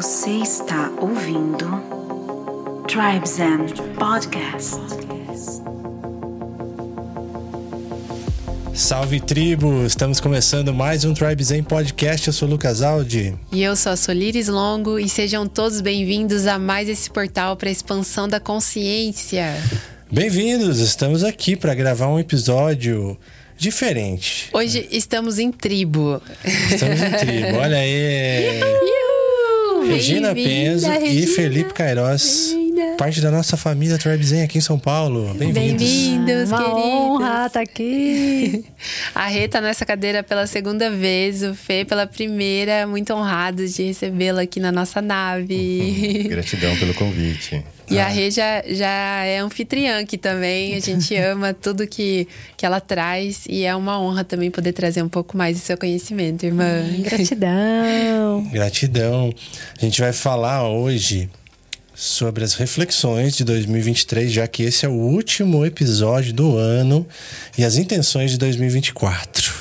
Você 0.00 0.30
está 0.30 0.90
ouvindo 0.98 1.66
Tribes 2.88 3.38
and 3.38 3.66
Podcast. 3.98 4.80
Salve 8.74 9.20
tribo! 9.20 9.84
Estamos 9.84 10.18
começando 10.18 10.72
mais 10.72 11.04
um 11.04 11.12
Tribe 11.12 11.44
Zen 11.44 11.62
Podcast. 11.62 12.28
Eu 12.28 12.32
sou 12.32 12.48
o 12.48 12.50
Lucas 12.52 12.80
Aldi. 12.80 13.36
E 13.52 13.62
eu 13.62 13.76
sou 13.76 13.92
a 13.92 13.96
Solires 13.96 14.48
Longo 14.48 14.98
e 14.98 15.06
sejam 15.06 15.46
todos 15.46 15.82
bem-vindos 15.82 16.46
a 16.46 16.58
mais 16.58 16.88
esse 16.88 17.10
portal 17.10 17.54
para 17.54 17.68
a 17.68 17.72
expansão 17.72 18.26
da 18.26 18.40
consciência. 18.40 19.54
Bem-vindos! 20.10 20.78
Estamos 20.78 21.22
aqui 21.22 21.56
para 21.56 21.74
gravar 21.74 22.08
um 22.08 22.18
episódio 22.18 23.18
diferente. 23.54 24.48
Hoje 24.54 24.88
estamos 24.90 25.38
em 25.38 25.52
tribo. 25.52 26.22
Estamos 26.42 27.02
em 27.02 27.10
tribo. 27.18 27.58
Olha 27.58 27.76
aí! 27.76 28.60
Regina 29.86 30.34
Penza 30.34 30.98
e. 31.00 31.26
Felipe 31.26 31.72
Queiroz. 31.72 32.59
Parte 33.00 33.22
da 33.22 33.30
nossa 33.30 33.56
família 33.56 33.96
Tribe 33.96 34.22
Zen 34.22 34.42
aqui 34.42 34.58
em 34.58 34.60
São 34.60 34.78
Paulo. 34.78 35.32
Bem-vindos. 35.32 35.82
Bem-vindos, 35.82 36.50
Uma 36.50 36.58
queridos. 36.58 36.84
honra 36.84 37.46
estar 37.46 37.60
aqui. 37.60 38.62
A 39.16 39.26
Rê 39.26 39.48
tá 39.48 39.58
nessa 39.58 39.86
cadeira 39.86 40.22
pela 40.22 40.46
segunda 40.46 40.90
vez, 40.90 41.42
o 41.42 41.54
Fê 41.54 41.82
pela 41.82 42.06
primeira. 42.06 42.86
Muito 42.86 43.14
honrados 43.14 43.72
de 43.72 43.84
recebê-la 43.84 44.42
aqui 44.42 44.60
na 44.60 44.70
nossa 44.70 45.00
nave. 45.00 46.26
Gratidão 46.28 46.76
pelo 46.76 46.92
convite. 46.92 47.64
E 47.88 47.98
a 47.98 48.06
Rê 48.06 48.30
já, 48.30 48.62
já 48.68 49.24
é 49.24 49.38
anfitriã 49.38 49.98
aqui 50.00 50.18
também. 50.18 50.74
A 50.74 50.80
gente 50.80 51.16
ama 51.16 51.54
tudo 51.54 51.86
que, 51.86 52.28
que 52.54 52.66
ela 52.66 52.82
traz. 52.82 53.46
E 53.48 53.64
é 53.64 53.74
uma 53.74 53.98
honra 53.98 54.24
também 54.24 54.50
poder 54.50 54.74
trazer 54.74 55.02
um 55.02 55.08
pouco 55.08 55.38
mais 55.38 55.56
do 55.56 55.62
seu 55.62 55.78
conhecimento, 55.78 56.44
irmã. 56.44 56.84
Gratidão. 56.98 58.46
Gratidão. 58.52 59.32
A 59.80 59.84
gente 59.86 60.02
vai 60.02 60.12
falar 60.12 60.68
hoje 60.68 61.30
sobre 62.00 62.42
as 62.42 62.54
reflexões 62.54 63.36
de 63.36 63.44
2023, 63.44 64.32
já 64.32 64.48
que 64.48 64.62
esse 64.62 64.86
é 64.86 64.88
o 64.88 64.92
último 64.92 65.66
episódio 65.66 66.32
do 66.32 66.56
ano 66.56 67.06
e 67.58 67.62
as 67.62 67.76
intenções 67.76 68.30
de 68.30 68.38
2024. 68.38 69.52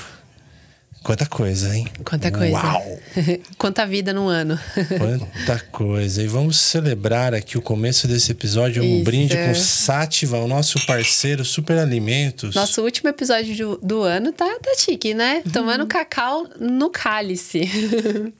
Quanta 1.03 1.25
coisa, 1.25 1.75
hein? 1.75 1.85
Quanta 2.05 2.31
coisa. 2.31 2.53
Uau! 2.53 2.99
Quanta 3.57 3.85
vida 3.85 4.13
num 4.13 4.29
ano. 4.29 4.57
Quanta 4.97 5.59
coisa. 5.69 6.21
E 6.21 6.27
vamos 6.27 6.57
celebrar 6.57 7.33
aqui 7.33 7.57
o 7.57 7.61
começo 7.61 8.07
desse 8.07 8.31
episódio, 8.31 8.83
um 8.83 8.95
Isso. 8.95 9.03
brinde 9.03 9.35
com 9.35 9.55
Sátiva, 9.55 10.37
o 10.37 10.47
nosso 10.47 10.85
parceiro 10.85 11.43
Super 11.43 11.77
Alimentos. 11.77 12.55
Nosso 12.55 12.81
último 12.81 13.09
episódio 13.09 13.55
do, 13.55 13.79
do 13.81 14.03
ano 14.03 14.31
tá, 14.31 14.45
tá 14.61 14.75
chique, 14.77 15.13
né? 15.13 15.41
Tomando 15.51 15.85
cacau 15.87 16.47
no 16.57 16.89
cálice. 16.89 17.69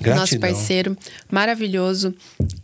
Nosso 0.00 0.02
Gratidão. 0.02 0.40
parceiro 0.40 0.96
maravilhoso. 1.30 2.14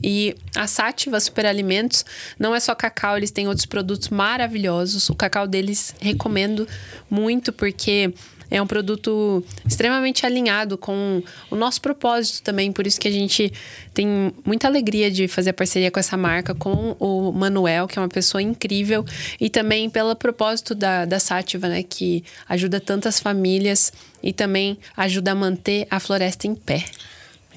E 0.03 0.37
a 0.55 0.67
Sátiva 0.67 1.19
Superalimentos 1.21 2.05
não 2.39 2.55
é 2.55 2.61
só 2.61 2.75
cacau, 2.75 3.17
eles 3.17 3.31
têm 3.31 3.49
outros 3.49 3.67
produtos 3.67 4.09
maravilhosos. 4.09 5.09
O 5.09 5.15
cacau 5.15 5.47
deles 5.47 5.95
recomendo 6.01 6.67
muito 7.11 7.53
porque 7.53 8.13
é 8.51 8.61
um 8.61 8.67
produto 8.67 9.45
extremamente 9.67 10.25
alinhado 10.25 10.79
com 10.79 11.23
o 11.51 11.57
nosso 11.57 11.81
propósito 11.81 12.43
também. 12.43 12.73
Por 12.73 12.87
isso 12.87 13.01
que 13.01 13.09
a 13.09 13.11
gente 13.11 13.53
tem 13.93 14.33
muita 14.45 14.67
alegria 14.67 15.11
de 15.11 15.29
fazer 15.29 15.51
a 15.51 15.55
parceria 15.55 15.91
com 15.91 16.01
essa 16.01 16.17
marca, 16.17 16.55
com 16.55 16.97
o 16.99 17.33
Manuel, 17.33 17.87
que 17.87 17.99
é 17.99 18.03
uma 18.03 18.09
pessoa 18.09 18.41
incrível, 18.41 19.05
e 19.41 19.51
também 19.51 19.91
pelo 19.91 20.15
propósito 20.17 20.75
da, 20.75 21.05
da 21.05 21.19
Sátiva, 21.19 21.69
né? 21.69 21.83
Que 21.83 22.25
ajuda 22.49 22.81
tantas 22.81 23.21
famílias 23.21 23.93
e 24.23 24.33
também 24.33 24.79
ajuda 24.97 25.33
a 25.33 25.35
manter 25.35 25.87
a 25.91 26.01
floresta 26.01 26.47
em 26.47 26.55
pé. 26.55 26.85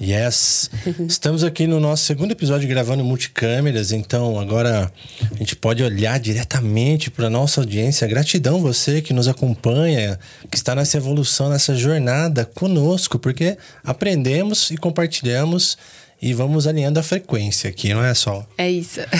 Yes. 0.00 0.70
Estamos 1.06 1.44
aqui 1.44 1.66
no 1.66 1.78
nosso 1.78 2.04
segundo 2.04 2.32
episódio 2.32 2.68
gravando 2.68 3.04
multicâmeras, 3.04 3.92
então 3.92 4.40
agora 4.40 4.90
a 5.30 5.36
gente 5.36 5.54
pode 5.54 5.82
olhar 5.82 6.18
diretamente 6.18 7.10
para 7.10 7.28
nossa 7.28 7.60
audiência. 7.60 8.08
Gratidão 8.08 8.60
você 8.60 9.02
que 9.02 9.12
nos 9.12 9.28
acompanha, 9.28 10.18
que 10.50 10.56
está 10.56 10.74
nessa 10.74 10.96
evolução, 10.96 11.50
nessa 11.50 11.76
jornada 11.76 12.44
conosco, 12.44 13.18
porque 13.18 13.56
aprendemos 13.84 14.70
e 14.70 14.76
compartilhamos 14.76 15.76
e 16.22 16.32
vamos 16.32 16.68
alinhando 16.68 17.00
a 17.00 17.02
frequência 17.02 17.68
aqui, 17.68 17.92
não 17.92 18.04
é 18.04 18.14
só? 18.14 18.46
É 18.56 18.70
isso. 18.70 19.00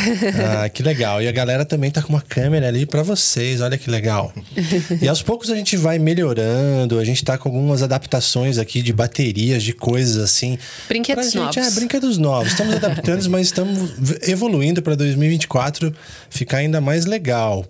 Ah, 0.54 0.68
que 0.68 0.82
legal. 0.82 1.20
E 1.20 1.26
a 1.26 1.32
galera 1.32 1.64
também 1.64 1.90
tá 1.90 2.00
com 2.00 2.10
uma 2.10 2.20
câmera 2.20 2.68
ali 2.68 2.86
para 2.86 3.02
vocês. 3.02 3.60
Olha 3.60 3.76
que 3.76 3.90
legal. 3.90 4.32
E 5.00 5.08
aos 5.08 5.22
poucos 5.22 5.50
a 5.50 5.56
gente 5.56 5.76
vai 5.76 5.98
melhorando. 5.98 6.98
A 6.98 7.04
gente 7.04 7.24
tá 7.24 7.36
com 7.36 7.48
algumas 7.48 7.82
adaptações 7.82 8.58
aqui 8.58 8.82
de 8.82 8.92
baterias, 8.92 9.62
de 9.62 9.72
coisas 9.72 10.16
assim. 10.22 10.58
Brinquedos 10.88 11.26
gente, 11.26 11.36
novos. 11.36 11.56
É, 11.56 11.70
brinquedos 11.70 12.18
novos. 12.18 12.52
Estamos 12.52 12.76
adaptando, 12.76 13.28
mas 13.30 13.46
estamos 13.46 13.90
evoluindo 14.22 14.80
para 14.82 14.94
2024 14.94 15.92
ficar 16.30 16.58
ainda 16.58 16.80
mais 16.80 17.04
legal. 17.04 17.64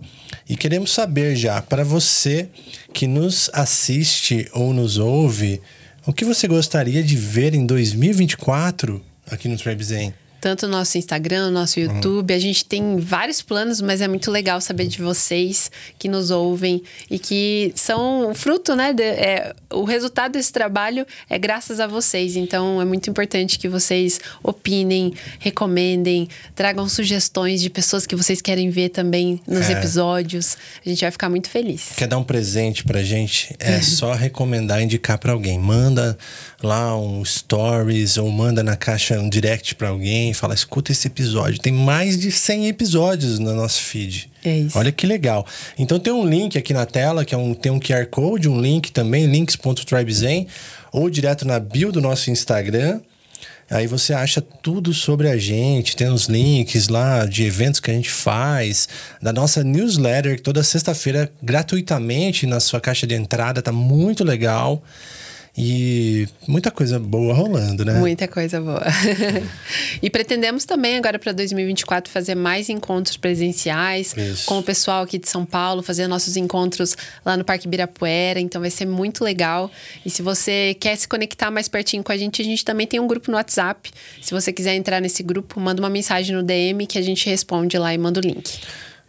E 0.48 0.56
queremos 0.56 0.92
saber 0.92 1.36
já, 1.36 1.62
para 1.62 1.84
você 1.84 2.48
que 2.92 3.06
nos 3.06 3.48
assiste 3.52 4.48
ou 4.52 4.74
nos 4.74 4.98
ouve, 4.98 5.60
o 6.06 6.12
que 6.12 6.24
você 6.24 6.46
gostaria 6.46 7.02
de 7.02 7.16
ver 7.16 7.54
em 7.54 7.64
2024 7.64 9.02
aqui 9.30 9.48
no 9.48 9.56
Tribe 9.56 9.82
Zen? 9.82 10.14
Tanto 10.42 10.66
no 10.66 10.72
nosso 10.72 10.98
Instagram, 10.98 11.46
no 11.46 11.50
nosso 11.52 11.78
YouTube. 11.78 12.34
A 12.34 12.38
gente 12.38 12.64
tem 12.64 12.96
vários 12.98 13.40
planos, 13.40 13.80
mas 13.80 14.00
é 14.00 14.08
muito 14.08 14.28
legal 14.28 14.60
saber 14.60 14.88
de 14.88 15.00
vocês 15.00 15.70
que 16.00 16.08
nos 16.08 16.32
ouvem 16.32 16.82
e 17.08 17.16
que 17.16 17.72
são 17.76 18.32
fruto, 18.34 18.74
né? 18.74 18.92
de- 18.92 19.04
é, 19.04 19.54
o 19.72 19.84
resultado 19.84 20.32
desse 20.32 20.52
trabalho 20.52 21.06
é 21.30 21.38
graças 21.38 21.78
a 21.78 21.86
vocês. 21.86 22.34
Então 22.34 22.80
é 22.80 22.84
muito 22.84 23.08
importante 23.08 23.56
que 23.56 23.68
vocês 23.68 24.18
opinem, 24.42 25.14
recomendem, 25.38 26.28
tragam 26.56 26.88
sugestões 26.88 27.60
de 27.62 27.70
pessoas 27.70 28.04
que 28.04 28.16
vocês 28.16 28.42
querem 28.42 28.68
ver 28.68 28.88
também 28.88 29.40
nos 29.46 29.70
É. 29.70 29.74
episódios. 29.74 30.56
A 30.84 30.88
gente 30.88 31.02
vai 31.02 31.10
ficar 31.12 31.28
muito 31.28 31.48
feliz. 31.48 31.90
Quer 31.96 32.08
dar 32.08 32.18
um 32.18 32.24
presente 32.24 32.82
pra 32.82 33.00
gente? 33.04 33.54
É 33.60 33.78
só 33.80 34.12
recomendar, 34.12 34.82
indicar 34.82 35.18
pra 35.18 35.30
alguém. 35.30 35.56
Manda 35.56 36.18
lá 36.60 36.98
um 36.98 37.24
stories 37.24 38.16
ou 38.18 38.28
manda 38.28 38.60
na 38.64 38.76
caixa 38.76 39.20
um 39.20 39.28
direct 39.28 39.76
pra 39.76 39.90
alguém 39.90 40.31
e 40.32 40.34
fala: 40.34 40.54
escuta 40.54 40.92
esse 40.92 41.06
episódio. 41.06 41.60
Tem 41.60 41.72
mais 41.72 42.18
de 42.18 42.30
100 42.30 42.68
episódios 42.68 43.38
no 43.38 43.54
nosso 43.54 43.80
feed. 43.80 44.30
É 44.44 44.58
isso. 44.58 44.78
Olha 44.78 44.90
que 44.90 45.06
legal. 45.06 45.46
Então 45.78 45.98
tem 45.98 46.12
um 46.12 46.26
link 46.26 46.58
aqui 46.58 46.74
na 46.74 46.84
tela, 46.84 47.24
que 47.24 47.34
é 47.34 47.38
um, 47.38 47.54
tem 47.54 47.70
um 47.70 47.78
QR 47.78 48.06
Code, 48.06 48.48
um 48.48 48.60
link 48.60 48.90
também, 48.90 49.26
links.tribezen, 49.26 50.46
ou 50.92 51.08
direto 51.08 51.46
na 51.46 51.60
bio 51.60 51.92
do 51.92 52.00
nosso 52.00 52.30
Instagram. 52.30 53.00
Aí 53.70 53.86
você 53.86 54.12
acha 54.12 54.42
tudo 54.42 54.92
sobre 54.92 55.30
a 55.30 55.38
gente, 55.38 55.96
tem 55.96 56.08
os 56.08 56.26
links 56.26 56.88
lá 56.88 57.24
de 57.24 57.44
eventos 57.44 57.80
que 57.80 57.90
a 57.90 57.94
gente 57.94 58.10
faz, 58.10 58.86
da 59.20 59.32
nossa 59.32 59.64
newsletter, 59.64 60.36
que 60.36 60.42
toda 60.42 60.62
sexta-feira, 60.62 61.32
gratuitamente 61.42 62.46
na 62.46 62.60
sua 62.60 62.80
caixa 62.82 63.06
de 63.06 63.14
entrada, 63.14 63.62
tá 63.62 63.72
muito 63.72 64.24
legal. 64.24 64.82
E 65.56 66.26
muita 66.48 66.70
coisa 66.70 66.98
boa 66.98 67.34
rolando, 67.34 67.84
né? 67.84 67.98
Muita 67.98 68.26
coisa 68.26 68.58
boa. 68.58 68.82
e 70.02 70.08
pretendemos 70.08 70.64
também 70.64 70.96
agora 70.96 71.18
para 71.18 71.30
2024 71.32 72.10
fazer 72.10 72.34
mais 72.34 72.70
encontros 72.70 73.18
presenciais 73.18 74.16
Isso. 74.16 74.46
com 74.46 74.58
o 74.58 74.62
pessoal 74.62 75.02
aqui 75.02 75.18
de 75.18 75.28
São 75.28 75.44
Paulo, 75.44 75.82
fazer 75.82 76.06
nossos 76.06 76.38
encontros 76.38 76.96
lá 77.22 77.36
no 77.36 77.44
Parque 77.44 77.66
Ibirapuera, 77.66 78.40
então 78.40 78.62
vai 78.62 78.70
ser 78.70 78.86
muito 78.86 79.22
legal. 79.22 79.70
E 80.06 80.08
se 80.08 80.22
você 80.22 80.74
quer 80.80 80.96
se 80.96 81.06
conectar 81.06 81.50
mais 81.50 81.68
pertinho 81.68 82.02
com 82.02 82.12
a 82.12 82.16
gente, 82.16 82.40
a 82.40 82.44
gente 82.44 82.64
também 82.64 82.86
tem 82.86 82.98
um 82.98 83.06
grupo 83.06 83.30
no 83.30 83.36
WhatsApp. 83.36 83.90
Se 84.22 84.32
você 84.32 84.54
quiser 84.54 84.74
entrar 84.74 85.02
nesse 85.02 85.22
grupo, 85.22 85.60
manda 85.60 85.82
uma 85.82 85.90
mensagem 85.90 86.34
no 86.34 86.42
DM 86.42 86.86
que 86.86 86.98
a 86.98 87.02
gente 87.02 87.28
responde 87.28 87.76
lá 87.76 87.92
e 87.92 87.98
manda 87.98 88.20
o 88.20 88.22
link. 88.22 88.58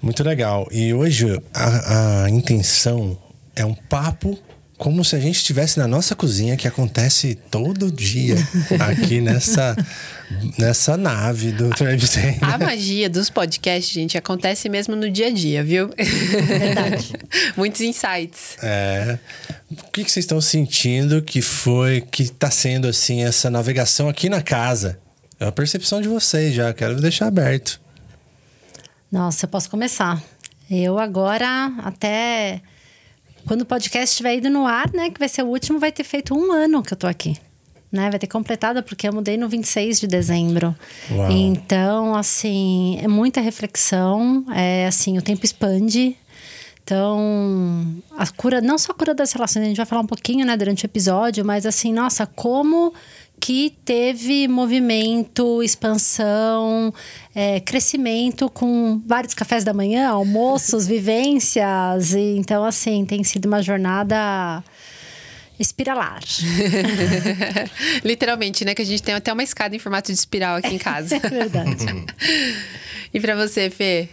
Muito 0.01 0.21
legal. 0.21 0.67
E 0.73 0.93
hoje 0.93 1.41
a, 1.53 2.25
a 2.25 2.29
intenção 2.29 3.17
é 3.55 3.63
um 3.63 3.73
papo 3.73 4.37
como 4.83 5.01
se 5.01 5.15
a 5.15 5.19
gente 5.19 5.37
estivesse 5.37 5.79
na 5.79 5.87
nossa 5.87 6.13
cozinha, 6.13 6.57
que 6.57 6.67
acontece 6.67 7.35
todo 7.49 7.89
dia 7.89 8.35
aqui 8.81 9.21
nessa, 9.21 9.77
nessa 10.59 10.97
nave 10.97 11.53
do 11.53 11.69
Zen. 12.05 12.37
A 12.41 12.57
magia 12.57 13.09
dos 13.09 13.29
podcasts, 13.29 13.93
gente, 13.93 14.17
acontece 14.17 14.67
mesmo 14.67 14.93
no 14.93 15.09
dia 15.09 15.27
a 15.27 15.29
dia, 15.29 15.63
viu? 15.63 15.89
Verdade. 15.97 17.13
Muitos 17.55 17.79
insights. 17.79 18.57
É. 18.61 19.17
O 19.71 19.89
que, 19.89 20.03
que 20.03 20.11
vocês 20.11 20.25
estão 20.25 20.41
sentindo 20.41 21.21
que 21.21 21.41
foi, 21.41 22.01
que 22.01 22.27
tá 22.27 22.51
sendo 22.51 22.85
assim, 22.85 23.23
essa 23.23 23.49
navegação 23.49 24.09
aqui 24.09 24.27
na 24.27 24.41
casa? 24.41 24.99
É 25.39 25.45
a 25.45 25.51
percepção 25.53 26.01
de 26.01 26.09
vocês 26.09 26.53
já, 26.53 26.73
quero 26.73 26.99
deixar 26.99 27.27
aberto. 27.27 27.79
Nossa, 29.09 29.45
eu 29.45 29.49
posso 29.49 29.69
começar. 29.69 30.21
Eu 30.69 30.99
agora, 30.99 31.71
até 31.85 32.61
quando 33.45 33.61
o 33.61 33.65
podcast 33.65 34.11
estiver 34.11 34.37
ido 34.37 34.49
no 34.49 34.65
ar, 34.65 34.91
né, 34.93 35.09
que 35.09 35.19
vai 35.19 35.29
ser 35.29 35.43
o 35.43 35.47
último, 35.47 35.79
vai 35.79 35.91
ter 35.91 36.03
feito 36.03 36.33
um 36.33 36.51
ano 36.51 36.81
que 36.83 36.93
eu 36.93 36.97
tô 36.97 37.07
aqui. 37.07 37.35
Né, 37.91 38.09
vai 38.09 38.17
ter 38.17 38.25
completado, 38.25 38.81
porque 38.81 39.07
eu 39.07 39.13
mudei 39.13 39.37
no 39.37 39.47
26 39.47 39.99
de 39.99 40.07
dezembro. 40.07 40.75
Uau. 41.11 41.31
Então, 41.31 42.15
assim, 42.15 42.97
é 42.99 43.07
muita 43.07 43.39
reflexão. 43.39 44.43
É 44.51 44.87
assim, 44.87 45.15
o 45.17 45.21
tempo 45.21 45.45
expande. 45.45 46.17
Então, 46.83 47.95
a 48.17 48.27
cura, 48.27 48.59
não 48.59 48.77
só 48.77 48.91
a 48.91 48.95
cura 48.95 49.13
das 49.13 49.31
relações, 49.31 49.63
a 49.63 49.67
gente 49.67 49.77
vai 49.77 49.85
falar 49.85 50.01
um 50.01 50.07
pouquinho, 50.07 50.45
né, 50.45 50.57
durante 50.57 50.83
o 50.83 50.87
episódio, 50.87 51.45
mas 51.45 51.65
assim, 51.65 51.93
nossa, 51.93 52.25
como 52.25 52.93
que 53.43 53.75
teve 53.83 54.47
movimento, 54.47 55.61
expansão, 55.61 56.93
é, 57.35 57.59
crescimento 57.59 58.49
com 58.49 59.01
vários 59.05 59.33
cafés 59.33 59.65
da 59.65 59.73
manhã, 59.73 60.07
almoços, 60.07 60.87
vivências. 60.87 62.13
E, 62.13 62.37
então, 62.37 62.63
assim, 62.63 63.05
tem 63.05 63.21
sido 63.21 63.47
uma 63.47 63.61
jornada 63.61 64.63
espiralar. 65.59 66.21
Literalmente, 68.01 68.63
né? 68.63 68.73
Que 68.73 68.81
a 68.81 68.85
gente 68.85 69.03
tem 69.03 69.13
até 69.13 69.33
uma 69.33 69.43
escada 69.43 69.75
em 69.75 69.79
formato 69.79 70.09
de 70.09 70.17
espiral 70.17 70.55
aqui 70.55 70.75
em 70.75 70.77
casa. 70.77 71.17
é 71.21 71.29
verdade. 71.29 71.85
e 73.13 73.19
para 73.19 73.35
você, 73.35 73.69
Fê? 73.69 74.07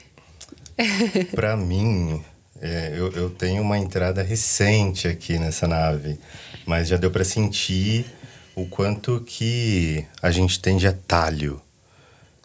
para 1.30 1.56
mim, 1.56 2.20
é, 2.60 2.94
eu, 2.96 3.12
eu 3.12 3.30
tenho 3.30 3.62
uma 3.62 3.78
entrada 3.78 4.24
recente 4.24 5.06
aqui 5.06 5.38
nessa 5.38 5.68
nave, 5.68 6.18
mas 6.66 6.88
já 6.88 6.96
deu 6.96 7.12
para 7.12 7.22
sentir 7.22 8.06
o 8.54 8.66
quanto 8.66 9.20
que 9.20 10.04
a 10.22 10.30
gente 10.30 10.60
tem 10.60 10.76
de 10.76 10.86
atalho. 10.86 11.60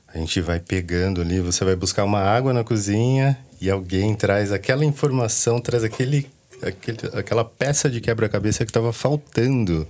A 0.07 0.17
gente 0.17 0.39
vai 0.39 0.59
pegando 0.59 1.21
ali, 1.21 1.39
você 1.39 1.65
vai 1.65 1.75
buscar 1.75 2.05
uma 2.05 2.21
água 2.21 2.53
na 2.53 2.63
cozinha 2.63 3.37
e 3.59 3.69
alguém 3.69 4.15
traz 4.15 4.51
aquela 4.51 4.85
informação, 4.85 5.59
traz 5.59 5.83
aquele, 5.83 6.29
aquele 6.61 6.97
aquela 7.13 7.43
peça 7.43 7.89
de 7.89 7.99
quebra-cabeça 7.99 8.63
que 8.63 8.69
estava 8.69 8.93
faltando. 8.93 9.87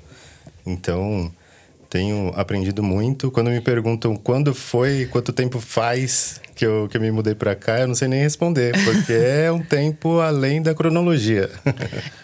Então, 0.65 1.31
tenho 1.95 2.33
aprendido 2.35 2.83
muito. 2.83 3.31
Quando 3.31 3.49
me 3.49 3.61
perguntam 3.61 4.17
quando 4.17 4.53
foi, 4.53 5.07
quanto 5.09 5.31
tempo 5.31 5.61
faz 5.61 6.41
que 6.53 6.65
eu, 6.65 6.89
que 6.89 6.97
eu 6.97 7.01
me 7.01 7.09
mudei 7.09 7.33
para 7.33 7.55
cá, 7.55 7.79
eu 7.79 7.87
não 7.87 7.95
sei 7.95 8.09
nem 8.09 8.19
responder, 8.19 8.73
porque 8.83 9.13
é 9.15 9.49
um 9.49 9.63
tempo 9.63 10.19
além 10.19 10.61
da 10.61 10.75
cronologia. 10.75 11.49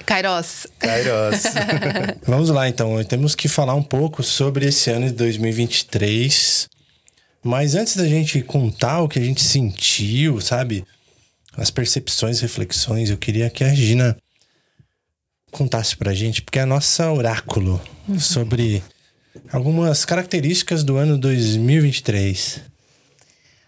Kairos. 0.05 0.67
Kairos. 0.77 1.43
Vamos 2.27 2.49
lá, 2.49 2.67
então. 2.67 3.01
Temos 3.05 3.33
que 3.33 3.47
falar 3.47 3.73
um 3.73 3.81
pouco 3.81 4.21
sobre 4.21 4.65
esse 4.65 4.89
ano 4.89 5.05
de 5.05 5.13
2023. 5.13 6.67
Mas 7.41 7.73
antes 7.73 7.95
da 7.95 8.05
gente 8.05 8.41
contar 8.41 9.01
o 9.01 9.07
que 9.07 9.19
a 9.19 9.23
gente 9.23 9.41
sentiu, 9.41 10.41
sabe? 10.41 10.83
As 11.55 11.71
percepções, 11.71 12.41
reflexões, 12.41 13.09
eu 13.09 13.17
queria 13.17 13.49
que 13.49 13.63
a 13.63 13.73
Gina 13.73 14.17
contasse 15.49 15.95
pra 15.95 16.13
gente, 16.13 16.41
porque 16.41 16.59
é 16.59 16.63
a 16.63 16.65
nossa 16.65 17.09
oráculo 17.09 17.81
uhum. 18.07 18.19
sobre 18.19 18.83
algumas 19.51 20.05
características 20.05 20.83
do 20.83 20.97
ano 20.97 21.17
2023. 21.17 22.61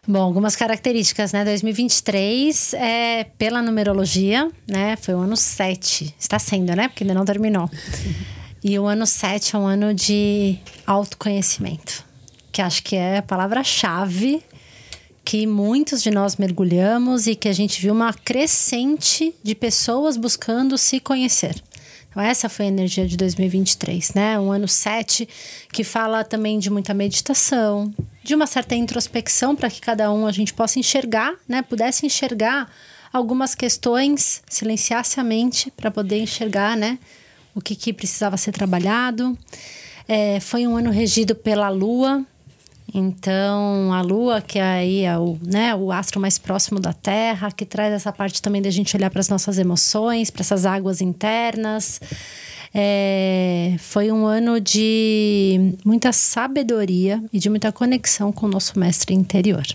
Bom, 0.05 0.19
algumas 0.21 0.55
características, 0.55 1.31
né? 1.31 1.45
2023 1.45 2.73
é 2.73 3.23
pela 3.37 3.61
numerologia, 3.61 4.51
né? 4.67 4.97
Foi 4.97 5.13
o 5.13 5.19
ano 5.19 5.37
7. 5.37 6.13
Está 6.19 6.37
sendo, 6.37 6.75
né? 6.75 6.89
Porque 6.89 7.03
ainda 7.03 7.13
não 7.13 7.23
terminou. 7.23 7.69
E 8.61 8.77
o 8.77 8.85
ano 8.85 9.05
7 9.05 9.55
é 9.55 9.59
um 9.59 9.65
ano 9.65 9.93
de 9.93 10.57
autoconhecimento, 10.85 12.03
que 12.51 12.61
acho 12.61 12.83
que 12.83 12.95
é 12.95 13.17
a 13.17 13.21
palavra-chave 13.21 14.43
que 15.23 15.47
muitos 15.47 16.03
de 16.03 16.11
nós 16.11 16.35
mergulhamos 16.35 17.27
e 17.27 17.35
que 17.35 17.47
a 17.47 17.53
gente 17.53 17.81
viu 17.81 17.93
uma 17.93 18.13
crescente 18.13 19.33
de 19.41 19.55
pessoas 19.55 20.17
buscando 20.17 20.77
se 20.77 20.99
conhecer. 20.99 21.55
Então, 22.13 22.21
essa 22.21 22.47
foi 22.47 22.65
a 22.65 22.67
energia 22.67 23.07
de 23.07 23.17
2023, 23.17 24.13
né? 24.13 24.39
Um 24.39 24.51
ano 24.51 24.67
7 24.67 25.27
que 25.71 25.83
fala 25.83 26.23
também 26.23 26.59
de 26.59 26.69
muita 26.69 26.93
meditação, 26.93 27.91
de 28.23 28.35
uma 28.35 28.45
certa 28.45 28.75
introspecção 28.75 29.55
para 29.55 29.67
que 29.67 29.81
cada 29.81 30.11
um 30.11 30.27
a 30.27 30.31
gente 30.31 30.53
possa 30.53 30.77
enxergar, 30.77 31.33
né? 31.47 31.63
Pudesse 31.63 32.05
enxergar 32.05 32.71
algumas 33.11 33.55
questões, 33.55 34.43
silenciasse 34.47 35.19
a 35.19 35.23
mente 35.23 35.71
para 35.71 35.89
poder 35.89 36.19
enxergar, 36.19 36.77
né? 36.77 36.99
O 37.55 37.59
que, 37.61 37.75
que 37.75 37.91
precisava 37.91 38.37
ser 38.37 38.51
trabalhado. 38.51 39.35
É, 40.07 40.39
foi 40.39 40.67
um 40.67 40.77
ano 40.77 40.91
regido 40.91 41.33
pela 41.33 41.69
lua, 41.69 42.23
então, 42.93 43.91
a 43.91 44.01
Lua, 44.01 44.39
que 44.39 44.59
é 44.59 44.63
aí 44.63 45.01
é 45.01 45.17
o, 45.17 45.37
né, 45.41 45.73
o 45.73 45.91
astro 45.91 46.19
mais 46.19 46.37
próximo 46.37 46.79
da 46.79 46.93
Terra, 46.93 47.51
que 47.51 47.65
traz 47.65 47.91
essa 47.91 48.11
parte 48.11 48.39
também 48.39 48.61
da 48.61 48.69
gente 48.69 48.95
olhar 48.95 49.09
para 49.09 49.19
as 49.19 49.29
nossas 49.29 49.57
emoções, 49.57 50.29
para 50.29 50.41
essas 50.41 50.65
águas 50.65 51.01
internas. 51.01 51.99
É, 52.71 53.75
foi 53.79 54.11
um 54.11 54.25
ano 54.25 54.59
de 54.59 55.75
muita 55.83 56.11
sabedoria 56.11 57.23
e 57.33 57.39
de 57.39 57.49
muita 57.49 57.71
conexão 57.71 58.31
com 58.31 58.45
o 58.45 58.49
nosso 58.49 58.77
mestre 58.77 59.15
interior. 59.15 59.65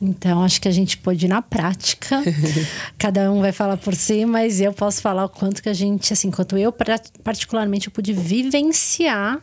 Então, 0.00 0.42
acho 0.42 0.60
que 0.60 0.68
a 0.68 0.72
gente 0.72 0.98
pôde 0.98 1.26
ir 1.26 1.28
na 1.28 1.40
prática. 1.40 2.22
Cada 2.98 3.30
um 3.32 3.40
vai 3.40 3.52
falar 3.52 3.76
por 3.76 3.94
si, 3.94 4.26
mas 4.26 4.60
eu 4.60 4.72
posso 4.72 5.00
falar 5.00 5.24
o 5.24 5.28
quanto 5.28 5.62
que 5.62 5.68
a 5.68 5.74
gente, 5.74 6.12
assim, 6.12 6.30
quanto 6.30 6.58
eu, 6.58 6.74
particularmente, 7.22 7.86
eu 7.86 7.92
pude 7.92 8.12
vivenciar 8.12 9.40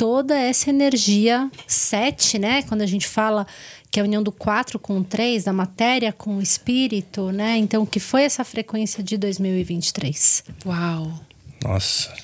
toda 0.00 0.34
essa 0.34 0.70
energia 0.70 1.50
7, 1.66 2.38
né? 2.38 2.62
Quando 2.62 2.80
a 2.80 2.86
gente 2.86 3.06
fala 3.06 3.46
que 3.90 4.00
é 4.00 4.02
a 4.02 4.06
união 4.06 4.22
do 4.22 4.32
4 4.32 4.78
com 4.78 4.98
o 4.98 5.04
3, 5.04 5.44
da 5.44 5.52
matéria 5.52 6.10
com 6.10 6.38
o 6.38 6.40
espírito, 6.40 7.30
né? 7.30 7.58
Então, 7.58 7.84
que 7.84 8.00
foi 8.00 8.22
essa 8.22 8.42
frequência 8.42 9.02
de 9.02 9.18
2023? 9.18 10.44
Uau! 10.64 11.20
Nossa. 11.62 12.14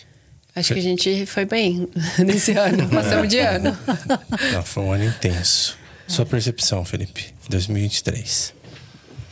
Acho 0.54 0.72
que 0.72 0.80
a 0.80 0.82
gente 0.82 1.26
foi 1.26 1.44
bem 1.44 1.86
nesse 2.24 2.52
ano, 2.52 2.88
passamos 2.88 3.28
de 3.28 3.40
ano. 3.40 3.76
Não, 4.54 4.62
foi 4.62 4.82
um 4.82 4.92
ano 4.92 5.04
intenso. 5.04 5.76
Sua 6.08 6.24
percepção, 6.24 6.82
Felipe, 6.82 7.26
2023. 7.50 8.54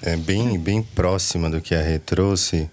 É 0.02 0.18
bem, 0.18 0.58
bem 0.58 0.82
próxima 0.82 1.48
do 1.48 1.62
que 1.62 1.74
a 1.74 1.80
Rê 1.80 1.98
trouxe, 1.98 2.68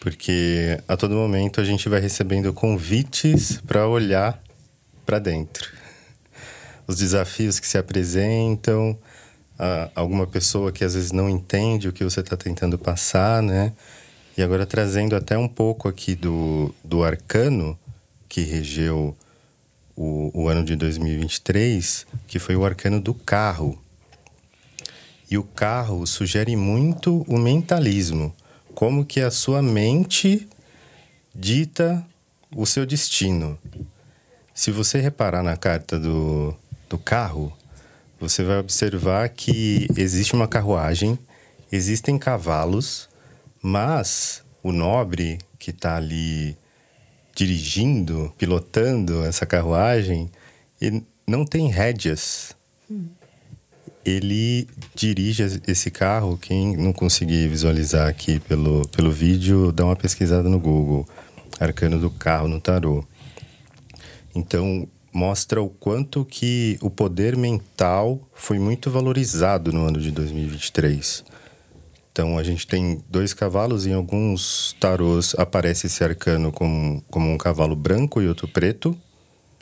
porque 0.00 0.76
a 0.88 0.96
todo 0.96 1.14
momento 1.14 1.60
a 1.60 1.64
gente 1.64 1.88
vai 1.88 2.00
recebendo 2.00 2.52
convites 2.52 3.60
para 3.64 3.86
olhar 3.86 4.42
para 5.04 5.18
dentro. 5.18 5.70
Os 6.86 6.96
desafios 6.96 7.58
que 7.58 7.66
se 7.66 7.78
apresentam, 7.78 8.98
alguma 9.94 10.26
pessoa 10.26 10.72
que 10.72 10.84
às 10.84 10.94
vezes 10.94 11.12
não 11.12 11.28
entende 11.28 11.88
o 11.88 11.92
que 11.92 12.04
você 12.04 12.20
está 12.20 12.36
tentando 12.36 12.78
passar, 12.78 13.42
né? 13.42 13.72
E 14.36 14.42
agora 14.42 14.66
trazendo 14.66 15.14
até 15.14 15.38
um 15.38 15.48
pouco 15.48 15.88
aqui 15.88 16.14
do, 16.14 16.74
do 16.82 17.04
arcano 17.04 17.78
que 18.28 18.42
regeu 18.42 19.16
o, 19.96 20.30
o 20.34 20.48
ano 20.48 20.64
de 20.64 20.74
2023, 20.74 22.06
que 22.26 22.40
foi 22.40 22.56
o 22.56 22.64
arcano 22.64 23.00
do 23.00 23.14
carro. 23.14 23.78
E 25.30 25.38
o 25.38 25.44
carro 25.44 26.04
sugere 26.06 26.56
muito 26.56 27.24
o 27.28 27.38
mentalismo, 27.38 28.34
como 28.74 29.04
que 29.04 29.20
a 29.20 29.30
sua 29.30 29.62
mente 29.62 30.48
dita 31.32 32.04
o 32.54 32.66
seu 32.66 32.84
destino. 32.84 33.56
Se 34.54 34.70
você 34.70 35.00
reparar 35.00 35.42
na 35.42 35.56
carta 35.56 35.98
do, 35.98 36.54
do 36.88 36.96
carro, 36.96 37.52
você 38.20 38.44
vai 38.44 38.58
observar 38.58 39.28
que 39.28 39.88
existe 39.96 40.32
uma 40.32 40.46
carruagem, 40.46 41.18
existem 41.72 42.16
cavalos, 42.16 43.08
mas 43.60 44.44
o 44.62 44.70
nobre 44.70 45.38
que 45.58 45.70
está 45.70 45.96
ali 45.96 46.56
dirigindo, 47.34 48.32
pilotando 48.38 49.24
essa 49.24 49.44
carruagem, 49.44 50.30
ele 50.80 51.04
não 51.26 51.44
tem 51.44 51.68
rédeas. 51.68 52.54
Hum. 52.88 53.08
Ele 54.04 54.68
dirige 54.94 55.42
esse 55.66 55.90
carro. 55.90 56.38
Quem 56.38 56.76
não 56.76 56.92
conseguir 56.92 57.48
visualizar 57.48 58.06
aqui 58.08 58.38
pelo, 58.38 58.86
pelo 58.88 59.10
vídeo, 59.10 59.72
dá 59.72 59.84
uma 59.84 59.96
pesquisada 59.96 60.48
no 60.48 60.60
Google. 60.60 61.08
Arcano 61.58 61.98
do 61.98 62.10
carro 62.10 62.46
no 62.46 62.60
tarô. 62.60 63.04
Então, 64.34 64.88
mostra 65.12 65.62
o 65.62 65.68
quanto 65.68 66.24
que 66.24 66.76
o 66.82 66.90
poder 66.90 67.36
mental 67.36 68.20
foi 68.34 68.58
muito 68.58 68.90
valorizado 68.90 69.72
no 69.72 69.86
ano 69.86 70.00
de 70.00 70.10
2023. 70.10 71.24
Então, 72.10 72.36
a 72.36 72.42
gente 72.42 72.66
tem 72.66 73.00
dois 73.08 73.32
cavalos, 73.32 73.86
em 73.86 73.92
alguns 73.92 74.76
tarôs 74.80 75.34
aparece 75.38 75.86
esse 75.86 76.02
arcano 76.02 76.50
como, 76.50 77.02
como 77.10 77.32
um 77.32 77.38
cavalo 77.38 77.76
branco 77.76 78.20
e 78.20 78.28
outro 78.28 78.48
preto. 78.48 78.96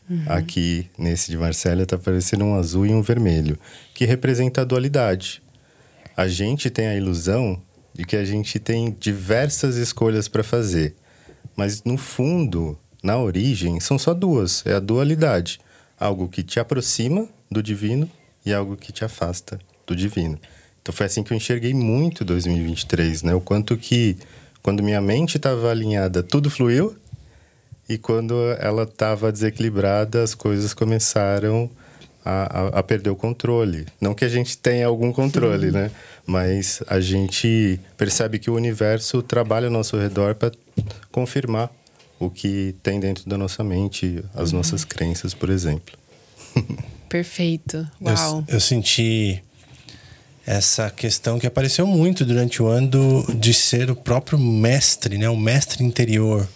Uhum. 0.09 0.25
Aqui, 0.27 0.91
nesse 0.99 1.31
de 1.31 1.39
Marcélia, 1.39 1.85
está 1.85 1.97
aparecendo 1.97 2.45
um 2.45 2.55
azul 2.55 2.87
e 2.87 2.93
um 2.93 3.03
vermelho, 3.03 3.59
que 3.95 4.05
representa 4.05 4.63
a 4.63 4.65
dualidade. 4.65 5.43
A 6.17 6.29
gente 6.29 6.69
tem 6.69 6.89
a 6.89 6.97
ilusão 6.97 7.61
de 7.95 8.05
que 8.05 8.17
a 8.17 8.25
gente 8.25 8.59
tem 8.59 8.95
diversas 8.99 9.77
escolhas 9.77 10.29
para 10.29 10.43
fazer, 10.43 10.95
mas 11.57 11.83
no 11.85 11.97
fundo 11.97 12.79
na 13.03 13.19
origem, 13.19 13.81
são 13.81 13.99
só 13.99 14.15
duas: 14.15 14.65
é 14.67 14.75
a 14.75 14.81
dualidade. 14.81 15.61
Algo 15.99 16.29
que 16.29 16.43
te 16.43 16.59
aproxima 16.61 17.29
do 17.51 17.63
divino 17.63 18.11
e 18.45 18.53
algo 18.53 18.77
que 18.77 18.93
te 18.93 19.05
afasta 19.05 19.59
do 19.87 19.95
divino. 19.95 20.39
Então 20.81 20.93
foi 20.93 21.07
assim 21.07 21.23
que 21.23 21.33
eu 21.33 21.37
enxerguei 21.37 21.73
muito 21.73 22.25
2023, 22.25 23.23
né? 23.23 23.35
O 23.35 23.41
quanto 23.41 23.77
que 23.77 24.17
quando 24.63 24.83
minha 24.83 25.01
mente 25.01 25.37
estava 25.37 25.71
alinhada, 25.71 26.23
tudo 26.23 26.51
fluiu, 26.51 26.97
e 27.89 27.99
quando 27.99 28.35
ela 28.59 28.85
estava 28.85 29.31
desequilibrada, 29.31 30.23
as 30.23 30.35
coisas 30.35 30.73
começaram 30.73 31.69
a, 32.25 32.61
a, 32.61 32.69
a, 32.79 32.83
perder 32.83 33.11
o 33.11 33.17
controle. 33.17 33.87
Não 34.01 34.15
que 34.15 34.25
a 34.25 34.29
gente 34.29 34.57
tenha 34.57 34.87
algum 34.87 35.13
controle, 35.13 35.67
Sim. 35.67 35.73
né? 35.73 35.91
Mas 36.25 36.83
a 36.87 37.01
gente 37.01 37.81
percebe 37.97 38.39
que 38.39 38.51
o 38.51 38.55
universo 38.55 39.23
trabalha 39.23 39.67
ao 39.67 39.73
nosso 39.73 39.97
redor 39.97 40.35
para 40.37 40.53
confirmar 41.11 41.71
o 42.27 42.31
que 42.31 42.75
tem 42.83 42.99
dentro 43.01 43.29
da 43.29 43.37
nossa 43.37 43.63
mente, 43.65 44.23
as 44.35 44.53
nossas 44.53 44.85
crenças, 44.85 45.35
por 45.35 45.51
exemplo. 45.51 45.95
Perfeito. 47.09 47.87
Eu, 48.01 48.15
Uau. 48.15 48.45
eu 48.49 48.61
senti 48.61 49.43
essa 50.47 50.91
questão 50.91 51.39
que 51.39 51.47
apareceu 51.47 51.87
muito 51.87 52.25
durante 52.25 52.63
o 52.63 52.67
ano 52.67 52.89
do- 52.89 53.35
de 53.35 53.53
ser 53.55 53.91
o 53.91 53.97
próprio 53.97 54.39
mestre, 54.39 55.17
né? 55.19 55.29
O 55.29 55.37
mestre 55.37 55.85
interior. 55.85 56.49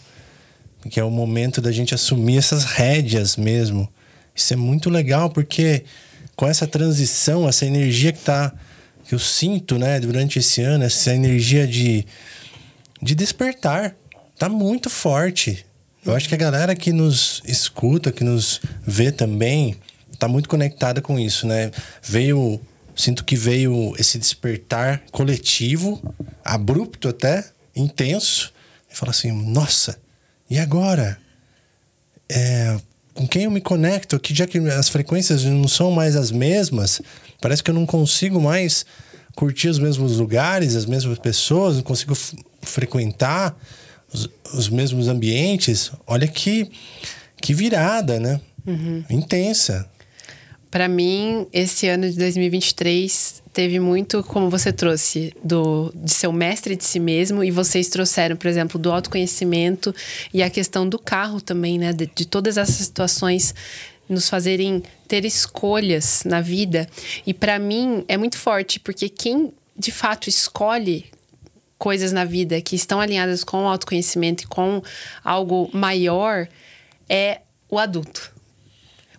Que 0.91 0.99
é 1.01 1.05
o 1.05 1.11
momento 1.11 1.61
da 1.61 1.71
gente 1.73 1.95
assumir 1.95 2.39
essas 2.39 2.65
rédeas 2.65 3.37
mesmo. 3.37 3.89
Isso 4.35 4.53
é 4.53 4.57
muito 4.57 4.89
legal 4.89 5.31
porque 5.31 5.85
com 6.37 6.47
essa 6.47 6.67
transição, 6.67 7.49
essa 7.49 7.65
energia 7.67 8.13
que 8.13 8.21
tá 8.21 8.53
que 9.09 9.15
eu 9.15 9.19
sinto, 9.21 9.79
né, 9.79 10.01
durante 10.01 10.41
esse 10.41 10.61
ano, 10.63 10.83
essa 10.85 11.15
energia 11.15 11.67
de 11.67 12.05
de 13.01 13.15
despertar, 13.15 13.95
tá 14.39 14.49
muito 14.49 14.89
forte. 14.91 15.65
Eu 16.05 16.15
acho 16.15 16.29
que 16.29 16.35
a 16.35 16.39
galera 16.39 16.75
que 16.75 16.93
nos 16.93 17.43
escuta, 17.47 18.13
que 18.13 18.23
nos 18.23 18.61
vê 18.83 19.11
também, 19.11 19.77
tá 20.19 20.29
muito 20.29 20.49
conectada 20.49 21.01
com 21.01 21.19
isso, 21.19 21.47
né? 21.47 21.71
Veio, 22.03 22.61
sinto 22.95 23.25
que 23.25 23.35
veio 23.35 23.95
esse 23.99 24.19
despertar 24.19 25.03
coletivo, 25.11 26.01
abrupto 26.45 27.09
até, 27.09 27.45
intenso, 27.75 28.53
e 28.91 28.97
fala 28.97 29.11
assim: 29.11 29.33
nossa, 29.33 29.99
e 30.49 30.59
agora? 30.59 31.19
É, 32.29 32.79
com 33.15 33.27
quem 33.27 33.45
eu 33.45 33.51
me 33.51 33.61
conecto? 33.61 34.19
Que 34.21 34.35
já 34.35 34.47
que 34.47 34.59
as 34.59 34.89
frequências 34.89 35.45
não 35.45 35.67
são 35.67 35.91
mais 35.91 36.15
as 36.15 36.31
mesmas, 36.31 37.01
parece 37.41 37.63
que 37.63 37.71
eu 37.71 37.75
não 37.75 37.87
consigo 37.87 38.41
mais 38.41 38.85
curtir 39.35 39.69
os 39.69 39.79
mesmos 39.79 40.19
lugares, 40.19 40.75
as 40.75 40.87
mesmas 40.87 41.19
pessoas, 41.19 41.77
não 41.77 41.83
consigo 41.83 42.17
frequentar 42.63 43.57
os, 44.13 44.29
os 44.55 44.69
mesmos 44.69 45.09
ambientes. 45.09 45.91
Olha 46.07 46.27
que, 46.27 46.71
que 47.41 47.55
virada, 47.55 48.19
né? 48.19 48.41
Intensa. 49.09 49.89
Para 50.71 50.89
mim, 50.89 51.47
esse 51.53 51.89
ano 51.89 52.11
de 52.11 52.19
2023 52.19 53.43
teve 53.53 53.81
muito, 53.81 54.23
como 54.25 54.51
você 54.51 54.73
trouxe, 54.73 55.33
do, 55.43 55.91
de 55.95 56.13
ser 56.13 56.27
o 56.27 56.33
mestre 56.33 56.77
de 56.77 56.85
si 56.85 57.01
mesmo, 57.01 57.43
e 57.43 57.51
vocês 57.51 57.89
trouxeram, 57.89 58.37
por 58.37 58.49
exemplo, 58.49 58.79
do 58.79 58.93
autoconhecimento 58.93 59.95
e 60.35 60.43
a 60.43 60.51
questão 60.51 60.87
do 60.87 60.99
carro 60.99 61.41
também, 61.41 61.79
né? 61.79 61.93
De, 61.93 62.11
de 62.15 62.27
todas 62.27 62.59
essas 62.59 62.75
situações 62.75 63.55
nos 64.09 64.29
fazerem 64.29 64.83
ter 65.09 65.25
escolhas 65.25 66.23
na 66.25 66.41
vida. 66.41 66.89
E 67.27 67.33
para 67.33 67.59
mim 67.59 68.05
é 68.09 68.17
muito 68.17 68.37
forte, 68.37 68.79
porque 68.79 69.09
quem 69.09 69.53
de 69.79 69.91
fato 69.91 70.29
escolhe 70.29 71.07
coisas 71.79 72.13
na 72.13 72.25
vida 72.25 72.61
que 72.61 72.77
estão 72.77 73.01
alinhadas 73.01 73.45
com 73.45 73.65
o 73.65 73.69
autoconhecimento 73.69 74.45
e 74.45 74.47
com 74.47 74.83
algo 75.23 75.71
maior 75.73 76.49
é 77.09 77.41
o 77.69 77.79
adulto. 77.79 78.35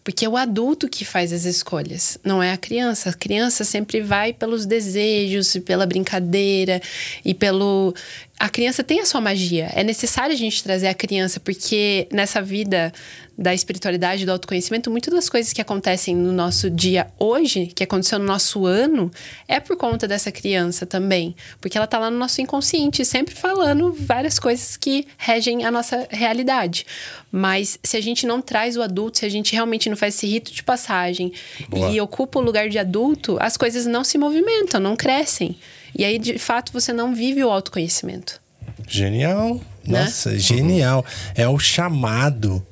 Porque 0.04 0.24
é 0.24 0.30
o 0.30 0.38
adulto 0.38 0.88
que 0.88 1.04
faz 1.04 1.34
as 1.34 1.44
escolhas, 1.44 2.18
não 2.24 2.42
é 2.42 2.54
a 2.54 2.58
criança. 2.58 3.10
A 3.10 3.14
criança 3.14 3.66
sempre 3.66 4.00
vai 4.00 4.32
pelos 4.32 4.66
desejos, 4.66 5.58
pela 5.66 5.86
brincadeira 5.86 6.82
e 7.26 7.34
pelo. 7.34 7.94
A 8.40 8.50
criança 8.50 8.84
tem 8.84 9.00
a 9.00 9.06
sua 9.06 9.20
magia. 9.20 9.72
É 9.74 9.84
necessário 9.84 10.32
a 10.32 10.38
gente 10.38 10.64
trazer 10.64 10.88
a 10.88 10.94
criança, 10.94 11.40
porque 11.40 12.08
nessa 12.12 12.40
vida 12.40 12.94
da 13.36 13.54
espiritualidade, 13.54 14.26
do 14.26 14.32
autoconhecimento, 14.32 14.92
muitas 14.92 15.14
das 15.14 15.30
coisas 15.30 15.54
que 15.54 15.62
acontecem 15.62 16.16
no 16.16 16.32
nosso 16.32 16.70
dia 16.70 17.08
hoje, 17.20 17.68
que 17.68 17.84
aconteceu 17.84 18.20
no 18.20 18.26
nosso 18.26 18.66
ano, 18.66 19.12
é 19.48 19.60
por 19.60 19.76
conta 19.76 20.08
dessa 20.08 20.32
criança 20.32 20.86
também. 20.86 21.36
Porque 21.60 21.78
ela 21.78 21.88
tá 21.88 21.98
lá 21.98 22.12
no 22.12 22.18
nosso 22.18 22.40
inconsciente, 22.40 23.04
sempre 23.06 23.34
falando 23.34 23.92
várias 23.92 24.38
coisas 24.38 24.78
que 24.78 25.08
regem 25.18 25.66
a 25.66 25.72
nossa 25.72 26.08
realidade. 26.12 26.86
Mas 27.32 27.80
se 27.84 27.98
a 27.98 28.02
gente 28.02 28.28
não 28.28 28.40
traz 28.40 28.78
o 28.78 28.84
adulto, 28.84 29.18
se 29.18 29.26
a 29.26 29.30
gente 29.30 29.54
realmente 29.54 29.90
não 29.90 29.98
faz 29.98 30.14
esse 30.16 30.28
rito 30.28 30.52
de 30.52 30.62
passagem 30.62 31.32
Boa. 31.70 31.90
e 31.92 32.00
ocupa 32.00 32.38
o 32.38 32.42
lugar 32.42 32.70
de 32.70 32.78
adulto, 32.78 33.38
as 33.40 33.58
coisas 33.58 33.88
não 33.88 34.04
se 34.04 34.18
movimentam, 34.18 34.80
não 34.80 34.96
crescem. 34.96 35.58
E 35.98 36.06
aí, 36.06 36.20
de 36.20 36.38
fato, 36.38 36.72
você 36.72 36.94
não 36.94 37.16
vive 37.16 37.44
o 37.44 37.50
autoconhecimento. 37.50 38.40
Genial. 38.88 39.60
Né? 39.84 40.04
Nossa, 40.04 40.38
genial. 40.38 41.04
É 41.34 41.48
o 41.48 41.58
chamado. 41.58 42.66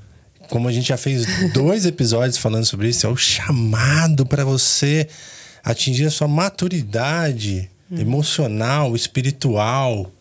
Como 0.48 0.68
a 0.68 0.72
gente 0.72 0.90
já 0.90 0.98
fez 0.98 1.26
dois 1.52 1.88
episódios 1.88 2.38
falando 2.38 2.66
sobre 2.66 2.90
isso, 2.90 3.08
é 3.08 3.10
o 3.10 3.18
chamado 3.18 4.28
para 4.28 4.46
você 4.46 5.08
atingir 5.64 6.06
a 6.06 6.12
sua 6.12 6.28
maturidade 6.28 7.68
emocional, 7.92 8.96
espiritual. 8.96 10.12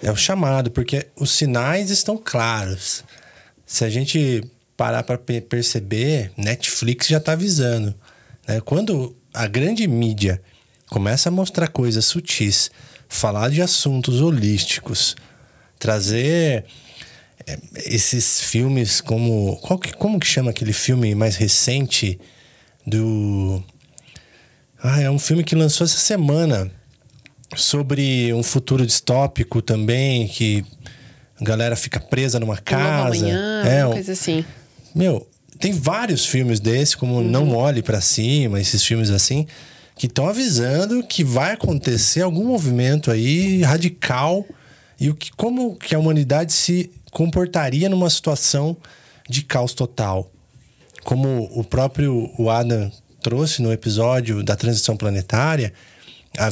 É 0.00 0.12
o 0.12 0.16
chamado, 0.16 0.70
porque 0.70 1.08
os 1.16 1.32
sinais 1.32 1.90
estão 1.90 2.16
claros. 2.16 3.02
Se 3.66 3.84
a 3.84 3.90
gente 3.90 4.44
parar 4.76 5.02
para 5.02 5.18
perceber, 5.18 6.30
Netflix 6.36 7.08
já 7.08 7.18
está 7.18 7.32
avisando. 7.32 7.92
né? 8.46 8.60
Quando 8.60 9.16
a 9.34 9.48
grande 9.48 9.86
mídia 9.88 10.40
começa 10.90 11.28
a 11.28 11.32
mostrar 11.32 11.68
coisas 11.68 12.04
sutis, 12.04 12.70
falar 13.08 13.50
de 13.50 13.62
assuntos 13.62 14.20
holísticos, 14.20 15.16
trazer 15.78 16.64
é, 17.46 17.58
esses 17.86 18.40
filmes 18.42 19.00
como. 19.00 19.56
Qual 19.62 19.78
que, 19.78 19.92
como 19.94 20.18
que 20.20 20.26
chama 20.26 20.50
aquele 20.50 20.72
filme 20.72 21.14
mais 21.14 21.36
recente 21.36 22.18
do. 22.86 23.62
Ah, 24.82 25.00
é 25.00 25.10
um 25.10 25.18
filme 25.18 25.44
que 25.44 25.54
lançou 25.54 25.84
essa 25.84 25.98
semana 25.98 26.70
sobre 27.56 28.32
um 28.32 28.42
futuro 28.42 28.86
distópico 28.86 29.60
também, 29.60 30.26
que 30.28 30.64
a 31.40 31.44
galera 31.44 31.76
fica 31.76 31.98
presa 32.00 32.38
numa 32.40 32.54
Um 32.54 32.56
casa. 32.64 33.16
amanhã, 33.26 33.62
é, 33.64 33.84
uma 33.84 33.90
um- 33.90 33.92
coisa 33.94 34.12
assim. 34.12 34.44
meu, 34.94 35.28
tem 35.58 35.72
vários 35.72 36.24
filmes 36.24 36.60
desse, 36.60 36.96
como 36.96 37.20
Não 37.22 37.54
Olhe 37.54 37.82
Pra 37.82 38.00
Cima, 38.00 38.60
esses 38.60 38.82
filmes 38.84 39.10
assim, 39.10 39.46
que 40.00 40.06
estão 40.06 40.26
avisando 40.26 41.02
que 41.06 41.22
vai 41.22 41.52
acontecer 41.52 42.22
algum 42.22 42.46
movimento 42.46 43.10
aí 43.10 43.60
radical 43.60 44.46
e 44.98 45.10
o 45.10 45.14
que, 45.14 45.30
como 45.32 45.76
que 45.76 45.94
a 45.94 45.98
humanidade 45.98 46.54
se 46.54 46.90
comportaria 47.10 47.86
numa 47.86 48.08
situação 48.08 48.74
de 49.28 49.42
caos 49.42 49.74
total. 49.74 50.32
Como 51.04 51.50
o 51.54 51.62
próprio 51.62 52.32
o 52.38 52.48
Adam 52.48 52.90
trouxe 53.22 53.60
no 53.60 53.70
episódio 53.70 54.42
da 54.42 54.56
transição 54.56 54.96
planetária, 54.96 55.70
a- 56.38 56.50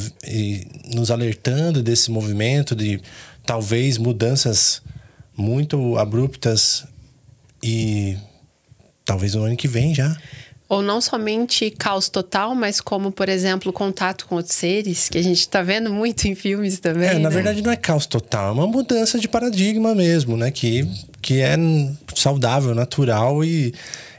nos 0.95 1.11
alertando 1.11 1.83
desse 1.83 2.11
movimento 2.11 2.77
de 2.77 3.01
talvez 3.47 3.97
mudanças 3.97 4.83
muito 5.35 5.97
abruptas 5.97 6.85
e 7.63 8.15
talvez 9.07 9.35
no 9.35 9.45
ano 9.45 9.57
que 9.57 9.67
vem 9.67 9.95
já. 9.95 10.15
Ou 10.69 10.83
não 10.83 11.01
somente 11.01 11.71
caos 11.71 12.11
total, 12.11 12.55
mas 12.55 12.79
como, 12.79 13.11
por 13.11 13.29
exemplo, 13.29 13.73
contato 13.73 14.27
com 14.27 14.35
outros 14.35 14.55
seres, 14.55 15.09
que 15.09 15.17
a 15.17 15.23
gente 15.23 15.49
tá 15.49 15.63
vendo 15.63 15.91
muito 15.91 16.27
em 16.29 16.35
filmes 16.35 16.79
também. 16.79 17.09
É, 17.09 17.15
na 17.15 17.31
né? 17.31 17.35
verdade 17.35 17.63
não 17.63 17.73
é 17.73 17.77
caos 17.77 18.05
total, 18.05 18.51
é 18.51 18.53
uma 18.53 18.67
mudança 18.67 19.19
de 19.19 19.27
paradigma 19.27 19.95
mesmo, 19.95 20.37
né? 20.37 20.51
Que, 20.51 20.87
que 21.23 21.41
é 21.41 21.57
saudável, 22.15 22.75
natural 22.75 23.43
e 23.43 23.73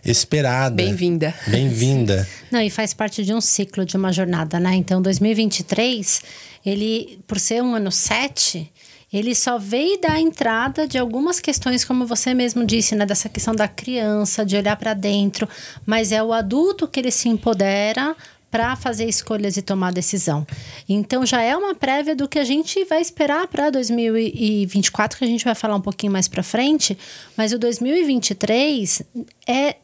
esperada. 0.03 0.75
Bem-vinda. 0.75 1.36
Bem-vinda. 1.48 2.27
Não, 2.50 2.62
e 2.62 2.70
faz 2.70 2.94
parte 2.94 3.24
de 3.24 3.34
um 3.34 3.41
ciclo, 3.41 3.86
de 3.86 3.96
uma 3.96 4.12
jornada, 4.12 4.60
né? 4.60 4.74
Então, 4.74 5.01
2023, 5.01 6.24
ele, 6.65 7.20
por 7.27 7.39
ser 7.39 7.62
um 7.62 7.75
ano 7.75 7.91
7, 7.91 8.72
ele 9.12 9.34
só 9.34 9.58
veio 9.58 10.00
dar 10.00 10.20
entrada 10.20 10.88
de 10.88 10.98
algumas 10.98 11.39
questões, 11.39 11.84
como 11.84 12.06
você 12.06 12.34
mesmo 12.34 12.66
disse, 12.66 12.96
né? 12.96 13.06
Dessa 13.06 13.28
questão 13.28 13.56
da 13.56 13.68
criança, 13.68 14.46
de 14.46 14.56
olhar 14.56 14.75
para 14.75 14.94
dentro. 14.94 15.50
Mas 15.86 16.12
é 16.12 16.22
o 16.22 16.32
adulto 16.32 16.88
que 16.88 17.00
ele 17.00 17.12
se 17.12 17.28
empodera 17.28 18.16
para 18.51 18.75
fazer 18.75 19.06
escolhas 19.06 19.58
e 19.58 19.62
tomar 19.62 19.92
decisão. 19.92 20.46
Então 20.88 21.25
já 21.25 21.42
é 21.42 21.56
uma 21.56 21.75
prévia 21.75 22.16
do 22.16 22.28
que 22.28 22.39
a 22.39 22.44
gente 22.44 22.84
vai 22.86 23.01
esperar 23.01 23.48
para 23.48 23.70
2024, 23.70 25.18
que 25.18 25.24
a 25.24 25.28
gente 25.28 25.46
vai 25.46 25.56
falar 25.56 25.75
um 25.75 25.82
pouquinho 25.82 26.12
mais 26.12 26.28
para 26.28 26.42
frente, 26.42 26.98
mas 27.38 27.54
o 27.54 27.60
2023 27.60 29.04
é 29.48 29.75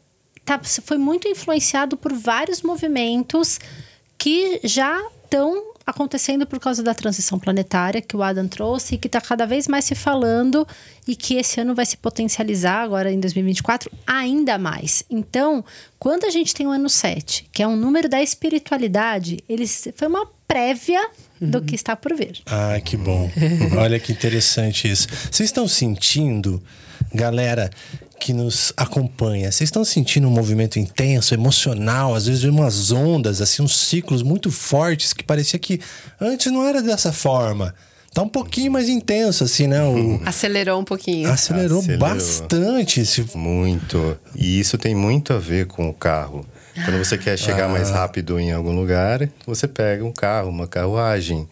tá, 0.44 0.60
foi 0.62 0.98
muito 0.98 1.28
influenciado 1.28 1.96
por 1.96 2.12
vários 2.12 2.62
movimentos 2.62 3.58
que 4.18 4.60
já 4.64 5.00
estão 5.24 5.75
acontecendo 5.86 6.46
por 6.46 6.58
causa 6.58 6.82
da 6.82 6.92
transição 6.92 7.38
planetária 7.38 8.02
que 8.02 8.16
o 8.16 8.22
Adam 8.22 8.48
trouxe 8.48 8.96
e 8.96 8.98
que 8.98 9.06
está 9.06 9.20
cada 9.20 9.46
vez 9.46 9.68
mais 9.68 9.84
se 9.84 9.94
falando 9.94 10.66
e 11.06 11.14
que 11.14 11.36
esse 11.36 11.60
ano 11.60 11.74
vai 11.74 11.86
se 11.86 11.96
potencializar 11.96 12.82
agora 12.82 13.12
em 13.12 13.20
2024 13.20 13.90
ainda 14.04 14.58
mais. 14.58 15.04
Então, 15.08 15.64
quando 15.98 16.24
a 16.24 16.30
gente 16.30 16.52
tem 16.52 16.66
o 16.66 16.70
ano 16.70 16.88
7, 16.88 17.48
que 17.52 17.62
é 17.62 17.68
um 17.68 17.76
número 17.76 18.08
da 18.08 18.20
espiritualidade, 18.20 19.38
ele 19.48 19.66
foi 19.66 20.08
uma 20.08 20.26
prévia 20.48 21.00
do 21.40 21.60
que 21.60 21.74
está 21.74 21.94
por 21.94 22.14
vir. 22.14 22.40
Ah, 22.46 22.80
que 22.82 22.96
bom. 22.96 23.30
Olha 23.78 24.00
que 24.00 24.10
interessante 24.10 24.90
isso. 24.90 25.06
Vocês 25.30 25.48
estão 25.48 25.68
sentindo, 25.68 26.62
galera 27.14 27.70
que 28.18 28.32
nos 28.32 28.72
acompanha, 28.76 29.50
vocês 29.52 29.68
estão 29.68 29.84
sentindo 29.84 30.26
um 30.26 30.30
movimento 30.30 30.78
intenso, 30.78 31.34
emocional, 31.34 32.14
às 32.14 32.26
vezes 32.26 32.44
umas 32.44 32.90
ondas, 32.90 33.40
assim, 33.40 33.62
uns 33.62 33.78
ciclos 33.78 34.22
muito 34.22 34.50
fortes 34.50 35.12
que 35.12 35.22
parecia 35.22 35.58
que 35.58 35.80
antes 36.20 36.50
não 36.50 36.66
era 36.66 36.82
dessa 36.82 37.12
forma. 37.12 37.74
tá 38.12 38.22
um 38.22 38.28
pouquinho 38.28 38.72
mais 38.72 38.88
intenso, 38.88 39.44
assim, 39.44 39.66
né? 39.66 39.82
O, 39.82 40.20
Acelerou 40.26 40.80
um 40.80 40.84
pouquinho. 40.84 41.30
acelerou, 41.30 41.80
Acelerou. 41.80 42.08
bastante. 42.08 43.00
Esse, 43.00 43.24
Muito. 43.36 44.18
E 44.34 44.58
isso 44.58 44.78
tem 44.78 44.94
muito 44.94 45.32
a 45.32 45.38
ver 45.38 45.66
com 45.66 45.88
o 45.88 45.94
carro. 45.94 46.44
Quando 46.84 46.98
você 46.98 47.16
quer 47.16 47.38
chegar 47.38 47.68
mais 47.68 47.90
rápido 47.90 48.38
em 48.38 48.52
algum 48.52 48.74
lugar, 48.74 49.28
você 49.46 49.66
pega 49.66 50.04
um 50.04 50.12
carro, 50.12 50.50
uma 50.50 50.66
carruagem. 50.66 51.48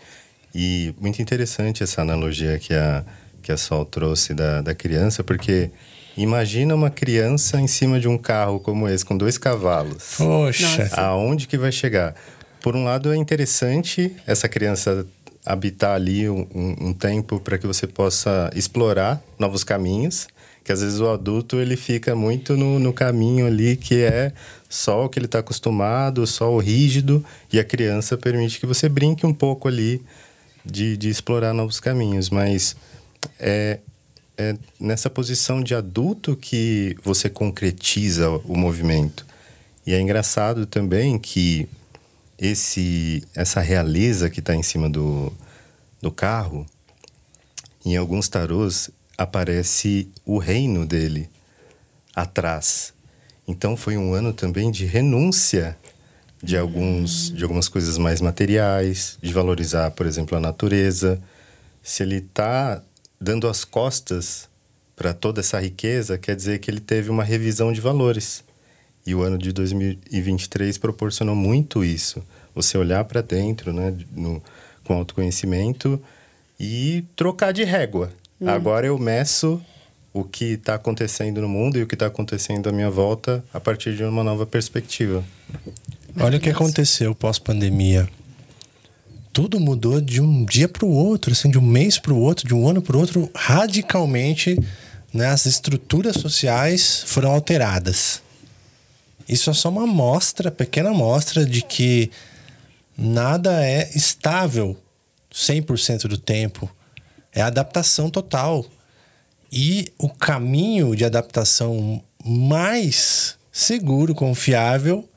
E 0.55 0.95
muito 1.01 1.21
interessante 1.21 1.83
essa 1.83 2.03
analogia 2.03 2.59
que 2.59 2.75
a, 2.75 3.03
que 3.43 3.51
a 3.51 3.57
Sol 3.57 3.85
trouxe 3.85 4.35
da, 4.35 4.61
da 4.63 4.75
criança, 4.75 5.25
porque 5.25 5.71
imagina 6.17 6.75
uma 6.75 6.91
criança 6.91 7.61
em 7.61 7.67
cima 7.67 7.99
de 8.01 8.09
um 8.09 8.17
carro 8.19 8.61
como 8.61 8.89
esse, 8.89 9.05
com 9.05 9.17
dois 9.17 9.37
cavalos. 9.39 10.15
poxa. 10.17 10.89
Aonde 10.97 11.47
que 11.47 11.59
vai 11.59 11.73
chegar? 11.73 12.15
Por 12.61 12.75
um 12.77 12.85
lado, 12.85 13.13
é 13.13 13.17
interessante 13.17 14.15
essa 14.27 14.49
criança 14.49 15.07
habitar 15.45 15.95
ali 15.95 16.29
um, 16.31 16.47
um- 16.55 16.77
um 16.89 16.93
tempo 16.95 17.39
para 17.39 17.59
que 17.59 17.67
você 17.67 17.87
possa 17.87 18.51
explorar 18.55 19.23
novos 19.39 19.63
caminhos. 19.65 20.27
Que 20.65 20.73
às 20.73 20.81
vezes 20.81 20.99
o 20.99 21.11
adulto 21.11 21.61
ele 21.61 21.77
fica 21.77 22.15
muito 22.17 22.57
no, 22.57 22.79
no 22.79 22.91
caminho 22.91 23.47
ali 23.47 23.77
que 23.77 24.01
é 24.03 24.33
só 24.67 25.05
o 25.05 25.09
que 25.11 25.19
ele 25.19 25.27
está 25.27 25.41
acostumado, 25.41 26.27
só 26.27 26.51
o 26.51 26.59
rígido, 26.59 27.23
e 27.53 27.59
a 27.61 27.65
criança 27.65 28.17
permite 28.17 28.59
que 28.59 28.65
você 28.65 28.89
brinque 28.89 29.27
um 29.27 29.35
pouco 29.35 29.69
ali 29.69 30.01
de, 30.65 30.97
de 30.97 31.11
explorar 31.11 31.53
novos 31.53 31.79
caminhos. 31.81 32.31
Mas 32.31 32.75
é, 33.39 33.81
é 34.37 34.57
nessa 34.79 35.09
posição 35.09 35.63
de 35.63 35.75
adulto 35.75 36.37
que 36.37 36.97
você 37.03 37.29
concretiza 37.29 38.29
o 38.31 38.57
movimento. 38.57 39.27
E 39.87 39.93
é 39.93 40.01
engraçado 40.01 40.67
também 40.67 41.19
que 41.19 41.69
esse 42.39 43.23
essa 43.35 43.61
realeza 43.61 44.29
que 44.29 44.41
está 44.41 44.55
em 44.55 44.63
cima 44.63 44.89
do, 44.91 45.33
do 46.01 46.11
carro, 46.11 46.67
em 47.85 47.97
alguns 47.97 48.29
tarôs 48.29 48.91
aparece 49.17 50.09
o 50.25 50.39
reino 50.39 50.85
dele 50.85 51.29
atrás. 52.15 52.93
Então 53.47 53.77
foi 53.77 53.97
um 53.97 54.15
ano 54.15 54.33
também 54.33 54.71
de 54.71 54.85
renúncia 54.85 55.77
de 56.43 56.57
alguns 56.57 57.31
de 57.31 57.43
algumas 57.43 57.69
coisas 57.69 57.97
mais 57.99 58.21
materiais, 58.21 59.17
de 59.23 59.33
valorizar, 59.33 59.91
por 59.93 60.07
exemplo, 60.07 60.37
a 60.37 60.41
natureza. 60.41 61.23
Se 61.83 62.03
ele 62.03 62.17
está 62.17 62.83
dando 63.25 63.49
as 63.49 63.65
costas 63.65 64.49
para 64.95 65.13
toda 65.13 65.41
essa 65.41 65.59
riqueza, 65.59 66.19
quer 66.19 66.37
dizer 66.37 66.59
que 66.61 66.71
ele 66.71 66.79
teve 66.79 67.11
uma 67.11 67.25
revisão 67.25 67.73
de 67.73 67.81
valores. 67.81 68.45
E 69.07 69.15
o 69.15 69.23
ano 69.23 69.37
de 69.37 69.53
2023 69.53 70.79
proporcionou 70.79 71.35
muito 71.35 71.83
isso. 71.83 72.23
Você 72.55 72.79
olhar 72.79 73.05
para 73.05 73.21
dentro, 73.21 73.73
né, 73.73 73.93
no, 74.13 74.43
com 74.85 74.95
autoconhecimento 74.95 76.01
e 76.61 77.05
trocar 77.17 77.53
de 77.53 77.65
régua. 77.65 78.13
Agora 78.47 78.87
eu 78.87 78.99
meço 78.99 79.61
o 80.13 80.23
que 80.23 80.53
está 80.53 80.75
acontecendo 80.75 81.41
no 81.41 81.49
mundo 81.49 81.79
e 81.79 81.83
o 81.83 81.87
que 81.87 81.95
está 81.95 82.07
acontecendo 82.07 82.69
à 82.69 82.73
minha 82.73 82.91
volta 82.91 83.45
a 83.53 83.59
partir 83.59 83.97
de 83.97 84.05
uma 84.05 84.23
nova 84.23 84.47
perspectiva. 84.47 85.25
Olha 86.21 86.39
o 86.39 86.41
que 86.41 86.51
aconteceu 86.51 87.15
pós-pandemia. 87.15 88.09
Tudo 89.35 89.59
mudou 89.59 90.01
de 90.01 90.21
um 90.21 90.45
dia 90.45 90.69
para 90.69 90.87
o 90.87 90.91
outro, 90.91 91.33
assim, 91.33 91.51
de 91.51 91.59
um 91.59 91.63
mês 91.63 91.99
para 91.99 92.13
o 92.13 92.21
outro, 92.21 92.47
de 92.47 92.55
um 92.55 92.69
ano 92.69 92.81
para 92.81 92.97
o 92.97 93.01
outro, 93.01 93.29
radicalmente. 93.35 94.57
Né? 95.13 95.27
As 95.27 95.45
estruturas 95.45 96.19
sociais 96.19 97.03
foram 97.05 97.33
alteradas. 97.33 98.23
Isso 99.29 99.51
é 99.51 99.53
só 99.53 99.71
uma 99.71 99.83
amostra, 99.83 100.53
pequena 100.53 100.91
amostra 100.91 101.45
de 101.45 101.63
que 101.63 102.13
nada 102.97 103.67
é 103.67 103.91
estável 103.97 104.77
100% 105.33 106.07
do 106.07 106.17
tempo. 106.17 106.71
É 107.33 107.43
adaptação 107.43 108.09
total. 108.09 108.65
E 109.51 109.93
o 109.99 110.09
caminho 110.09 110.95
de 110.95 111.05
adaptação 111.05 112.01
mais 112.25 113.37
seguro, 113.51 114.15
confiável, 114.15 115.09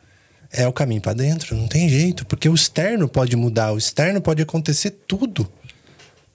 é 0.52 0.68
o 0.68 0.74
caminho 0.74 1.02
para 1.02 1.14
dentro. 1.14 1.56
Não 1.56 1.68
tem 1.68 1.90
jeito, 1.90 2.26
porque 2.26 2.50
o 2.50 2.56
externo 2.56 3.08
pode 3.08 3.36
mudar, 3.36 3.74
o 3.74 3.78
externo 3.78 4.22
pode 4.22 4.42
acontecer 4.42 4.92
tudo. 5.08 5.52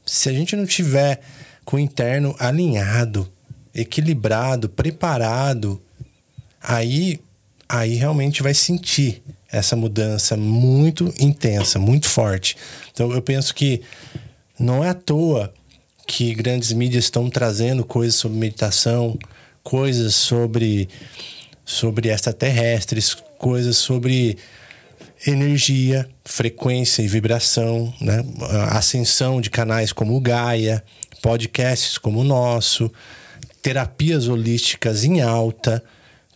Se 0.05 0.29
a 0.29 0.33
gente 0.33 0.57
não 0.57 0.66
tiver 0.66 1.20
com 1.64 1.77
o 1.77 1.81
interno 1.81 2.35
alinhado, 2.38 3.31
equilibrado, 3.75 4.68
preparado, 4.68 5.81
aí 6.61 7.20
aí 7.68 7.94
realmente 7.94 8.42
vai 8.42 8.53
sentir 8.53 9.22
essa 9.51 9.75
mudança 9.75 10.37
muito 10.37 11.12
intensa, 11.18 11.79
muito 11.79 12.07
forte. 12.07 12.57
Então 12.92 13.11
eu 13.12 13.22
penso 13.22 13.55
que 13.55 13.81
não 14.59 14.85
é 14.85 14.90
à 14.90 14.94
toa 14.94 15.53
que 16.07 16.35
grandes 16.35 16.72
mídias 16.72 17.05
estão 17.05 17.31
trazendo 17.31 17.83
coisas 17.83 18.16
sobre 18.16 18.38
meditação, 18.38 19.18
coisas 19.62 20.14
sobre 20.14 20.88
sobre 21.64 22.11
extraterrestres, 22.11 23.16
coisas 23.42 23.76
sobre 23.76 24.38
energia, 25.26 26.09
frequência 26.24 27.02
e 27.02 27.09
vibração, 27.09 27.92
né? 28.00 28.24
Ascensão 28.70 29.40
de 29.40 29.50
canais 29.50 29.92
como 29.92 30.16
o 30.16 30.20
Gaia, 30.20 30.83
podcasts 31.20 31.98
como 31.98 32.20
o 32.20 32.24
nosso, 32.24 32.90
terapias 33.61 34.28
holísticas 34.28 35.02
em 35.05 35.20
alta, 35.20 35.83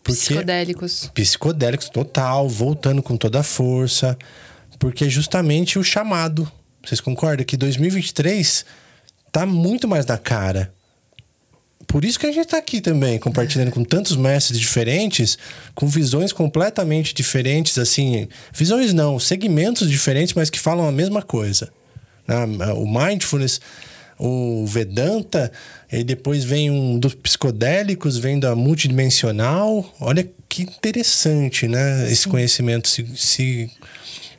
Psicodélicos. 0.03 1.11
psicodélicos 1.15 1.89
total, 1.89 2.49
voltando 2.49 3.03
com 3.03 3.17
toda 3.17 3.41
a 3.41 3.45
força, 3.45 4.19
porque 4.79 5.05
é 5.05 5.09
justamente 5.09 5.79
o 5.79 5.85
chamado. 5.85 6.51
Vocês 6.85 7.01
concordam 7.01 7.47
que 7.47 7.57
2023 7.57 8.65
tá 9.31 9.47
muito 9.47 9.87
mais 9.87 10.05
na 10.07 10.19
cara. 10.19 10.73
Por 11.97 12.05
isso 12.05 12.21
que 12.21 12.27
a 12.27 12.31
gente 12.31 12.49
tá 12.49 12.59
aqui 12.59 12.83
também, 12.83 13.19
compartilhando 13.19 13.71
com 13.71 13.83
tantos 13.83 14.19
mestres 14.19 14.61
diferentes, 14.61 15.39
com 15.75 15.87
visões 15.87 16.31
completamente 16.31 17.15
diferentes, 17.15 17.79
assim, 17.79 18.29
visões 18.53 18.93
não, 18.93 19.19
segmentos 19.19 19.89
diferentes, 19.89 20.35
mas 20.35 20.51
que 20.51 20.61
falam 20.61 20.87
a 20.87 20.93
mesma 20.93 21.23
coisa. 21.23 21.73
né? 22.29 22.45
O 22.75 22.87
mindfulness, 22.87 23.63
o 24.19 24.67
Vedanta, 24.67 25.51
e 25.91 26.05
depois 26.05 26.45
vem 26.45 26.71
um 26.71 26.99
dos 26.99 27.15
psicodélicos, 27.15 28.19
vem 28.19 28.39
da 28.39 28.55
multidimensional. 28.55 29.91
Olha 29.99 30.29
que 30.51 30.65
interessante, 30.65 31.67
né? 31.67 32.13
Esse 32.13 32.29
conhecimento 32.29 32.89
se, 32.91 33.07
se 33.17 33.71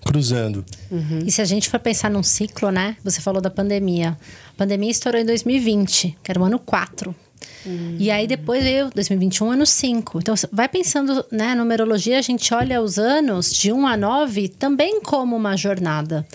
cruzando. 0.05 0.63
E 1.25 1.31
se 1.31 1.41
a 1.41 1.45
gente 1.45 1.67
for 1.67 1.79
pensar 1.79 2.11
num 2.11 2.21
ciclo, 2.21 2.69
né? 2.69 2.95
Você 3.03 3.19
falou 3.19 3.41
da 3.41 3.49
pandemia. 3.49 4.15
A 4.51 4.53
pandemia 4.55 4.91
estourou 4.91 5.19
em 5.19 5.25
2020, 5.25 6.19
que 6.23 6.29
era 6.31 6.39
o 6.39 6.43
ano 6.43 6.59
4. 6.59 7.15
E 7.99 8.09
aí 8.09 8.27
depois 8.27 8.63
veio 8.63 8.89
2021, 8.93 9.51
ano 9.51 9.65
5. 9.65 10.19
Então, 10.19 10.35
vai 10.51 10.69
pensando, 10.69 11.25
né? 11.31 11.55
Numerologia, 11.55 12.17
a 12.19 12.21
gente 12.21 12.53
olha 12.53 12.81
os 12.81 12.97
anos 12.97 13.53
de 13.53 13.71
1 13.71 13.87
a 13.87 13.97
9 13.97 14.49
também 14.49 15.01
como 15.01 15.35
uma 15.35 15.57
jornada. 15.57 16.25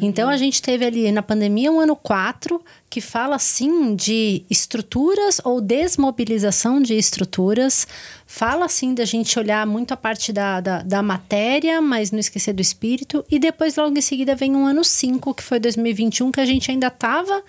Então, 0.00 0.28
a 0.28 0.36
gente 0.36 0.60
teve 0.60 0.84
ali 0.84 1.10
na 1.12 1.22
pandemia 1.22 1.70
um 1.72 1.80
ano 1.80 1.96
4, 1.96 2.60
que 2.90 3.00
fala, 3.00 3.38
sim, 3.38 3.94
de 3.94 4.44
estruturas 4.50 5.40
ou 5.44 5.60
desmobilização 5.60 6.82
de 6.82 6.94
estruturas. 6.94 7.86
Fala, 8.26 8.68
sim, 8.68 8.94
da 8.94 9.04
gente 9.04 9.38
olhar 9.38 9.66
muito 9.66 9.92
a 9.92 9.96
parte 9.96 10.32
da, 10.32 10.60
da, 10.60 10.82
da 10.82 11.02
matéria, 11.02 11.80
mas 11.80 12.10
não 12.10 12.18
esquecer 12.18 12.52
do 12.52 12.60
espírito. 12.60 13.24
E 13.30 13.38
depois, 13.38 13.76
logo 13.76 13.96
em 13.96 14.00
seguida, 14.00 14.34
vem 14.34 14.54
um 14.54 14.66
ano 14.66 14.84
5, 14.84 15.34
que 15.34 15.42
foi 15.42 15.58
2021, 15.58 16.30
que 16.32 16.40
a 16.40 16.46
gente 16.46 16.70
ainda 16.70 16.88
estava 16.88 17.42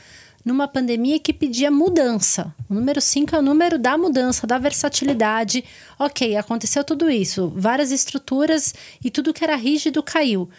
numa 0.43 0.67
pandemia 0.67 1.19
que 1.19 1.33
pedia 1.33 1.71
mudança. 1.71 2.53
O 2.69 2.73
número 2.73 2.99
5 2.99 3.35
é 3.35 3.39
o 3.39 3.41
número 3.41 3.79
da 3.79 3.97
mudança, 3.97 4.45
da 4.45 4.57
versatilidade. 4.57 5.63
Ok, 5.97 6.35
aconteceu 6.35 6.83
tudo 6.83 7.09
isso, 7.09 7.51
várias 7.55 7.91
estruturas 7.91 8.73
e 9.03 9.09
tudo 9.09 9.33
que 9.33 9.43
era 9.43 9.55
rígido 9.55 10.03
caiu. 10.03 10.49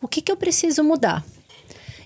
O 0.00 0.08
que, 0.08 0.20
que 0.20 0.30
eu 0.30 0.36
preciso 0.36 0.82
mudar? 0.84 1.24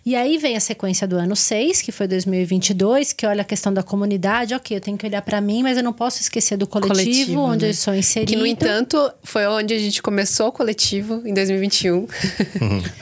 E 0.07 0.14
aí 0.14 0.37
vem 0.37 0.55
a 0.55 0.61
sequência 0.61 1.09
do 1.09 1.17
ano 1.17 1.35
6, 1.35 1.81
que 1.81 1.90
foi 1.90 2.07
2022, 2.07 3.14
que 3.14 3.27
olha 3.27 3.40
a 3.40 3.45
questão 3.45 3.73
da 3.73 3.83
comunidade. 3.83 4.55
Ok, 4.55 4.77
eu 4.77 4.81
tenho 4.81 4.99
que 4.99 5.07
olhar 5.07 5.23
para 5.23 5.40
mim, 5.40 5.62
mas 5.62 5.79
eu 5.79 5.83
não 5.83 5.95
posso 5.95 6.21
esquecer 6.21 6.59
do 6.59 6.67
coletivo, 6.67 6.95
Coletivo, 6.95 7.40
onde 7.40 7.64
né? 7.64 7.71
eu 7.71 7.75
sou 7.75 7.95
inserido. 7.95 8.29
Que, 8.31 8.37
no 8.37 8.47
entanto, 8.47 9.11
foi 9.23 9.47
onde 9.47 9.73
a 9.73 9.79
gente 9.79 10.03
começou 10.03 10.49
o 10.49 10.53
coletivo, 10.53 11.23
em 11.25 11.33
2021. 11.33 12.07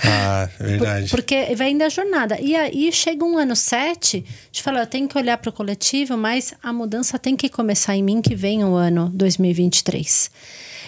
Ah, 0.05 0.49
verdade. 0.59 1.11
Porque 1.11 1.55
vai 1.57 1.71
indo 1.71 1.83
a 1.83 1.89
jornada. 1.89 2.39
E 2.41 2.55
aí 2.55 2.93
chega 2.93 3.25
um 3.25 3.39
ano 3.39 3.57
7, 3.57 4.25
de 4.51 4.63
falar, 4.63 4.81
eu 4.81 4.87
tenho 4.87 5.09
que 5.09 5.17
olhar 5.17 5.39
para 5.39 5.51
o 5.51 5.53
coletivo, 5.53 6.17
mas 6.17 6.55
a 6.63 6.73
mudança 6.73 7.19
tem 7.19 7.37
que 7.37 7.49
começar 7.49 7.97
em 7.97 8.03
mim, 8.03 8.21
que 8.21 8.35
vem 8.35 8.65
o 8.65 8.75
ano 8.75 9.11
2023. 9.15 10.31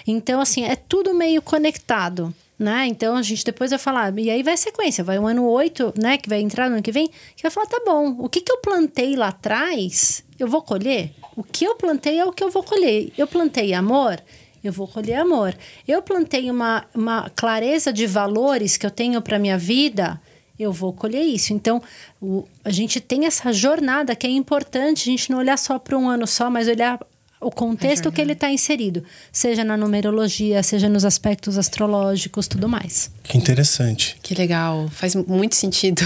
Então, 0.07 0.39
assim, 0.39 0.63
é 0.63 0.75
tudo 0.75 1.13
meio 1.13 1.41
conectado. 1.41 2.33
Né? 2.57 2.87
Então 2.87 3.17
a 3.17 3.21
gente 3.21 3.43
depois 3.43 3.71
vai 3.71 3.79
falar, 3.79 4.17
e 4.17 4.29
aí 4.29 4.41
vai 4.41 4.55
sequência, 4.55 5.03
vai 5.03 5.19
o 5.19 5.27
ano 5.27 5.45
8, 5.45 5.93
né? 5.97 6.17
Que 6.17 6.29
vai 6.29 6.39
entrar 6.39 6.69
no 6.69 6.75
ano 6.75 6.83
que 6.83 6.91
vem, 6.91 7.09
que 7.35 7.43
vai 7.43 7.51
falar, 7.51 7.67
tá 7.67 7.81
bom, 7.85 8.15
o 8.17 8.29
que, 8.29 8.39
que 8.39 8.51
eu 8.51 8.59
plantei 8.59 9.17
lá 9.17 9.27
atrás, 9.27 10.23
eu 10.39 10.47
vou 10.47 10.61
colher? 10.61 11.11
O 11.35 11.43
que 11.43 11.65
eu 11.65 11.75
plantei 11.75 12.17
é 12.17 12.23
o 12.23 12.31
que 12.31 12.41
eu 12.41 12.49
vou 12.49 12.63
colher. 12.63 13.11
Eu 13.17 13.27
plantei 13.27 13.73
amor, 13.73 14.23
eu 14.63 14.71
vou 14.71 14.87
colher 14.87 15.15
amor. 15.15 15.53
Eu 15.85 16.01
plantei 16.01 16.49
uma, 16.49 16.85
uma 16.95 17.29
clareza 17.35 17.91
de 17.91 18.07
valores 18.07 18.77
que 18.77 18.85
eu 18.85 18.91
tenho 18.91 19.21
para 19.21 19.37
minha 19.37 19.57
vida, 19.57 20.19
eu 20.57 20.71
vou 20.71 20.93
colher 20.93 21.23
isso. 21.23 21.53
Então, 21.53 21.81
o, 22.21 22.45
a 22.63 22.69
gente 22.69 23.01
tem 23.01 23.25
essa 23.25 23.51
jornada 23.51 24.15
que 24.15 24.25
é 24.25 24.29
importante 24.29 25.09
a 25.09 25.11
gente 25.11 25.29
não 25.29 25.39
olhar 25.39 25.57
só 25.57 25.77
para 25.77 25.97
um 25.97 26.07
ano 26.07 26.25
só, 26.25 26.49
mas 26.49 26.67
olhar 26.67 26.99
o 27.39 27.51
contexto 27.51 28.11
que 28.11 28.21
ele 28.21 28.33
está 28.33 28.49
inserido, 28.49 29.03
seja 29.31 29.63
na 29.63 29.75
numerologia, 29.77 30.63
seja 30.63 30.89
nos 30.89 31.05
aspectos 31.05 31.57
astrológicos, 31.57 32.47
tudo 32.47 32.67
mais. 32.67 33.11
Que 33.23 33.37
interessante. 33.37 34.17
Que 34.23 34.33
legal, 34.33 34.89
faz 34.89 35.15
muito 35.15 35.55
sentido. 35.55 36.01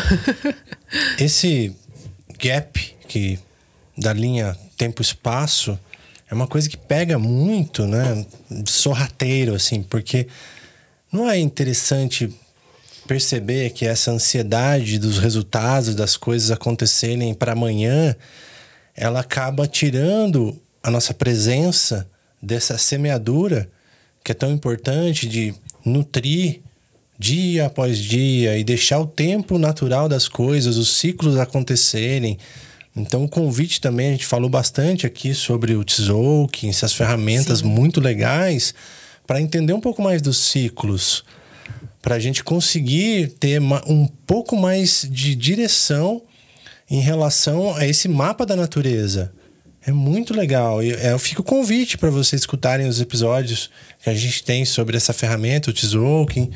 Esse 1.19 1.75
gap 2.41 2.95
que 3.07 3.39
da 3.97 4.13
linha 4.13 4.57
tempo-espaço 4.77 5.77
é 6.29 6.33
uma 6.33 6.47
coisa 6.47 6.69
que 6.69 6.77
pega 6.77 7.17
muito, 7.19 7.85
né? 7.85 8.25
Sorrateiro, 8.65 9.55
assim, 9.55 9.81
porque 9.83 10.27
não 11.11 11.29
é 11.29 11.37
interessante 11.37 12.33
perceber 13.07 13.71
que 13.71 13.85
essa 13.85 14.11
ansiedade 14.11 14.99
dos 14.99 15.17
resultados 15.17 15.95
das 15.95 16.15
coisas 16.15 16.51
acontecerem 16.51 17.33
para 17.33 17.53
amanhã, 17.53 18.15
ela 18.95 19.21
acaba 19.21 19.67
tirando 19.67 20.55
a 20.81 20.89
nossa 20.89 21.13
presença 21.13 22.09
dessa 22.41 22.77
semeadura 22.77 23.69
que 24.23 24.31
é 24.31 24.35
tão 24.35 24.51
importante 24.51 25.27
de 25.27 25.53
nutrir 25.85 26.61
dia 27.17 27.65
após 27.65 27.97
dia 27.97 28.57
e 28.57 28.63
deixar 28.63 28.99
o 28.99 29.05
tempo 29.05 29.57
natural 29.57 30.07
das 30.07 30.27
coisas, 30.27 30.77
os 30.77 30.97
ciclos 30.97 31.37
acontecerem. 31.37 32.37
Então, 32.95 33.25
o 33.25 33.29
convite 33.29 33.81
também, 33.81 34.09
a 34.09 34.11
gente 34.11 34.25
falou 34.25 34.49
bastante 34.49 35.05
aqui 35.05 35.33
sobre 35.33 35.75
o 35.75 35.83
Tzolk'in, 35.83 36.69
essas 36.69 36.93
ferramentas 36.93 37.59
Sim. 37.59 37.65
muito 37.65 37.99
legais 37.99 38.73
para 39.27 39.41
entender 39.41 39.73
um 39.73 39.81
pouco 39.81 40.01
mais 40.01 40.21
dos 40.21 40.37
ciclos, 40.37 41.23
para 42.01 42.15
a 42.15 42.19
gente 42.19 42.43
conseguir 42.43 43.33
ter 43.39 43.61
um 43.61 44.07
pouco 44.25 44.55
mais 44.55 45.07
de 45.09 45.35
direção 45.35 46.21
em 46.89 47.01
relação 47.01 47.75
a 47.75 47.85
esse 47.85 48.07
mapa 48.07 48.45
da 48.45 48.55
natureza. 48.55 49.31
É 49.85 49.91
muito 49.91 50.33
legal. 50.33 50.83
Eu, 50.83 50.97
eu 50.97 51.19
fico 51.19 51.41
convite 51.41 51.97
para 51.97 52.09
vocês 52.09 52.41
escutarem 52.41 52.87
os 52.87 52.99
episódios 52.99 53.69
que 54.03 54.09
a 54.09 54.13
gente 54.13 54.43
tem 54.43 54.65
sobre 54.65 54.97
essa 54.97 55.13
ferramenta, 55.13 55.69
o 55.69 55.73
Tzolk'in. 55.73 56.51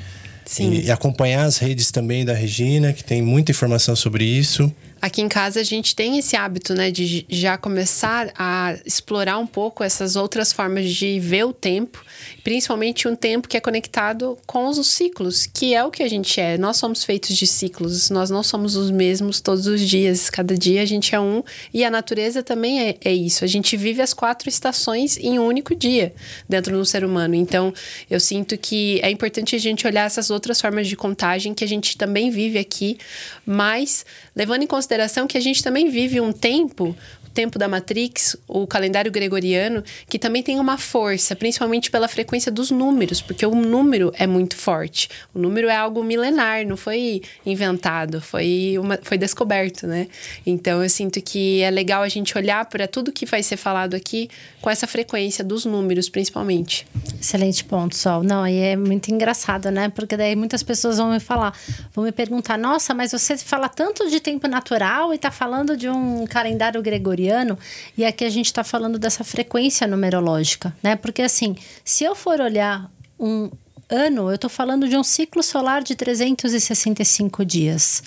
E, 0.59 0.87
e 0.87 0.91
acompanhar 0.91 1.45
as 1.45 1.57
redes 1.57 1.89
também 1.89 2.25
da 2.25 2.33
Regina, 2.33 2.91
que 2.91 3.03
tem 3.03 3.21
muita 3.21 3.51
informação 3.51 3.95
sobre 3.95 4.25
isso. 4.25 4.71
Aqui 5.03 5.21
em 5.21 5.27
casa 5.27 5.59
a 5.59 5.63
gente 5.63 5.97
tem 5.97 6.17
esse 6.17 6.33
hábito, 6.33 6.73
né, 6.73 6.89
de 6.89 7.25
já 7.27 7.57
começar 7.57 8.31
a 8.37 8.77
explorar 8.85 9.37
um 9.37 9.45
pouco 9.45 9.83
essas 9.83 10.15
outras 10.15 10.53
formas 10.53 10.89
de 10.89 11.19
ver 11.19 11.43
o 11.43 11.51
tempo, 11.51 12.01
principalmente 12.41 13.05
um 13.05 13.13
tempo 13.13 13.49
que 13.49 13.57
é 13.57 13.59
conectado 13.59 14.37
com 14.47 14.65
os 14.65 14.87
ciclos, 14.87 15.45
que 15.45 15.75
é 15.75 15.83
o 15.83 15.91
que 15.91 16.03
a 16.03 16.07
gente 16.07 16.39
é. 16.39 16.57
Nós 16.57 16.77
somos 16.77 17.03
feitos 17.03 17.35
de 17.35 17.45
ciclos, 17.45 18.09
nós 18.09 18.29
não 18.29 18.41
somos 18.41 18.77
os 18.77 18.89
mesmos 18.91 19.41
todos 19.41 19.67
os 19.67 19.81
dias, 19.81 20.29
cada 20.29 20.57
dia 20.57 20.81
a 20.81 20.85
gente 20.85 21.13
é 21.13 21.19
um, 21.19 21.43
e 21.73 21.83
a 21.83 21.91
natureza 21.91 22.41
também 22.41 22.79
é, 22.79 22.95
é 23.03 23.11
isso. 23.11 23.43
A 23.43 23.47
gente 23.47 23.75
vive 23.75 24.01
as 24.01 24.13
quatro 24.13 24.47
estações 24.47 25.17
em 25.17 25.37
um 25.37 25.45
único 25.45 25.75
dia 25.75 26.13
dentro 26.47 26.77
do 26.77 26.85
ser 26.85 27.03
humano. 27.03 27.35
Então, 27.35 27.73
eu 28.09 28.21
sinto 28.21 28.57
que 28.57 29.01
é 29.03 29.11
importante 29.11 29.53
a 29.53 29.59
gente 29.59 29.85
olhar 29.85 30.05
essas 30.05 30.29
outras 30.29 30.61
formas 30.61 30.87
de 30.87 30.95
contagem 30.95 31.53
que 31.53 31.65
a 31.65 31.67
gente 31.67 31.97
também 31.97 32.31
vive 32.31 32.57
aqui, 32.57 32.97
mas 33.45 34.05
levando 34.35 34.63
em 34.63 34.67
consideração 34.67 35.27
que 35.27 35.37
a 35.37 35.41
gente 35.41 35.63
também 35.63 35.89
vive 35.89 36.19
um 36.19 36.31
tempo 36.31 36.95
tempo 37.33 37.57
da 37.57 37.67
Matrix, 37.67 38.37
o 38.47 38.67
calendário 38.67 39.11
gregoriano, 39.11 39.83
que 40.07 40.19
também 40.19 40.43
tem 40.43 40.59
uma 40.59 40.77
força, 40.77 41.35
principalmente 41.35 41.89
pela 41.89 42.07
frequência 42.07 42.51
dos 42.51 42.69
números, 42.69 43.21
porque 43.21 43.45
o 43.45 43.55
número 43.55 44.13
é 44.17 44.27
muito 44.27 44.55
forte. 44.55 45.09
O 45.33 45.39
número 45.39 45.67
é 45.67 45.75
algo 45.75 46.03
milenar, 46.03 46.65
não 46.65 46.77
foi 46.77 47.21
inventado, 47.45 48.21
foi, 48.21 48.75
uma, 48.77 48.99
foi 49.01 49.17
descoberto, 49.17 49.87
né? 49.87 50.07
Então 50.45 50.83
eu 50.83 50.89
sinto 50.89 51.21
que 51.21 51.61
é 51.61 51.71
legal 51.71 52.03
a 52.03 52.09
gente 52.09 52.37
olhar 52.37 52.63
para 52.65 52.87
tudo 52.87 53.11
que 53.11 53.25
vai 53.25 53.41
ser 53.41 53.57
falado 53.57 53.95
aqui 53.95 54.29
com 54.61 54.69
essa 54.69 54.85
frequência 54.85 55.43
dos 55.43 55.65
números, 55.65 56.09
principalmente. 56.09 56.85
Excelente 57.19 57.63
ponto, 57.65 57.95
Sol. 57.95 58.23
Não, 58.23 58.43
aí 58.43 58.57
é 58.57 58.75
muito 58.75 59.09
engraçado, 59.09 59.71
né? 59.71 59.89
Porque 59.89 60.15
daí 60.15 60.35
muitas 60.35 60.61
pessoas 60.61 60.97
vão 60.97 61.11
me 61.11 61.19
falar, 61.19 61.57
vão 61.93 62.05
me 62.05 62.11
perguntar: 62.11 62.57
nossa, 62.57 62.93
mas 62.93 63.11
você 63.11 63.37
fala 63.37 63.67
tanto 63.67 64.09
de 64.09 64.19
tempo 64.19 64.47
natural 64.47 65.13
e 65.13 65.17
tá 65.17 65.31
falando 65.31 65.75
de 65.75 65.89
um 65.89 66.25
calendário 66.25 66.81
gregoriano 66.81 67.22
gregoriano, 67.23 67.57
e 67.97 68.05
aqui 68.05 68.25
a 68.25 68.29
gente 68.29 68.47
está 68.47 68.63
falando 68.63 68.99
dessa 68.99 69.23
frequência 69.23 69.87
numerológica, 69.87 70.75
né? 70.83 70.95
Porque 70.95 71.21
assim, 71.21 71.55
se 71.83 72.03
eu 72.03 72.15
for 72.15 72.39
olhar 72.41 72.91
um 73.19 73.49
ano, 73.89 74.29
eu 74.29 74.35
estou 74.35 74.49
falando 74.49 74.87
de 74.87 74.97
um 74.97 75.03
ciclo 75.03 75.41
solar 75.41 75.83
de 75.83 75.95
365 75.95 77.45
dias. 77.45 78.03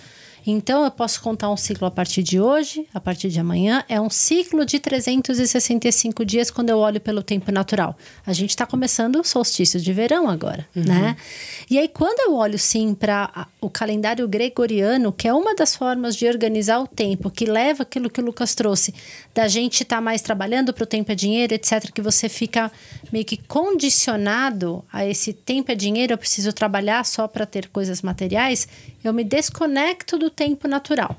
Então, 0.46 0.85
eu 0.85 0.90
posso 0.92 1.20
contar 1.20 1.50
um 1.50 1.56
ciclo 1.56 1.88
a 1.88 1.90
partir 1.90 2.22
de 2.22 2.40
hoje, 2.40 2.87
a 2.94 3.00
partir 3.00 3.28
de 3.28 3.40
amanhã. 3.40 3.85
É 3.88 4.00
um 4.00 4.09
ciclo 4.09 4.64
de 4.64 4.78
365 4.78 6.24
dias 6.24 6.52
quando 6.52 6.70
eu 6.70 6.78
olho 6.78 7.00
pelo 7.00 7.20
tempo 7.20 7.50
natural. 7.50 7.98
A 8.24 8.32
gente 8.32 8.50
está 8.50 8.64
começando 8.64 9.16
o 9.16 9.24
solstício 9.24 9.80
de 9.80 9.92
verão 9.92 10.28
agora, 10.28 10.66
uhum. 10.76 10.85
né? 10.85 11.16
E 11.68 11.78
aí, 11.78 11.88
quando 11.88 12.20
eu 12.20 12.37
olho, 12.37 12.59
sim, 12.59 12.94
para 12.94 13.48
o 13.61 13.68
calendário 13.68 14.28
gregoriano, 14.28 15.12
que 15.12 15.26
é 15.26 15.35
uma 15.35 15.54
das 15.54 15.74
formas 15.74 16.14
de 16.14 16.26
organizar 16.28 16.78
o 16.78 16.87
tempo, 16.87 17.28
que 17.28 17.44
leva 17.44 17.82
aquilo 17.82 18.09
que 18.09 18.20
o 18.20 18.24
Lucas 18.24 18.54
trouxe, 18.54 18.94
da 19.35 19.48
gente 19.48 19.82
estar 19.82 19.96
tá 19.96 20.00
mais 20.00 20.22
trabalhando 20.22 20.72
para 20.72 20.85
o 20.85 20.87
tempo 20.87 21.11
é 21.11 21.14
dinheiro, 21.16 21.54
etc., 21.54 21.90
que 21.92 22.00
você 22.00 22.28
fica 22.28 22.70
meio 23.12 23.24
que 23.24 23.37
condicionado 23.37 24.85
a 24.92 25.04
esse 25.04 25.32
tempo 25.32 25.72
é 25.72 25.74
dinheiro, 25.74 26.12
eu 26.12 26.18
preciso 26.18 26.52
trabalhar 26.52 27.04
só 27.04 27.26
para 27.26 27.44
ter 27.44 27.68
coisas 27.68 28.00
materiais, 28.00 28.68
eu 29.08 29.14
me 29.14 29.24
desconecto 29.24 30.18
do 30.18 30.30
tempo 30.30 30.66
natural. 30.68 31.16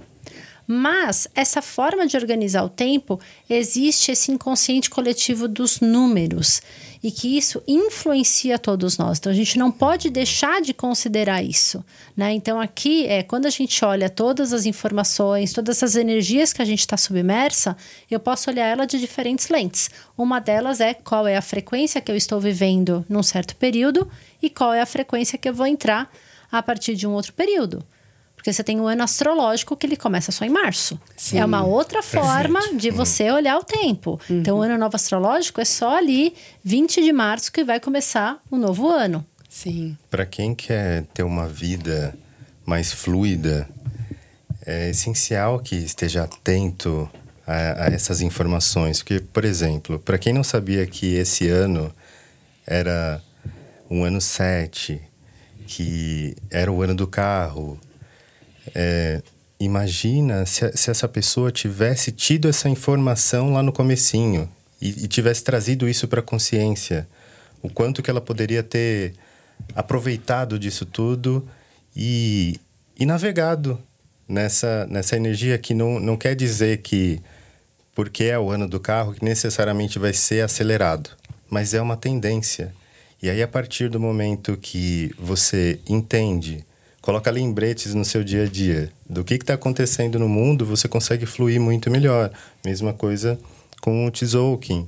Mas 0.69 1.29
essa 1.33 1.61
forma 1.61 2.05
de 2.05 2.17
organizar 2.17 2.61
o 2.61 2.69
tempo 2.69 3.17
existe 3.49 4.11
esse 4.11 4.33
inconsciente 4.33 4.89
coletivo 4.89 5.47
dos 5.47 5.79
números 5.79 6.61
e 7.01 7.09
que 7.09 7.37
isso 7.37 7.63
influencia 7.65 8.59
todos 8.59 8.97
nós. 8.97 9.17
Então 9.17 9.31
a 9.31 9.35
gente 9.35 9.57
não 9.57 9.71
pode 9.71 10.09
deixar 10.09 10.61
de 10.61 10.73
considerar 10.73 11.41
isso, 11.41 11.85
né? 12.17 12.33
Então 12.33 12.59
aqui 12.59 13.05
é 13.07 13.23
quando 13.23 13.45
a 13.45 13.49
gente 13.49 13.85
olha 13.85 14.09
todas 14.09 14.51
as 14.51 14.65
informações, 14.65 15.53
todas 15.53 15.81
as 15.81 15.95
energias 15.95 16.51
que 16.51 16.61
a 16.61 16.65
gente 16.65 16.81
está 16.81 16.97
submersa, 16.97 17.77
eu 18.11 18.19
posso 18.19 18.49
olhar 18.49 18.65
ela 18.65 18.85
de 18.85 18.99
diferentes 18.99 19.47
lentes. 19.47 19.89
Uma 20.17 20.39
delas 20.39 20.81
é 20.81 20.93
qual 20.93 21.25
é 21.25 21.37
a 21.37 21.41
frequência 21.41 22.01
que 22.01 22.11
eu 22.11 22.15
estou 22.15 22.41
vivendo 22.41 23.05
num 23.07 23.23
certo 23.23 23.55
período 23.55 24.05
e 24.41 24.49
qual 24.49 24.73
é 24.73 24.81
a 24.81 24.85
frequência 24.85 25.37
que 25.37 25.47
eu 25.47 25.53
vou 25.53 25.65
entrar 25.65 26.11
a 26.51 26.61
partir 26.61 26.95
de 26.95 27.07
um 27.07 27.11
outro 27.11 27.33
período. 27.33 27.83
Porque 28.35 28.53
você 28.53 28.63
tem 28.63 28.79
um 28.79 28.87
ano 28.87 29.03
astrológico 29.03 29.75
que 29.75 29.85
ele 29.85 29.97
começa 29.97 30.31
só 30.31 30.45
em 30.45 30.49
março. 30.49 30.99
Sim. 31.17 31.39
É 31.39 31.45
uma 31.45 31.65
outra 31.65 32.03
forma 32.03 32.59
Perfeito. 32.59 32.77
de 32.77 32.91
você 32.91 33.31
olhar 33.31 33.57
o 33.57 33.63
tempo. 33.63 34.19
Uhum. 34.29 34.39
Então, 34.39 34.59
o 34.59 34.61
ano 34.61 34.77
novo 34.77 34.95
astrológico 34.95 35.59
é 35.59 35.65
só 35.65 35.97
ali, 35.97 36.33
20 36.63 37.01
de 37.03 37.11
março, 37.11 37.51
que 37.51 37.63
vai 37.63 37.79
começar 37.79 38.39
o 38.49 38.55
novo 38.55 38.89
ano. 38.89 39.25
Sim. 39.49 39.97
Para 40.09 40.25
quem 40.25 40.53
quer 40.53 41.03
ter 41.13 41.23
uma 41.23 41.47
vida 41.47 42.13
mais 42.65 42.93
fluida, 42.93 43.67
é 44.65 44.91
essencial 44.91 45.59
que 45.59 45.75
esteja 45.75 46.23
atento 46.23 47.09
a, 47.45 47.85
a 47.85 47.87
essas 47.87 48.21
informações. 48.21 48.99
Porque, 48.99 49.19
por 49.19 49.45
exemplo, 49.45 49.97
para 49.99 50.17
quem 50.17 50.31
não 50.31 50.43
sabia 50.43 50.85
que 50.85 51.15
esse 51.15 51.49
ano 51.49 51.91
era 52.67 53.21
um 53.89 54.03
ano 54.03 54.21
7, 54.21 55.01
que 55.67 56.35
era 56.49 56.71
o 56.71 56.81
ano 56.81 56.95
do 56.95 57.05
carro. 57.05 57.79
É, 58.73 59.21
imagina 59.59 60.45
se, 60.45 60.71
se, 60.75 60.89
essa 60.89 61.07
pessoa 61.07 61.51
tivesse 61.51 62.11
tido 62.11 62.47
essa 62.47 62.69
informação 62.69 63.53
lá 63.53 63.61
no 63.61 63.71
comecinho 63.71 64.49
e, 64.81 64.89
e 65.03 65.07
tivesse 65.07 65.43
trazido 65.43 65.87
isso 65.87 66.07
para 66.07 66.21
a 66.21 66.23
consciência. 66.23 67.07
O 67.61 67.69
quanto 67.69 68.01
que 68.01 68.09
ela 68.09 68.21
poderia 68.21 68.63
ter 68.63 69.13
aproveitado 69.75 70.57
disso 70.57 70.85
tudo 70.85 71.47
e, 71.95 72.59
e 72.97 73.05
navegado 73.05 73.79
nessa, 74.27 74.87
nessa 74.87 75.15
energia 75.15 75.57
que 75.57 75.73
não, 75.73 75.99
não 75.99 76.17
quer 76.17 76.35
dizer 76.35 76.79
que 76.79 77.21
porque 77.95 78.25
é 78.25 78.37
o 78.37 78.51
ano 78.51 78.67
do 78.67 78.79
carro 78.79 79.15
que 79.15 79.25
necessariamente 79.25 79.97
vai 79.97 80.13
ser 80.13 80.41
acelerado, 80.41 81.09
mas 81.49 81.73
é 81.73 81.81
uma 81.81 81.97
tendência. 81.97 82.71
E 83.21 83.29
aí, 83.29 83.41
a 83.41 83.47
partir 83.47 83.89
do 83.89 83.99
momento 83.99 84.57
que 84.61 85.11
você 85.17 85.79
entende, 85.89 86.63
coloca 87.01 87.31
lembretes 87.31 87.95
no 87.95 88.05
seu 88.05 88.23
dia 88.23 88.43
a 88.43 88.45
dia 88.45 88.91
do 89.09 89.23
que 89.23 89.33
está 89.33 89.55
acontecendo 89.55 90.19
no 90.19 90.29
mundo, 90.29 90.65
você 90.65 90.87
consegue 90.87 91.25
fluir 91.25 91.59
muito 91.59 91.89
melhor. 91.89 92.31
Mesma 92.63 92.93
coisa 92.93 93.39
com 93.81 94.05
o 94.05 94.11
Tzolk'in. 94.11 94.87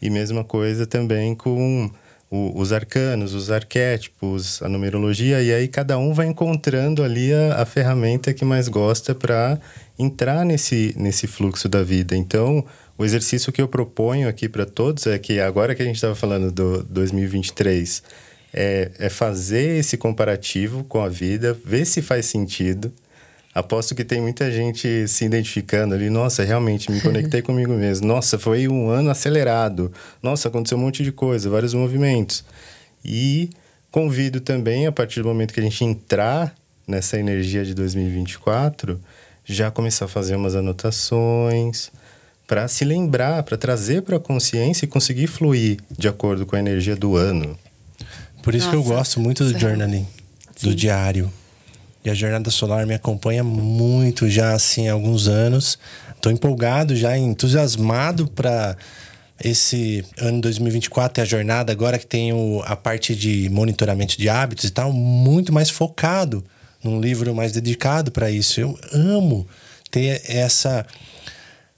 E 0.00 0.08
mesma 0.08 0.44
coisa 0.44 0.86
também 0.86 1.34
com 1.34 1.90
o, 2.30 2.60
os 2.60 2.72
arcanos, 2.72 3.34
os 3.34 3.50
arquétipos, 3.50 4.62
a 4.62 4.68
numerologia. 4.68 5.42
E 5.42 5.52
aí, 5.52 5.66
cada 5.66 5.98
um 5.98 6.12
vai 6.12 6.26
encontrando 6.26 7.02
ali 7.02 7.32
a, 7.32 7.62
a 7.62 7.64
ferramenta 7.64 8.32
que 8.32 8.44
mais 8.44 8.68
gosta 8.68 9.14
para 9.14 9.58
entrar 9.98 10.44
nesse, 10.44 10.94
nesse 10.96 11.26
fluxo 11.26 11.68
da 11.68 11.82
vida. 11.82 12.16
Então, 12.16 12.64
o 12.96 13.04
exercício 13.04 13.52
que 13.52 13.60
eu 13.60 13.68
proponho 13.68 14.28
aqui 14.28 14.48
para 14.48 14.64
todos 14.66 15.06
é 15.06 15.18
que 15.18 15.40
agora 15.40 15.74
que 15.74 15.82
a 15.82 15.86
gente 15.86 15.96
estava 15.96 16.14
falando 16.14 16.50
do 16.52 16.82
2023, 16.84 18.02
é, 18.52 18.90
é 18.98 19.08
fazer 19.08 19.78
esse 19.78 19.96
comparativo 19.96 20.84
com 20.84 21.02
a 21.02 21.08
vida, 21.08 21.58
ver 21.64 21.84
se 21.84 22.00
faz 22.00 22.26
sentido, 22.26 22.92
Aposto 23.54 23.94
que 23.94 24.04
tem 24.04 24.20
muita 24.20 24.50
gente 24.50 25.06
se 25.06 25.24
identificando 25.24 25.94
ali. 25.94 26.10
Nossa, 26.10 26.42
realmente 26.42 26.90
me 26.90 27.00
conectei 27.00 27.40
comigo 27.40 27.72
mesmo. 27.72 28.04
Nossa, 28.04 28.36
foi 28.36 28.66
um 28.66 28.88
ano 28.90 29.10
acelerado. 29.10 29.92
Nossa, 30.20 30.48
aconteceu 30.48 30.76
um 30.76 30.80
monte 30.80 31.04
de 31.04 31.12
coisa, 31.12 31.48
vários 31.48 31.72
movimentos. 31.72 32.44
E 33.04 33.50
convido 33.92 34.40
também, 34.40 34.88
a 34.88 34.92
partir 34.92 35.22
do 35.22 35.28
momento 35.28 35.54
que 35.54 35.60
a 35.60 35.62
gente 35.62 35.84
entrar 35.84 36.52
nessa 36.84 37.16
energia 37.16 37.64
de 37.64 37.74
2024, 37.74 39.00
já 39.44 39.70
começar 39.70 40.06
a 40.06 40.08
fazer 40.08 40.34
umas 40.34 40.56
anotações 40.56 41.92
para 42.46 42.68
se 42.68 42.84
lembrar, 42.84 43.42
para 43.42 43.56
trazer 43.56 44.02
para 44.02 44.16
a 44.16 44.20
consciência 44.20 44.84
e 44.84 44.88
conseguir 44.88 45.26
fluir 45.26 45.78
de 45.96 46.08
acordo 46.08 46.44
com 46.44 46.56
a 46.56 46.58
energia 46.58 46.94
do 46.94 47.16
ano. 47.16 47.58
Por 48.42 48.54
isso 48.54 48.68
que 48.68 48.76
eu 48.76 48.80
Nossa, 48.80 48.94
gosto 48.94 49.20
muito 49.20 49.44
do 49.44 49.58
journaling, 49.58 50.06
do 50.62 50.74
diário. 50.74 51.32
E 52.04 52.10
a 52.10 52.14
jornada 52.14 52.50
solar 52.50 52.86
me 52.86 52.92
acompanha 52.92 53.42
muito 53.42 54.28
já 54.28 54.52
assim 54.52 54.88
há 54.88 54.92
alguns 54.92 55.26
anos. 55.26 55.78
Estou 56.14 56.30
empolgado 56.30 56.94
já, 56.94 57.16
entusiasmado 57.16 58.28
para 58.28 58.76
esse 59.42 60.04
ano 60.18 60.40
2024 60.42 61.20
e 61.20 61.22
a 61.22 61.24
jornada 61.24 61.72
agora 61.72 61.98
que 61.98 62.06
tem 62.06 62.32
o- 62.32 62.62
a 62.66 62.76
parte 62.76 63.16
de 63.16 63.48
monitoramento 63.50 64.16
de 64.18 64.28
hábitos 64.28 64.66
e 64.66 64.70
tal, 64.70 64.92
muito 64.92 65.52
mais 65.52 65.70
focado 65.70 66.44
num 66.82 67.00
livro 67.00 67.34
mais 67.34 67.52
dedicado 67.52 68.12
para 68.12 68.30
isso. 68.30 68.60
Eu 68.60 68.78
amo 68.92 69.46
ter 69.90 70.22
essa 70.28 70.84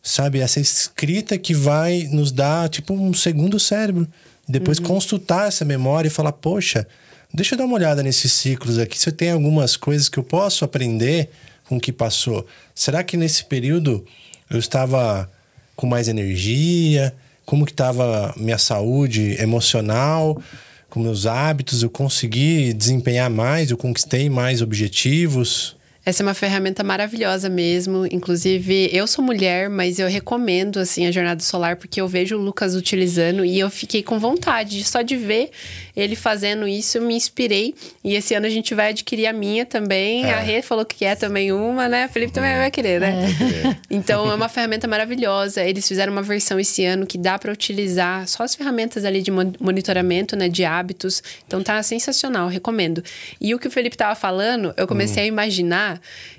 sabe, 0.06 0.38
essa 0.38 0.60
escrita 0.60 1.36
que 1.36 1.52
vai 1.52 2.08
nos 2.12 2.30
dar 2.30 2.68
tipo 2.68 2.94
um 2.94 3.12
segundo 3.12 3.58
cérebro. 3.58 4.06
Depois 4.48 4.78
consultar 4.78 5.48
essa 5.48 5.64
memória 5.64 6.06
e 6.06 6.10
falar, 6.10 6.30
poxa, 6.30 6.86
deixa 7.34 7.54
eu 7.54 7.58
dar 7.58 7.64
uma 7.64 7.74
olhada 7.74 8.04
nesses 8.04 8.32
ciclos 8.32 8.78
aqui, 8.78 8.96
se 8.96 9.08
eu 9.08 9.12
tenho 9.12 9.34
algumas 9.34 9.76
coisas 9.76 10.08
que 10.08 10.16
eu 10.16 10.22
posso 10.22 10.64
aprender 10.64 11.28
com 11.68 11.76
o 11.76 11.80
que 11.80 11.92
passou. 11.92 12.46
Será 12.72 13.02
que 13.02 13.16
nesse 13.16 13.44
período 13.46 14.04
eu 14.48 14.60
estava 14.60 15.28
com 15.74 15.88
mais 15.88 16.06
energia? 16.06 17.12
Como 17.44 17.66
que 17.66 17.72
estava 17.72 18.32
minha 18.36 18.58
saúde 18.58 19.36
emocional? 19.40 20.40
Com 20.88 21.00
meus 21.00 21.26
hábitos, 21.26 21.82
eu 21.82 21.90
consegui 21.90 22.72
desempenhar 22.72 23.28
mais, 23.28 23.72
eu 23.72 23.76
conquistei 23.76 24.30
mais 24.30 24.62
objetivos? 24.62 25.76
Essa 26.06 26.22
é 26.22 26.24
uma 26.24 26.34
ferramenta 26.34 26.84
maravilhosa 26.84 27.48
mesmo. 27.48 28.06
Inclusive, 28.12 28.88
eu 28.92 29.08
sou 29.08 29.24
mulher, 29.24 29.68
mas 29.68 29.98
eu 29.98 30.06
recomendo 30.08 30.78
assim 30.78 31.04
a 31.04 31.10
jornada 31.10 31.42
solar 31.42 31.74
porque 31.74 32.00
eu 32.00 32.06
vejo 32.06 32.36
o 32.36 32.40
Lucas 32.40 32.76
utilizando 32.76 33.44
e 33.44 33.58
eu 33.58 33.68
fiquei 33.68 34.04
com 34.04 34.16
vontade 34.16 34.78
de 34.78 34.84
só 34.84 35.02
de 35.02 35.16
ver 35.16 35.50
ele 35.96 36.14
fazendo 36.14 36.68
isso, 36.68 36.98
eu 36.98 37.02
me 37.02 37.14
inspirei. 37.14 37.74
E 38.04 38.14
esse 38.14 38.34
ano 38.34 38.46
a 38.46 38.50
gente 38.50 38.72
vai 38.72 38.90
adquirir 38.90 39.26
a 39.26 39.32
minha 39.32 39.66
também. 39.66 40.24
É. 40.24 40.34
A 40.34 40.38
Rê 40.38 40.62
falou 40.62 40.84
que 40.84 40.94
quer 40.94 41.16
também 41.16 41.50
uma, 41.52 41.88
né? 41.88 42.04
A 42.04 42.08
Felipe 42.08 42.32
também 42.32 42.54
vai 42.56 42.70
querer, 42.70 43.00
né? 43.00 43.26
Então 43.90 44.30
é 44.30 44.34
uma 44.34 44.48
ferramenta 44.48 44.86
maravilhosa. 44.86 45.64
Eles 45.64 45.88
fizeram 45.88 46.12
uma 46.12 46.22
versão 46.22 46.60
esse 46.60 46.84
ano 46.84 47.06
que 47.06 47.16
dá 47.18 47.38
para 47.38 47.50
utilizar 47.52 48.28
só 48.28 48.42
as 48.44 48.54
ferramentas 48.54 49.04
ali 49.04 49.22
de 49.22 49.30
mon- 49.30 49.52
monitoramento, 49.58 50.36
né, 50.36 50.48
de 50.48 50.64
hábitos. 50.64 51.22
Então 51.46 51.62
tá 51.62 51.82
sensacional, 51.82 52.46
recomendo. 52.48 53.02
E 53.40 53.54
o 53.54 53.58
que 53.58 53.66
o 53.66 53.70
Felipe 53.70 53.96
tava 53.96 54.14
falando, 54.14 54.72
eu 54.76 54.86
comecei 54.86 55.24
a 55.24 55.26
imaginar. 55.26 55.95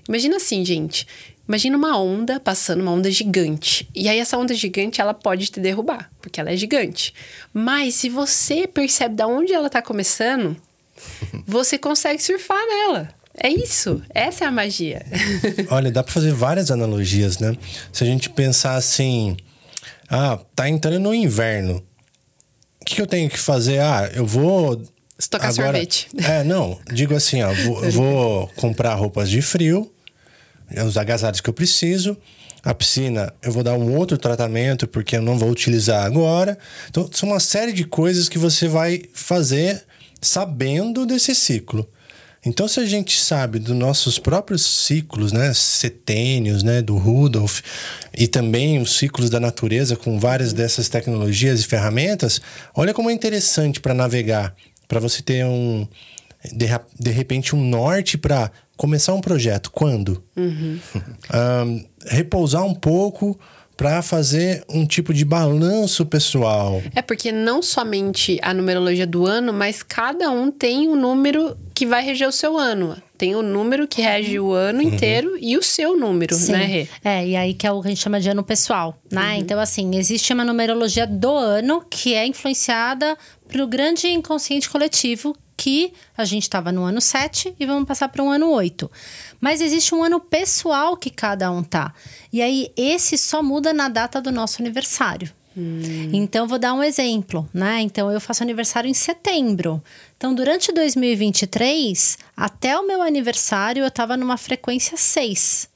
Imagina 0.07 0.37
assim, 0.37 0.63
gente. 0.65 1.07
Imagina 1.47 1.77
uma 1.77 1.97
onda 1.97 2.39
passando, 2.39 2.81
uma 2.81 2.91
onda 2.91 3.09
gigante. 3.09 3.87
E 3.95 4.09
aí 4.09 4.19
essa 4.19 4.37
onda 4.37 4.53
gigante, 4.53 4.99
ela 4.99 5.13
pode 5.13 5.47
te 5.47 5.59
derrubar, 5.59 6.11
porque 6.21 6.41
ela 6.41 6.51
é 6.51 6.57
gigante. 6.57 7.13
Mas 7.53 7.95
se 7.95 8.09
você 8.09 8.67
percebe 8.67 9.15
da 9.15 9.27
onde 9.27 9.53
ela 9.53 9.69
tá 9.69 9.81
começando, 9.81 10.57
você 11.47 11.77
consegue 11.77 12.21
surfar 12.21 12.59
nela. 12.67 13.09
É 13.37 13.49
isso. 13.49 14.01
Essa 14.13 14.45
é 14.45 14.47
a 14.47 14.51
magia. 14.51 15.05
Olha, 15.69 15.91
dá 15.91 16.03
para 16.03 16.11
fazer 16.11 16.33
várias 16.33 16.71
analogias, 16.71 17.37
né? 17.37 17.55
Se 17.93 18.03
a 18.03 18.07
gente 18.07 18.29
pensar 18.31 18.75
assim, 18.75 19.37
ah, 20.09 20.39
tá 20.55 20.67
entrando 20.67 20.99
no 20.99 21.13
inverno. 21.13 21.83
O 22.81 22.85
que, 22.85 22.95
que 22.95 23.01
eu 23.01 23.07
tenho 23.07 23.29
que 23.29 23.39
fazer? 23.39 23.79
Ah, 23.79 24.09
eu 24.13 24.25
vou. 24.25 24.81
Estocar 25.17 25.51
sorvete. 25.51 26.07
É, 26.17 26.43
não. 26.43 26.79
Digo 26.91 27.15
assim, 27.15 27.41
ó, 27.41 27.51
vou, 27.53 27.83
eu 27.83 27.91
vou 27.91 28.47
comprar 28.55 28.93
roupas 28.93 29.29
de 29.29 29.41
frio, 29.41 29.91
os 30.85 30.97
agasalhos 30.97 31.41
que 31.41 31.49
eu 31.49 31.53
preciso. 31.53 32.17
A 32.63 32.73
piscina, 32.73 33.33
eu 33.41 33.51
vou 33.51 33.63
dar 33.63 33.75
um 33.75 33.95
outro 33.95 34.17
tratamento 34.17 34.87
porque 34.87 35.15
eu 35.15 35.21
não 35.21 35.37
vou 35.37 35.49
utilizar 35.49 36.05
agora. 36.05 36.57
Então, 36.89 37.09
são 37.11 37.29
uma 37.29 37.39
série 37.39 37.71
de 37.71 37.85
coisas 37.85 38.27
que 38.27 38.37
você 38.37 38.67
vai 38.67 39.03
fazer 39.13 39.83
sabendo 40.21 41.05
desse 41.05 41.33
ciclo. 41.33 41.87
Então, 42.45 42.67
se 42.67 42.79
a 42.79 42.85
gente 42.85 43.19
sabe 43.19 43.59
dos 43.59 43.75
nossos 43.75 44.19
próprios 44.19 44.65
ciclos, 44.65 45.31
né, 45.31 45.53
setênios, 45.53 46.63
né, 46.63 46.81
do 46.81 46.97
Rudolf, 46.97 47.61
e 48.17 48.27
também 48.27 48.79
os 48.81 48.97
ciclos 48.97 49.29
da 49.29 49.39
natureza 49.39 49.95
com 49.95 50.19
várias 50.19 50.53
dessas 50.53 50.87
tecnologias 50.87 51.61
e 51.61 51.67
ferramentas, 51.67 52.39
olha 52.73 52.93
como 52.93 53.09
é 53.09 53.13
interessante 53.13 53.79
para 53.79 53.93
navegar, 53.93 54.55
para 54.87 54.99
você 54.99 55.21
ter 55.21 55.45
um 55.45 55.87
de, 56.53 56.67
de 56.99 57.11
repente 57.11 57.55
um 57.55 57.63
norte 57.63 58.17
para 58.17 58.51
começar 58.75 59.13
um 59.13 59.21
projeto. 59.21 59.71
Quando? 59.71 60.23
Ahn, 61.29 61.83
repousar 62.05 62.63
um 62.63 62.75
pouco 62.75 63.37
para 63.75 64.01
fazer 64.01 64.63
um 64.67 64.87
tipo 64.87 65.13
de 65.13 65.23
balanço 65.23 66.03
pessoal. 66.05 66.81
É 66.95 67.01
porque 67.01 67.31
não 67.31 67.61
somente 67.61 68.39
a 68.41 68.51
numerologia 68.51 69.05
do 69.05 69.27
ano, 69.27 69.53
mas 69.53 69.83
cada 69.83 70.31
um 70.31 70.49
tem 70.49 70.87
um 70.87 70.95
número 70.95 71.55
que 71.77 71.85
vai 71.85 72.03
reger 72.03 72.27
o 72.27 72.31
seu 72.31 72.57
ano. 72.57 72.99
Tem 73.15 73.35
o 73.35 73.43
número 73.43 73.87
que 73.87 74.01
rege 74.01 74.39
o 74.39 74.51
ano 74.51 74.81
inteiro 74.81 75.37
e 75.39 75.55
o 75.55 75.61
seu 75.61 75.95
número, 75.95 76.33
Sim. 76.33 76.53
né, 76.53 76.65
Rê? 76.65 76.87
É, 77.03 77.27
e 77.27 77.35
aí 77.35 77.53
que 77.53 77.67
é 77.67 77.71
o 77.71 77.79
que 77.83 77.87
a 77.87 77.91
gente 77.91 78.01
chama 78.01 78.19
de 78.19 78.27
ano 78.27 78.43
pessoal, 78.43 78.99
né? 79.11 79.37
Então, 79.37 79.59
assim, 79.59 79.95
existe 79.95 80.33
uma 80.33 80.43
numerologia 80.43 81.05
do 81.05 81.29
ano 81.29 81.85
que 81.87 82.15
é 82.15 82.25
influenciada 82.25 83.15
pelo 83.47 83.67
grande 83.67 84.07
inconsciente 84.07 84.67
coletivo 84.67 85.37
que 85.55 85.93
a 86.17 86.25
gente 86.25 86.43
estava 86.43 86.71
no 86.71 86.81
ano 86.81 86.99
7 86.99 87.53
e 87.59 87.65
vamos 87.67 87.87
passar 87.87 88.09
para 88.09 88.23
um 88.23 88.31
ano 88.31 88.49
8. 88.49 88.89
Mas 89.39 89.61
existe 89.61 89.93
um 89.93 90.03
ano 90.03 90.19
pessoal 90.19 90.97
que 90.97 91.11
cada 91.11 91.51
um 91.51 91.61
tá. 91.61 91.93
E 92.33 92.41
aí, 92.41 92.71
esse 92.75 93.19
só 93.19 93.43
muda 93.43 93.71
na 93.71 93.87
data 93.87 94.19
do 94.19 94.31
nosso 94.31 94.63
aniversário. 94.63 95.31
Então, 96.13 96.47
vou 96.47 96.59
dar 96.59 96.73
um 96.73 96.83
exemplo, 96.83 97.49
né? 97.53 97.81
Então, 97.81 98.11
eu 98.11 98.21
faço 98.21 98.43
aniversário 98.43 98.87
em 98.89 98.93
setembro. 98.93 99.81
Então, 100.15 100.35
durante 100.35 100.71
2023, 100.71 102.17
até 102.35 102.77
o 102.77 102.85
meu 102.85 103.01
aniversário, 103.01 103.81
eu 103.83 103.87
estava 103.87 104.15
numa 104.15 104.37
frequência 104.37 104.95
6. 104.95 105.67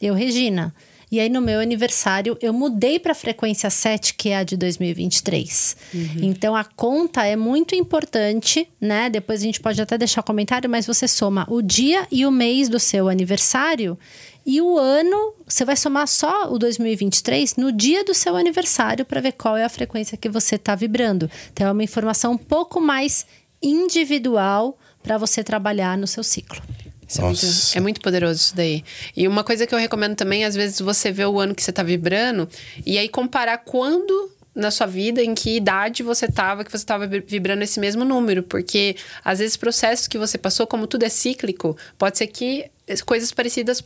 Eu, 0.00 0.14
Regina. 0.14 0.74
E 1.10 1.18
aí, 1.18 1.28
no 1.28 1.40
meu 1.40 1.58
aniversário, 1.58 2.38
eu 2.40 2.52
mudei 2.52 2.98
para 2.98 3.12
a 3.12 3.14
frequência 3.14 3.68
7, 3.68 4.14
que 4.14 4.28
é 4.28 4.38
a 4.38 4.44
de 4.44 4.56
2023. 4.56 5.76
Então, 6.22 6.54
a 6.54 6.62
conta 6.64 7.26
é 7.26 7.34
muito 7.34 7.74
importante, 7.74 8.68
né? 8.80 9.10
Depois 9.10 9.40
a 9.40 9.44
gente 9.44 9.60
pode 9.60 9.82
até 9.82 9.98
deixar 9.98 10.22
comentário, 10.22 10.70
mas 10.70 10.86
você 10.86 11.08
soma 11.08 11.44
o 11.48 11.60
dia 11.60 12.06
e 12.12 12.24
o 12.24 12.30
mês 12.30 12.68
do 12.68 12.78
seu 12.78 13.08
aniversário. 13.08 13.98
E 14.46 14.60
o 14.60 14.78
ano, 14.78 15.34
você 15.46 15.64
vai 15.64 15.76
somar 15.76 16.06
só 16.06 16.50
o 16.52 16.58
2023 16.58 17.56
no 17.56 17.72
dia 17.72 18.04
do 18.04 18.14
seu 18.14 18.36
aniversário 18.36 19.04
para 19.04 19.20
ver 19.20 19.32
qual 19.32 19.56
é 19.56 19.64
a 19.64 19.68
frequência 19.68 20.16
que 20.16 20.28
você 20.28 20.54
está 20.54 20.74
vibrando. 20.74 21.28
Então, 21.52 21.66
é 21.66 21.72
uma 21.72 21.84
informação 21.84 22.32
um 22.32 22.38
pouco 22.38 22.80
mais 22.80 23.26
individual 23.62 24.78
para 25.02 25.18
você 25.18 25.42
trabalhar 25.42 25.98
no 25.98 26.06
seu 26.06 26.22
ciclo. 26.22 26.62
Isso 27.10 27.20
é 27.20 27.24
muito, 27.24 27.46
é 27.76 27.80
muito 27.80 28.00
poderoso 28.00 28.40
isso 28.40 28.56
daí. 28.56 28.84
E 29.16 29.26
uma 29.26 29.42
coisa 29.42 29.66
que 29.66 29.74
eu 29.74 29.78
recomendo 29.78 30.14
também, 30.14 30.44
às 30.44 30.54
vezes 30.54 30.80
você 30.80 31.10
vê 31.10 31.24
o 31.24 31.40
ano 31.40 31.54
que 31.54 31.62
você 31.62 31.72
tá 31.72 31.82
vibrando 31.82 32.48
e 32.86 32.96
aí 32.98 33.08
comparar 33.08 33.58
quando 33.58 34.30
na 34.54 34.70
sua 34.70 34.86
vida, 34.86 35.22
em 35.22 35.32
que 35.34 35.56
idade 35.56 36.02
você 36.02 36.26
tava, 36.26 36.64
que 36.64 36.72
você 36.72 36.84
tava 36.84 37.06
vi- 37.06 37.20
vibrando 37.26 37.62
esse 37.62 37.78
mesmo 37.78 38.04
número. 38.04 38.42
Porque, 38.42 38.96
às 39.24 39.38
vezes, 39.38 39.56
processos 39.56 40.08
que 40.08 40.18
você 40.18 40.36
passou, 40.36 40.66
como 40.66 40.86
tudo 40.88 41.04
é 41.04 41.08
cíclico, 41.08 41.76
pode 41.96 42.18
ser 42.18 42.26
que 42.26 42.66
coisas 43.06 43.30
parecidas 43.30 43.80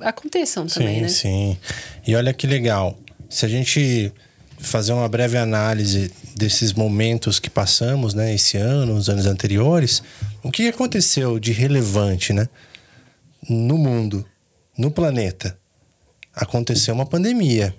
aconteçam 0.00 0.66
também, 0.66 0.96
sim, 0.96 1.00
né? 1.02 1.08
sim. 1.08 1.58
E 2.06 2.14
olha 2.16 2.32
que 2.34 2.46
legal. 2.46 2.98
Se 3.28 3.46
a 3.46 3.48
gente 3.48 4.12
fazer 4.58 4.92
uma 4.92 5.08
breve 5.08 5.38
análise 5.38 6.10
desses 6.36 6.72
momentos 6.72 7.38
que 7.38 7.48
passamos, 7.48 8.12
né, 8.12 8.34
esse 8.34 8.56
ano, 8.56 8.94
os 8.96 9.08
anos 9.08 9.26
anteriores, 9.26 10.02
o 10.42 10.50
que 10.50 10.68
aconteceu 10.68 11.38
de 11.38 11.52
relevante, 11.52 12.32
né, 12.32 12.48
no 13.48 13.76
mundo, 13.76 14.24
no 14.76 14.90
planeta? 14.90 15.58
Aconteceu 16.34 16.94
uma 16.94 17.06
pandemia. 17.06 17.74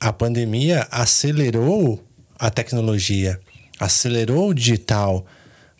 A 0.00 0.12
pandemia 0.12 0.86
acelerou 0.90 2.02
a 2.38 2.50
tecnologia, 2.50 3.40
acelerou 3.78 4.48
o 4.48 4.54
digital, 4.54 5.26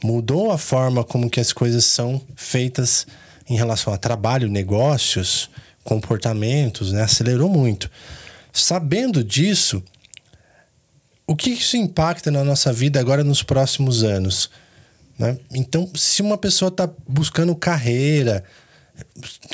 mudou 0.03 0.51
a 0.51 0.59
forma 0.59 1.05
como 1.05 1.31
que 1.31 1.41
as 1.41 1.53
coisas 1.53 1.85
são 1.85 2.21
feitas 2.37 3.07
em 3.49 3.57
relação 3.57 3.93
a 3.93 3.99
trabalho, 3.99 4.49
negócios, 4.49 5.51
comportamentos, 5.83 6.93
né? 6.93 7.03
Acelerou 7.03 7.49
muito. 7.49 7.91
Sabendo 8.53 9.23
disso, 9.23 9.83
o 11.27 11.35
que 11.35 11.51
isso 11.51 11.77
impacta 11.77 12.31
na 12.31 12.45
nossa 12.45 12.73
vida 12.73 13.01
agora 13.01 13.25
nos 13.25 13.43
próximos 13.43 14.03
anos? 14.03 14.51
Né? 15.19 15.39
Então, 15.53 15.89
se 15.95 16.23
uma 16.23 16.37
pessoa 16.37 16.69
está 16.69 16.89
buscando 17.07 17.55
carreira, 17.55 18.45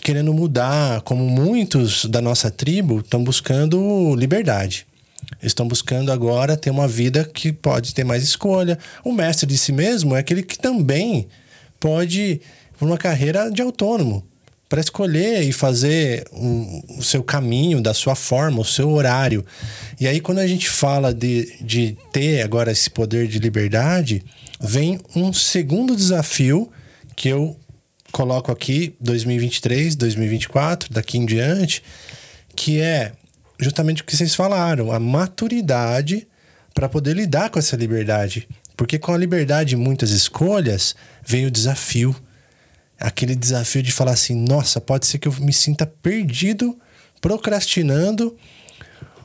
querendo 0.02 0.32
mudar, 0.32 1.00
como 1.02 1.28
muitos 1.28 2.04
da 2.04 2.20
nossa 2.20 2.50
tribo 2.50 3.00
estão 3.00 3.22
buscando 3.22 4.14
liberdade. 4.14 4.86
Estão 5.42 5.66
buscando 5.66 6.10
agora 6.10 6.56
ter 6.56 6.70
uma 6.70 6.88
vida 6.88 7.24
que 7.24 7.52
pode 7.52 7.94
ter 7.94 8.04
mais 8.04 8.22
escolha. 8.22 8.78
O 9.04 9.12
mestre 9.12 9.46
de 9.46 9.56
si 9.56 9.72
mesmo 9.72 10.16
é 10.16 10.18
aquele 10.18 10.42
que 10.42 10.58
também 10.58 11.28
pode 11.78 12.40
uma 12.80 12.96
carreira 12.96 13.50
de 13.50 13.60
autônomo 13.60 14.24
para 14.70 14.80
escolher 14.80 15.42
e 15.42 15.52
fazer 15.52 16.24
um, 16.32 16.80
o 16.96 17.02
seu 17.02 17.24
caminho, 17.24 17.80
da 17.82 17.92
sua 17.92 18.14
forma, 18.14 18.60
o 18.60 18.64
seu 18.64 18.88
horário. 18.88 19.44
E 19.98 20.06
aí, 20.06 20.20
quando 20.20 20.38
a 20.38 20.46
gente 20.46 20.70
fala 20.70 21.12
de, 21.12 21.52
de 21.60 21.98
ter 22.12 22.42
agora 22.42 22.70
esse 22.70 22.88
poder 22.88 23.26
de 23.26 23.40
liberdade, 23.40 24.22
vem 24.60 25.00
um 25.16 25.32
segundo 25.32 25.96
desafio 25.96 26.70
que 27.16 27.28
eu 27.28 27.58
coloco 28.12 28.52
aqui, 28.52 28.94
2023, 29.00 29.96
2024, 29.96 30.94
daqui 30.94 31.18
em 31.18 31.26
diante, 31.26 31.82
que 32.54 32.80
é 32.80 33.10
justamente 33.58 34.02
o 34.02 34.04
que 34.04 34.16
vocês 34.16 34.36
falaram, 34.36 34.92
a 34.92 35.00
maturidade 35.00 36.28
para 36.72 36.88
poder 36.88 37.16
lidar 37.16 37.50
com 37.50 37.58
essa 37.58 37.74
liberdade. 37.74 38.46
Porque 38.76 39.00
com 39.00 39.12
a 39.12 39.18
liberdade 39.18 39.70
de 39.70 39.76
muitas 39.76 40.12
escolhas 40.12 40.94
vem 41.26 41.44
o 41.44 41.50
desafio. 41.50 42.14
Aquele 43.00 43.34
desafio 43.34 43.82
de 43.82 43.90
falar 43.90 44.12
assim: 44.12 44.34
nossa, 44.34 44.80
pode 44.80 45.06
ser 45.06 45.18
que 45.18 45.26
eu 45.26 45.34
me 45.40 45.52
sinta 45.52 45.86
perdido, 45.86 46.78
procrastinando 47.20 48.36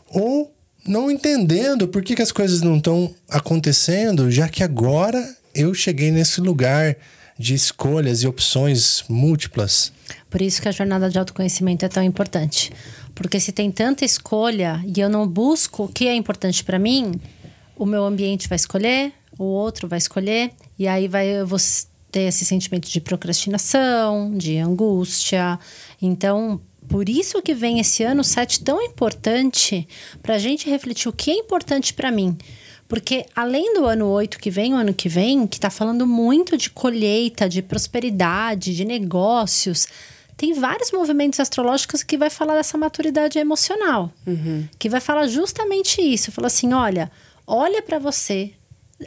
ou 0.10 0.56
não 0.88 1.12
entendendo 1.12 1.88
por 1.88 2.04
que, 2.04 2.16
que 2.16 2.22
as 2.22 2.32
coisas 2.32 2.62
não 2.62 2.78
estão 2.78 3.14
acontecendo, 3.30 4.32
já 4.32 4.48
que 4.48 4.64
agora 4.64 5.36
eu 5.54 5.74
cheguei 5.74 6.12
nesse 6.12 6.40
lugar 6.40 6.96
de 7.38 7.54
escolhas 7.54 8.24
e 8.24 8.28
opções 8.28 9.04
múltiplas. 9.10 9.92
Por 10.30 10.42
isso 10.42 10.62
que 10.62 10.70
a 10.70 10.72
jornada 10.72 11.10
de 11.10 11.18
autoconhecimento 11.18 11.84
é 11.86 11.90
tão 11.90 12.04
importante. 12.04 12.72
Porque 13.14 13.40
se 13.40 13.52
tem 13.52 13.72
tanta 13.72 14.06
escolha 14.06 14.84
e 14.86 15.00
eu 15.00 15.10
não 15.10 15.28
busco 15.28 15.86
o 15.86 15.88
que 15.88 16.08
é 16.08 16.16
importante 16.16 16.64
para 16.64 16.80
mim, 16.80 17.20
o 17.76 17.86
meu 17.86 18.06
ambiente 18.06 18.48
vai 18.48 18.56
escolher, 18.56 19.14
o 19.38 19.44
outro 19.44 19.88
vai 19.88 19.98
escolher, 19.98 20.52
e 20.78 20.88
aí 20.88 21.08
vai 21.08 21.28
eu 21.28 21.48
vou 21.48 21.60
ter 22.16 22.22
esse 22.22 22.46
sentimento 22.46 22.90
de 22.90 23.02
procrastinação, 23.02 24.32
de 24.38 24.58
angústia. 24.58 25.60
Então, 26.02 26.62
por 26.88 27.10
isso 27.10 27.42
que 27.42 27.54
vem 27.54 27.82
esse 27.82 28.04
ano 28.04 28.24
7 28.24 28.64
tão 28.64 28.82
importante 28.82 29.86
para 30.24 30.36
a 30.36 30.38
gente 30.38 30.70
refletir 30.70 31.10
o 31.10 31.14
que 31.14 31.30
é 31.30 31.34
importante 31.34 31.94
para 31.94 32.10
mim. 32.10 32.38
Porque 32.88 33.26
além 33.36 33.74
do 33.74 33.86
ano 33.86 34.08
8 34.08 34.40
que 34.40 34.50
vem, 34.50 34.74
o 34.74 34.78
ano 34.78 34.94
que 34.94 35.10
vem, 35.10 35.46
que 35.46 35.58
está 35.58 35.70
falando 35.70 36.08
muito 36.08 36.56
de 36.56 36.70
colheita, 36.70 37.50
de 37.50 37.62
prosperidade, 37.62 38.74
de 38.74 38.86
negócios, 38.86 39.86
tem 40.38 40.54
vários 40.54 40.94
movimentos 40.94 41.42
astrológicos 41.42 42.02
que 42.02 42.18
vai 42.18 42.30
falar 42.30 42.56
dessa 42.56 42.78
maturidade 42.78 43.38
emocional. 43.38 44.10
Uhum. 44.26 44.66
Que 44.80 44.88
vai 44.88 45.02
falar 45.02 45.28
justamente 45.28 46.02
isso. 46.02 46.32
Fala 46.32 46.48
assim: 46.48 46.72
olha, 46.72 47.12
olha 47.46 47.82
para 47.82 48.00
você. 48.00 48.54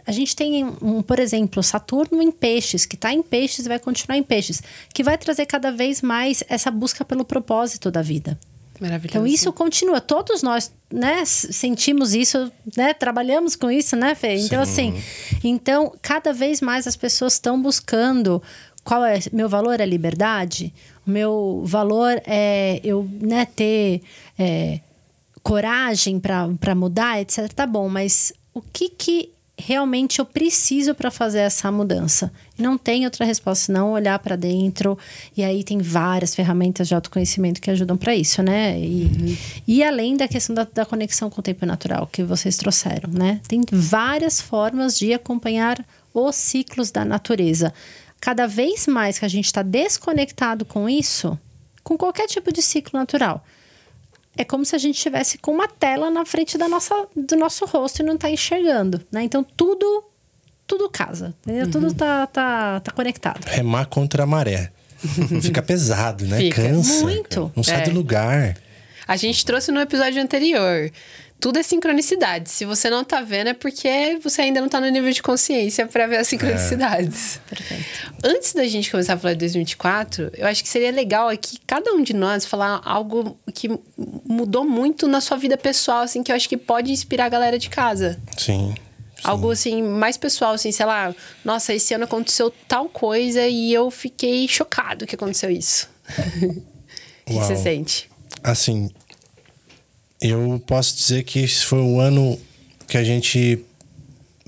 A 0.07 0.13
gente 0.13 0.37
tem, 0.37 0.65
um, 0.83 1.03
por 1.03 1.19
exemplo, 1.19 1.63
Saturno 1.63 2.23
em 2.23 2.31
peixes, 2.31 2.85
que 2.85 2.95
está 2.95 3.13
em 3.13 3.23
peixes 3.23 3.65
e 3.65 3.69
vai 3.69 3.79
continuar 3.79 4.19
em 4.19 4.23
peixes, 4.23 4.63
que 4.93 5.03
vai 5.03 5.17
trazer 5.17 5.47
cada 5.47 5.73
vez 5.73 6.03
mais 6.03 6.45
essa 6.49 6.71
busca 6.71 7.05
pelo 7.05 7.25
propósito 7.25 7.91
da 7.91 8.03
vida. 8.03 8.39
Maravilhoso. 8.81 9.19
Então 9.19 9.27
isso 9.27 9.53
continua. 9.53 10.01
Todos 10.01 10.43
nós, 10.43 10.73
né, 10.93 11.25
sentimos 11.25 12.15
isso, 12.15 12.51
né, 12.77 12.95
trabalhamos 12.95 13.57
com 13.57 13.71
isso, 13.71 13.97
né, 13.97 14.15
Fê? 14.15 14.35
Então 14.37 14.65
Sim. 14.65 14.91
assim, 14.91 15.03
então 15.43 15.93
cada 16.01 16.33
vez 16.33 16.61
mais 16.61 16.87
as 16.87 16.95
pessoas 16.95 17.35
estão 17.35 17.61
buscando 17.61 18.43
qual 18.85 19.05
é 19.05 19.19
meu 19.33 19.49
valor 19.49 19.81
é 19.81 19.87
liberdade, 19.87 20.73
o 21.07 21.11
meu 21.11 21.63
valor 21.67 22.23
é 22.25 22.81
eu, 22.85 23.09
né, 23.21 23.47
ter 23.47 24.03
é, 24.39 24.81
coragem 25.43 26.21
para 26.21 26.75
mudar, 26.75 27.21
etc. 27.21 27.53
Tá 27.53 27.67
bom, 27.67 27.89
mas 27.89 28.33
o 28.55 28.63
que 28.63 28.89
que 28.89 29.33
realmente 29.59 30.21
eu 30.21 30.25
preciso 30.25 30.95
para 30.95 31.11
fazer 31.11 31.41
essa 31.41 31.71
mudança. 31.71 32.33
Não 32.57 32.79
tem 32.79 33.05
outra 33.05 33.27
resposta 33.27 33.67
senão 33.67 33.93
olhar 33.93 34.19
para 34.21 34.37
dentro. 34.37 34.97
E 35.37 35.43
aí 35.43 35.65
tem 35.65 35.79
várias 35.79 36.35
ferramentas 36.35 36.89
de 36.89 36.95
autoconhecimento 36.95 37.61
que 37.61 37.71
ajudam 37.71 37.97
para 37.97 38.15
isso, 38.15 38.43
né? 38.43 38.79
E, 38.79 39.05
uhum. 39.05 39.37
e 39.67 39.83
além 39.83 40.17
da 40.17 40.29
questão 40.29 40.55
da, 40.55 40.67
da, 40.73 40.87
conexão 40.87 41.29
com 41.29 41.41
o 41.41 41.43
tempo 41.43 41.67
natural 41.67 42.07
que 42.07 42.23
vocês 42.23 42.57
trouxeram, 42.57 43.11
né? 43.11 43.41
Tem 43.49 43.61
várias 43.71 44.41
formas 44.41 44.97
de 44.97 45.13
acompanhar 45.13 45.85
os 46.15 46.37
ciclos 46.37 46.91
da 46.91 47.05
natureza. 47.05 47.75
Cada 48.21 48.47
vez 48.47 48.87
mais 48.87 49.19
que 49.19 49.25
a 49.25 49.29
gente 49.29 49.47
está 49.47 49.63
desconectado 49.63 50.65
com 50.65 50.89
isso, 50.89 51.39
com 51.83 51.97
qualquer 51.97 52.27
tipo 52.27 52.53
de 52.53 52.63
ciclo 52.63 52.99
natural, 52.99 53.45
é 54.39 54.45
como 54.45 54.65
se 54.65 54.75
a 54.75 54.79
gente 54.79 54.97
estivesse 54.97 55.37
com 55.37 55.51
uma 55.51 55.67
tela 55.67 56.11
na 56.11 56.25
frente 56.25 56.57
da 56.57 56.69
nossa, 56.69 56.95
do 57.15 57.37
nosso 57.37 57.67
rosto 57.67 58.01
e 58.01 58.05
não 58.05 58.15
está 58.15 58.31
enxergando, 58.31 59.05
né? 59.11 59.25
Então 59.25 59.45
tudo 59.45 60.05
tudo 60.67 60.89
casa, 60.89 61.35
uhum. 61.47 61.71
Tudo 61.71 61.95
tá, 61.95 62.27
tá, 62.27 62.81
tá 62.81 62.93
conectado. 62.93 63.43
Remar 63.47 63.87
contra 63.87 64.25
a 64.25 64.27
maré. 64.27 64.71
Fica 65.41 65.63
pesado, 65.63 66.27
né? 66.27 66.39
Fica. 66.39 66.63
Cansa. 66.63 67.03
Muito. 67.03 67.51
Não 67.57 67.63
sai 67.63 67.81
é. 67.81 67.85
do 67.85 67.93
lugar. 67.93 68.57
A 69.07 69.17
gente 69.17 69.45
trouxe 69.47 69.73
no 69.73 69.81
episódio 69.81 70.23
anterior 70.23 70.91
tudo 71.41 71.59
é 71.59 71.63
sincronicidade. 71.63 72.51
Se 72.51 72.65
você 72.65 72.91
não 72.91 73.05
tá 73.05 73.21
vendo, 73.21 73.49
é 73.49 73.55
porque 73.55 74.19
você 74.23 74.43
ainda 74.43 74.61
não 74.61 74.69
tá 74.69 74.81
no 74.81 74.89
nível 74.89 75.11
de 75.13 75.23
consciência 75.23 75.87
para 75.87 76.07
ver 76.07 76.17
as 76.17 76.29
sincronicidades. 76.29 77.41
É. 77.47 77.55
Perfeito. 77.55 77.85
Antes 78.25 78.53
da 78.53 78.67
gente 78.67 78.91
começar 78.91 79.15
a 79.15 79.19
falar 79.19 79.35
de 79.35 79.41
2024, 79.41 80.33
eu 80.35 80.47
acho 80.47 80.63
que 80.63 80.69
seria 80.69 80.91
legal 80.91 81.29
aqui 81.29 81.59
cada 81.67 81.93
um 81.93 82.03
de 82.03 82.13
nós 82.13 82.45
falar 82.45 82.81
algo 82.85 83.39
que 83.55 83.69
mudou 83.97 84.65
muito 84.65 85.07
na 85.07 85.21
sua 85.21 85.37
vida 85.37 85.57
pessoal, 85.57 86.03
assim, 86.03 86.23
que 86.23 86.33
eu 86.33 86.37
acho 86.37 86.49
que 86.49 86.57
pode 86.57 86.91
inspirar 86.91 87.27
a 87.27 87.29
galera 87.29 87.59
de 87.59 87.71
casa. 87.71 88.19
Sim. 88.37 88.75
Sim. 89.19 89.23
Algo 89.25 89.51
assim, 89.51 89.83
mais 89.83 90.17
pessoal, 90.17 90.55
assim, 90.55 90.71
sei 90.71 90.87
lá, 90.87 91.13
nossa, 91.45 91.75
esse 91.75 91.93
ano 91.93 92.05
aconteceu 92.05 92.53
tal 92.69 92.89
coisa 92.89 93.47
e 93.47 93.73
eu 93.73 93.91
fiquei 93.91 94.47
chocado 94.47 95.07
que 95.07 95.15
aconteceu 95.15 95.51
isso. 95.51 95.89
O 97.29 97.31
que, 97.31 97.39
que 97.39 97.45
você 97.45 97.57
sente? 97.57 98.09
Assim, 98.43 98.89
eu 100.21 100.63
posso 100.67 100.97
dizer 100.97 101.23
que 101.25 101.41
esse 101.41 101.65
foi 101.65 101.81
o 101.81 102.01
ano 102.01 102.39
que 102.87 102.97
a 102.97 103.05
gente 103.05 103.65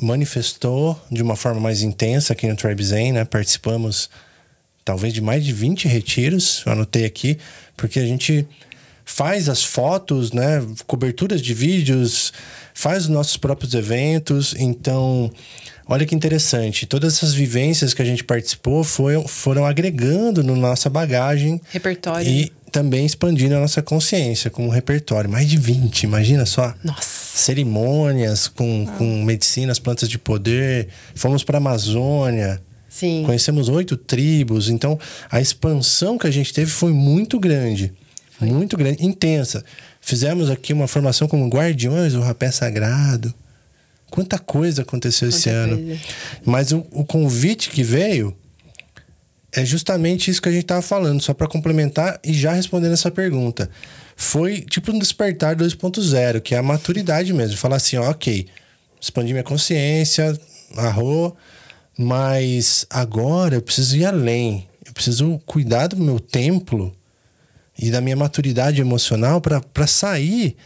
manifestou 0.01 1.01
de 1.11 1.23
uma 1.23 1.37
forma 1.37 1.61
mais 1.61 1.83
intensa 1.83 2.33
aqui 2.33 2.49
no 2.49 2.57
Tribe 2.57 2.83
Zen, 2.83 3.13
né? 3.13 3.25
Participamos 3.25 4.11
talvez 4.85 5.13
de 5.13 5.21
mais 5.21 5.45
de 5.45 5.53
20 5.53 5.87
retiros, 5.87 6.63
eu 6.67 6.73
anotei 6.73 7.05
aqui, 7.05 7.39
porque 7.77 8.01
a 8.01 8.07
gente 8.07 8.47
faz 9.05 9.49
as 9.49 9.63
fotos, 9.63 10.33
né? 10.33 10.65
Coberturas 10.87 11.41
de 11.43 11.53
vídeos, 11.53 12.33
faz 12.75 13.05
os 13.05 13.09
nossos 13.09 13.37
próprios 13.37 13.75
eventos, 13.75 14.55
então 14.59 15.31
olha 15.87 16.07
que 16.07 16.15
interessante, 16.15 16.87
todas 16.87 17.15
essas 17.15 17.35
vivências 17.35 17.93
que 17.93 18.03
a 18.03 18.05
gente 18.05 18.23
participou 18.23 18.85
foram, 18.85 19.27
foram 19.27 19.67
agregando 19.67 20.43
na 20.43 20.55
nossa 20.55 20.89
bagagem. 20.89 21.61
Repertório. 21.71 22.29
E 22.29 22.53
também 22.71 23.05
expandindo 23.05 23.57
a 23.57 23.61
nossa 23.61 23.83
consciência 23.83 24.51
como 24.51 24.69
repertório. 24.69 25.29
Mais 25.29 25.49
de 25.49 25.57
20, 25.57 26.05
imagina 26.05 26.47
só. 26.47 26.73
Nossa. 26.85 27.03
Cerimônias 27.03 28.49
com, 28.49 28.87
ah. 28.89 28.93
com 28.97 29.25
medicinas, 29.25 29.79
plantas 29.79 30.09
de 30.09 30.19
poder. 30.19 30.89
Fomos 31.15 31.43
para 31.43 31.57
a 31.57 31.61
Amazônia. 31.61 32.61
Sim. 32.89 33.23
Conhecemos 33.25 33.69
oito 33.69 33.97
tribos. 33.97 34.69
Então, 34.69 34.99
a 35.31 35.41
expansão 35.41 36.19
que 36.19 36.27
a 36.27 36.31
gente 36.31 36.53
teve 36.53 36.71
foi 36.71 36.93
muito 36.93 37.39
grande. 37.39 37.93
Foi. 38.41 38.51
Muito 38.51 38.77
grande, 38.77 39.05
intensa. 39.05 39.63
Fizemos 40.01 40.51
aqui 40.51 40.73
uma 40.73 40.89
formação 40.89 41.29
como 41.29 41.47
guardiões 41.49 42.15
do 42.15 42.21
rapé 42.21 42.51
sagrado. 42.51 43.33
Quanta 44.11 44.39
coisa 44.39 44.83
aconteceu 44.83 45.29
Quanta 45.29 45.37
esse 45.37 45.51
ano. 45.51 45.77
Coisa. 45.77 46.01
Mas 46.45 46.73
o, 46.73 46.87
o 46.91 47.05
convite 47.05 47.69
que 47.69 47.83
veio 47.83 48.35
é 49.53 49.65
justamente 49.65 50.31
isso 50.31 50.41
que 50.41 50.49
a 50.49 50.53
gente 50.53 50.63
estava 50.63 50.81
falando, 50.81 51.21
só 51.21 51.35
para 51.35 51.47
complementar 51.47 52.19
e 52.25 52.33
já 52.33 52.53
respondendo 52.53 52.93
essa 52.93 53.11
pergunta. 53.11 53.69
Foi 54.17 54.63
tipo 54.63 54.91
um 54.91 54.99
despertar 54.99 55.55
2.0, 55.55 56.41
que 56.41 56.55
é 56.55 56.59
a 56.59 56.63
maturidade 56.63 57.33
mesmo. 57.33 57.57
Falar 57.57 57.77
assim, 57.77 57.97
ó, 57.97 58.11
ok, 58.11 58.47
expandi 59.01 59.33
minha 59.33 59.45
consciência, 59.45 60.39
arro, 60.77 61.37
mas 61.99 62.87
agora 62.89 63.57
eu 63.57 63.63
preciso 63.63 63.97
ir 63.97 64.07
além. 64.07 64.67
Eu 64.87 64.93
preciso 64.93 65.41
cuidar 65.45 65.89
do 65.89 65.97
meu 65.97 66.19
templo 66.19 66.95
e 67.81 67.91
da 67.91 68.01
minha 68.01 68.17
maturidade 68.17 68.81
emocional 68.81 69.41
para 69.41 69.87
sair 69.87 70.57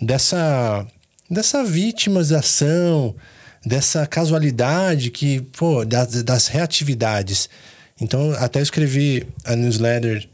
dessa, 0.00 0.86
dessa 1.28 1.64
vitimização, 1.64 3.14
dessa 3.66 4.06
casualidade 4.06 5.10
que, 5.10 5.40
pô, 5.58 5.84
das, 5.84 6.22
das 6.22 6.46
reatividades 6.46 7.50
então, 8.00 8.32
até 8.38 8.62
escrevi 8.62 9.26
a 9.44 9.54
newsletter 9.54 10.26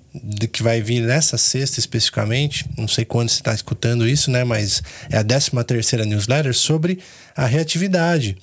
que 0.51 0.63
vai 0.63 0.81
vir 0.81 1.03
nessa 1.03 1.37
sexta 1.37 1.79
especificamente, 1.79 2.65
não 2.79 2.89
sei 2.89 3.05
quando 3.05 3.29
você 3.29 3.41
está 3.41 3.53
escutando 3.53 4.09
isso, 4.09 4.31
né? 4.31 4.45
Mas 4.45 4.83
é 5.11 5.19
a 5.19 5.25
13 5.25 5.51
terceira 5.67 6.05
newsletter 6.07 6.55
sobre 6.55 7.01
a 7.35 7.45
reatividade. 7.45 8.37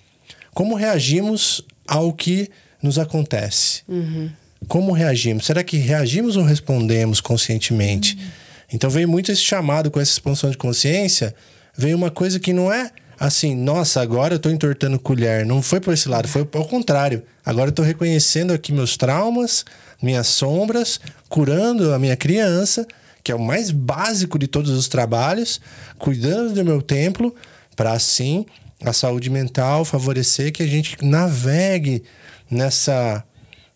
Como 0.54 0.76
reagimos 0.76 1.64
ao 1.88 2.14
que 2.14 2.50
nos 2.82 3.00
acontece. 3.00 3.82
Uhum. 3.88 4.30
Como 4.68 4.92
reagimos? 4.92 5.46
Será 5.46 5.64
que 5.64 5.78
reagimos 5.78 6.38
ou 6.38 6.44
respondemos 6.44 7.20
conscientemente? 7.22 8.16
Uhum. 8.16 8.44
Então 8.74 8.90
veio 8.90 9.08
muito 9.08 9.32
esse 9.32 9.42
chamado 9.42 9.92
com 9.92 10.00
essa 10.00 10.12
expansão 10.12 10.50
de 10.50 10.58
consciência, 10.58 11.36
veio 11.78 11.96
uma 11.96 12.10
coisa 12.10 12.40
que 12.40 12.54
não 12.54 12.72
é 12.72 12.92
assim, 13.20 13.56
nossa, 13.56 14.02
agora 14.02 14.36
eu 14.36 14.40
tô 14.40 14.50
entortando 14.50 15.00
colher. 15.00 15.46
Não 15.46 15.62
foi 15.62 15.80
por 15.80 15.94
esse 15.94 16.10
lado, 16.10 16.28
foi 16.28 16.48
ao 16.54 16.66
contrário. 16.66 17.24
Agora 17.46 17.70
eu 17.70 17.74
tô 17.74 17.82
reconhecendo 17.82 18.52
aqui 18.52 18.74
meus 18.74 18.98
traumas, 18.98 19.64
minhas 20.02 20.28
sombras, 20.28 21.00
curando 21.30 21.94
a 21.94 22.00
minha 22.00 22.18
criança, 22.18 22.86
que 23.24 23.32
é 23.32 23.36
o 23.36 23.40
mais 23.40 23.72
básico 23.72 24.38
de 24.38 24.48
todos 24.48 24.72
os 24.72 24.88
trabalhos, 24.88 25.62
cuidando 25.98 26.54
do 26.54 26.66
meu 26.66 26.82
templo, 26.82 27.34
para 27.76 27.94
assim 27.94 28.46
a 28.84 28.92
saúde 28.92 29.30
mental 29.30 29.86
favorecer 29.86 30.52
que 30.52 30.62
a 30.62 30.68
gente 30.68 30.98
navegue 31.02 32.04
nessa 32.52 33.24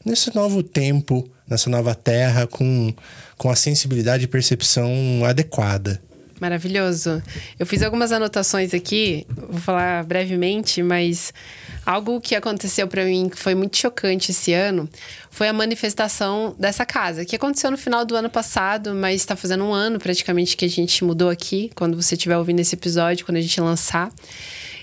nesse 0.08 0.34
novo 0.34 0.64
tempo, 0.64 1.30
nessa 1.48 1.70
nova 1.70 1.94
terra 1.94 2.48
com, 2.48 2.94
com 3.38 3.50
a 3.50 3.56
sensibilidade 3.56 4.24
e 4.24 4.28
percepção 4.28 4.90
adequada. 5.26 6.02
Maravilhoso. 6.40 7.22
Eu 7.58 7.66
fiz 7.66 7.82
algumas 7.82 8.12
anotações 8.12 8.74
aqui, 8.74 9.26
vou 9.30 9.60
falar 9.60 10.04
brevemente, 10.04 10.84
mas 10.84 11.34
algo 11.84 12.22
que 12.22 12.36
aconteceu 12.36 12.88
para 12.88 13.04
mim 13.06 13.28
que 13.28 13.38
foi 13.38 13.56
muito 13.56 13.76
chocante 13.76 14.32
esse 14.32 14.54
ano 14.54 14.88
foi 15.32 15.48
a 15.48 15.54
manifestação 15.54 16.56
dessa 16.58 16.86
casa, 16.86 17.26
que 17.26 17.36
aconteceu 17.36 17.72
no 17.72 17.78
final 17.78 18.06
do 18.06 18.16
ano 18.16 18.30
passado, 18.30 18.94
mas 18.94 19.22
está 19.22 19.36
fazendo 19.36 19.64
um 19.64 19.74
ano 19.74 20.00
praticamente 20.00 20.56
que 20.56 20.66
a 20.66 20.70
gente 20.70 21.04
mudou 21.04 21.30
aqui, 21.30 21.72
quando 21.76 22.00
você 22.00 22.14
estiver 22.14 22.38
ouvindo 22.38 22.60
esse 22.60 22.76
episódio, 22.76 23.26
quando 23.26 23.38
a 23.38 23.42
gente 23.42 23.60
lançar. 23.60 24.12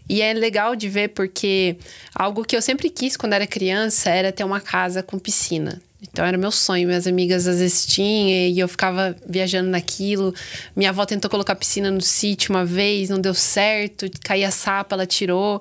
E 0.09 0.21
é 0.21 0.33
legal 0.33 0.77
de 0.77 0.89
ver 0.89 1.09
porque 1.09 1.77
algo 2.15 2.45
que 2.45 2.57
eu 2.57 2.63
sempre 2.63 2.91
quis 2.91 3.17
quando 3.17 3.33
era 3.33 3.47
criança 3.47 4.11
era 4.11 4.33
ter 4.33 4.45
uma 4.45 4.61
casa 4.61 5.03
com 5.03 5.19
piscina. 5.19 5.81
Então 6.11 6.25
era 6.25 6.37
meu 6.37 6.51
sonho. 6.51 6.87
Minhas 6.87 7.07
amigas 7.07 7.47
às 7.47 7.59
vezes 7.59 7.87
tinham 7.87 8.51
e 8.51 8.59
eu 8.59 8.69
ficava 8.69 9.17
viajando 9.27 9.71
naquilo. 9.71 10.35
Minha 10.75 10.91
avó 10.91 11.05
tentou 11.05 11.31
colocar 11.31 11.55
piscina 11.55 11.91
no 11.91 12.01
sítio 12.01 12.55
uma 12.55 12.65
vez, 12.65 13.11
não 13.11 13.21
deu 13.21 13.35
certo. 13.35 14.07
Caía 14.23 14.51
sapa, 14.51 14.95
ela 14.95 15.07
tirou. 15.07 15.61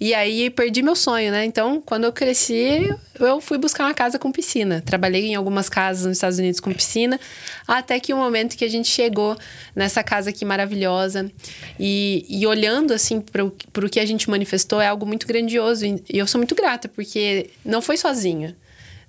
e 0.00 0.14
aí 0.14 0.50
perdi 0.50 0.82
meu 0.82 0.96
sonho, 0.96 1.30
né? 1.30 1.44
Então, 1.44 1.80
quando 1.84 2.04
eu 2.04 2.12
cresci, 2.12 2.94
eu 3.18 3.40
fui 3.40 3.58
buscar 3.58 3.84
uma 3.84 3.94
casa 3.94 4.18
com 4.18 4.32
piscina. 4.32 4.82
Trabalhei 4.84 5.26
em 5.26 5.34
algumas 5.34 5.68
casas 5.68 6.06
nos 6.06 6.16
Estados 6.16 6.38
Unidos 6.38 6.60
com 6.60 6.72
piscina, 6.72 7.20
até 7.66 8.00
que 8.00 8.12
o 8.12 8.16
momento 8.16 8.56
que 8.56 8.64
a 8.64 8.68
gente 8.68 8.88
chegou 8.88 9.36
nessa 9.74 10.02
casa 10.02 10.30
aqui 10.30 10.44
maravilhosa. 10.44 11.30
E, 11.78 12.24
e 12.28 12.46
olhando 12.46 12.92
assim 12.92 13.20
para 13.20 13.44
o 13.44 13.88
que 13.90 14.00
a 14.00 14.06
gente 14.06 14.28
manifestou 14.28 14.80
é 14.80 14.88
algo 14.88 15.06
muito 15.06 15.26
grandioso. 15.26 15.84
E 15.86 16.02
eu 16.10 16.26
sou 16.26 16.38
muito 16.38 16.54
grata, 16.54 16.88
porque 16.88 17.50
não 17.64 17.82
foi 17.82 17.96
sozinha. 17.96 18.56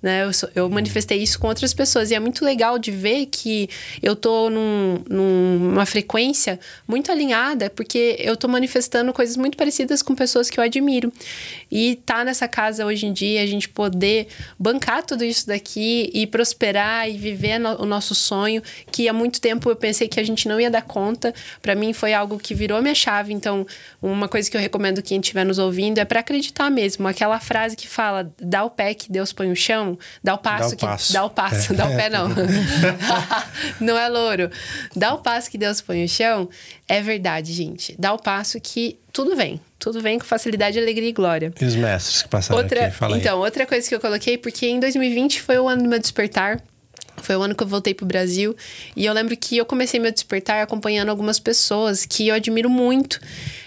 Né? 0.04 0.24
Eu, 0.24 0.34
sou, 0.34 0.50
eu, 0.54 0.68
manifestei 0.68 1.16
isso 1.22 1.38
com 1.38 1.48
outras 1.48 1.72
pessoas. 1.72 2.10
E 2.10 2.14
é 2.14 2.20
muito 2.20 2.44
legal 2.44 2.78
de 2.78 2.90
ver 2.90 3.24
que 3.24 3.70
eu 4.02 4.14
tô 4.14 4.50
num, 4.50 5.02
numa 5.08 5.86
frequência 5.86 6.60
muito 6.86 7.10
alinhada, 7.10 7.70
porque 7.70 8.14
eu 8.18 8.36
tô 8.36 8.46
manifestando 8.46 9.14
coisas 9.14 9.34
muito 9.34 9.56
parecidas 9.56 10.02
com 10.02 10.14
pessoas 10.14 10.50
que 10.50 10.60
eu 10.60 10.62
admiro. 10.62 11.10
E 11.72 11.98
tá 12.04 12.22
nessa 12.22 12.46
casa 12.46 12.84
hoje 12.84 13.06
em 13.06 13.14
dia, 13.14 13.40
a 13.40 13.46
gente 13.46 13.66
poder 13.66 14.26
bancar 14.58 15.02
tudo 15.06 15.24
isso 15.24 15.46
daqui 15.46 16.10
e 16.12 16.26
prosperar 16.26 17.08
e 17.08 17.16
viver 17.16 17.58
no, 17.58 17.80
o 17.80 17.86
nosso 17.86 18.14
sonho, 18.14 18.62
que 18.92 19.08
há 19.08 19.12
muito 19.14 19.40
tempo 19.40 19.70
eu 19.70 19.76
pensei 19.76 20.06
que 20.06 20.20
a 20.20 20.22
gente 20.22 20.46
não 20.46 20.60
ia 20.60 20.70
dar 20.70 20.82
conta. 20.82 21.32
Para 21.62 21.74
mim 21.74 21.94
foi 21.94 22.12
algo 22.12 22.38
que 22.38 22.54
virou 22.54 22.82
minha 22.82 22.94
chave. 22.94 23.32
Então, 23.32 23.66
uma 24.02 24.28
coisa 24.28 24.50
que 24.50 24.56
eu 24.58 24.60
recomendo 24.60 25.00
quem 25.00 25.18
estiver 25.18 25.46
nos 25.46 25.58
ouvindo 25.58 25.96
é 25.96 26.04
para 26.04 26.20
acreditar 26.20 26.70
mesmo. 26.70 27.08
Aquela 27.08 27.40
frase 27.40 27.74
que 27.74 27.88
fala: 27.88 28.30
dá 28.38 28.62
o 28.64 28.68
pé 28.68 28.92
que 28.92 29.10
Deus 29.10 29.32
põe 29.32 29.50
o 29.50 29.56
chão 29.56 29.93
dá 30.22 30.34
o 30.34 30.38
passo. 30.38 30.60
Dá 30.60 30.66
o 30.68 30.76
que, 30.76 30.86
passo. 30.86 31.12
Dá 31.12 31.24
o 31.24 31.30
passo, 31.30 31.72
é. 31.72 31.76
dá 31.76 31.86
o 31.86 31.96
pé 31.96 32.10
não. 32.10 32.28
não 33.80 33.98
é 33.98 34.08
louro. 34.08 34.50
Dá 34.94 35.14
o 35.14 35.18
passo 35.18 35.50
que 35.50 35.58
Deus 35.58 35.80
põe 35.80 36.02
no 36.02 36.08
chão. 36.08 36.48
É 36.88 37.00
verdade, 37.00 37.52
gente. 37.52 37.94
Dá 37.98 38.12
o 38.12 38.18
passo 38.18 38.60
que 38.60 38.98
tudo 39.12 39.36
vem. 39.36 39.60
Tudo 39.78 40.00
vem 40.00 40.18
com 40.18 40.24
facilidade, 40.24 40.78
alegria 40.78 41.08
e 41.08 41.12
glória. 41.12 41.52
E 41.60 41.64
os 41.64 41.76
mestres 41.76 42.22
que 42.22 42.28
passaram 42.28 42.60
outra, 42.60 42.86
aqui? 42.86 42.96
Fala 42.96 43.16
então, 43.16 43.38
outra 43.38 43.66
coisa 43.66 43.88
que 43.88 43.94
eu 43.94 44.00
coloquei, 44.00 44.38
porque 44.38 44.66
em 44.66 44.80
2020 44.80 45.42
foi 45.42 45.58
o 45.58 45.68
ano 45.68 45.82
do 45.82 45.88
meu 45.88 45.98
despertar. 45.98 46.60
Foi 47.18 47.36
o 47.36 47.42
ano 47.42 47.54
que 47.54 47.62
eu 47.62 47.66
voltei 47.66 47.94
pro 47.94 48.04
Brasil. 48.04 48.56
E 48.96 49.06
eu 49.06 49.12
lembro 49.12 49.36
que 49.36 49.56
eu 49.56 49.64
comecei 49.64 50.00
meu 50.00 50.12
despertar 50.12 50.62
acompanhando 50.62 51.08
algumas 51.08 51.38
pessoas 51.38 52.04
que 52.04 52.28
eu 52.28 52.34
admiro 52.34 52.68
muito. 52.68 53.20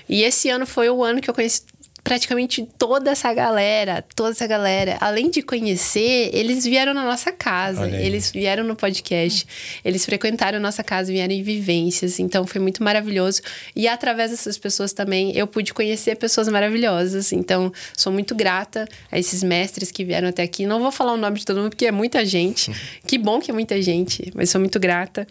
E 0.08 0.24
esse 0.24 0.50
ano 0.50 0.66
foi 0.66 0.90
o 0.90 1.04
ano 1.04 1.22
que 1.22 1.30
eu 1.30 1.34
conheci 1.34 1.64
praticamente 2.08 2.66
toda 2.78 3.12
essa 3.12 3.34
galera, 3.34 4.02
toda 4.16 4.30
essa 4.30 4.48
galera, 4.48 4.96
além 5.02 5.30
de 5.30 5.42
conhecer, 5.42 6.30
eles 6.32 6.64
vieram 6.64 6.94
na 6.94 7.04
nossa 7.04 7.34
casa, 7.34 7.86
eles 7.86 8.32
vieram 8.32 8.64
no 8.64 8.78
podcast, 8.78 9.46
eles 9.84 10.06
frequentaram 10.06 10.58
nossa 10.58 10.82
casa, 10.86 11.12
vieram 11.12 11.34
em 11.34 11.44
vivências, 11.44 12.18
então 12.18 12.48
foi 12.48 12.62
muito 12.62 12.82
maravilhoso. 12.82 13.42
E 13.76 13.90
através 13.90 14.32
dessas 14.32 14.58
pessoas 14.58 14.94
também 14.94 15.36
eu 15.36 15.46
pude 15.46 15.74
conhecer 15.74 16.16
pessoas 16.16 16.48
maravilhosas, 16.48 17.34
então 17.34 17.74
sou 17.98 18.14
muito 18.14 18.34
grata 18.34 18.88
a 19.12 19.20
esses 19.20 19.44
mestres 19.44 19.92
que 19.92 20.06
vieram 20.06 20.30
até 20.30 20.44
aqui. 20.44 20.66
Não 20.66 20.80
vou 20.80 20.94
falar 20.94 21.12
o 21.12 21.18
nome 21.18 21.40
de 21.40 21.46
todo 21.46 21.58
mundo 21.58 21.72
porque 21.72 21.88
é 21.88 21.92
muita 21.92 22.26
gente. 22.26 22.72
Que 23.06 23.18
bom 23.18 23.40
que 23.40 23.52
é 23.52 23.54
muita 23.54 23.82
gente, 23.82 24.32
mas 24.36 24.50
sou 24.50 24.60
muito 24.60 24.80
grata. 24.80 25.26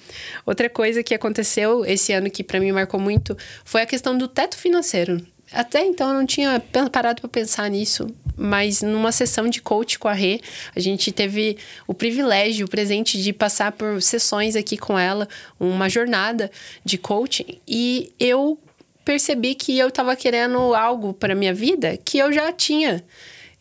Outra 0.46 0.68
coisa 0.68 1.02
que 1.02 1.14
aconteceu 1.14 1.84
esse 1.84 2.12
ano 2.12 2.30
que 2.30 2.42
para 2.42 2.58
mim 2.58 2.72
marcou 2.72 2.98
muito 2.98 3.36
foi 3.64 3.82
a 3.82 3.86
questão 3.86 4.16
do 4.16 4.28
teto 4.28 4.56
financeiro 4.56 5.24
até 5.52 5.84
então 5.84 6.08
eu 6.08 6.14
não 6.14 6.26
tinha 6.26 6.60
parado 6.90 7.20
para 7.20 7.28
pensar 7.28 7.70
nisso, 7.70 8.08
mas 8.36 8.82
numa 8.82 9.12
sessão 9.12 9.48
de 9.48 9.62
coach 9.62 9.98
com 9.98 10.08
a 10.08 10.12
Rê, 10.12 10.40
a 10.74 10.80
gente 10.80 11.10
teve 11.10 11.56
o 11.86 11.94
privilégio, 11.94 12.66
o 12.66 12.70
presente 12.70 13.22
de 13.22 13.32
passar 13.32 13.72
por 13.72 14.02
sessões 14.02 14.56
aqui 14.56 14.76
com 14.76 14.98
ela, 14.98 15.28
uma 15.58 15.88
jornada 15.88 16.50
de 16.84 16.98
coaching, 16.98 17.58
e 17.66 18.12
eu 18.20 18.58
percebi 19.04 19.54
que 19.54 19.78
eu 19.78 19.88
estava 19.88 20.16
querendo 20.16 20.74
algo 20.74 21.14
para 21.14 21.34
minha 21.34 21.54
vida 21.54 21.96
que 21.96 22.18
eu 22.18 22.32
já 22.32 22.52
tinha. 22.52 23.04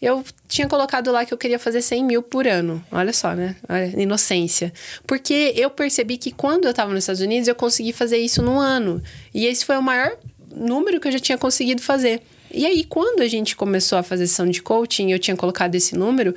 Eu 0.02 0.24
tinha 0.48 0.68
colocado 0.68 1.12
lá 1.12 1.24
que 1.24 1.34
eu 1.34 1.38
queria 1.38 1.58
fazer 1.58 1.82
100 1.82 2.04
mil 2.04 2.22
por 2.22 2.46
ano. 2.46 2.84
Olha 2.92 3.14
só, 3.14 3.34
né? 3.34 3.56
Olha, 3.68 3.86
inocência. 4.00 4.74
Porque 5.08 5.54
eu 5.56 5.70
percebi 5.70 6.18
que 6.18 6.32
quando 6.32 6.66
eu 6.66 6.72
estava 6.72 6.92
nos 6.92 7.04
Estados 7.04 7.22
Unidos, 7.22 7.48
eu 7.48 7.56
consegui 7.56 7.94
fazer 7.94 8.18
isso 8.18 8.42
num 8.42 8.60
ano. 8.60 9.02
E 9.34 9.46
esse 9.46 9.64
foi 9.64 9.78
o 9.78 9.82
maior 9.82 10.18
número 10.56 11.00
que 11.00 11.08
eu 11.08 11.12
já 11.12 11.20
tinha 11.20 11.38
conseguido 11.38 11.82
fazer. 11.82 12.22
E 12.52 12.66
aí, 12.66 12.84
quando 12.84 13.22
a 13.22 13.28
gente 13.28 13.56
começou 13.56 13.98
a 13.98 14.04
fazer 14.04 14.28
sessão 14.28 14.48
de 14.48 14.62
coaching, 14.62 15.12
eu 15.12 15.20
tinha 15.20 15.36
colocado 15.36 15.76
esse 15.76 15.96
número, 15.96 16.34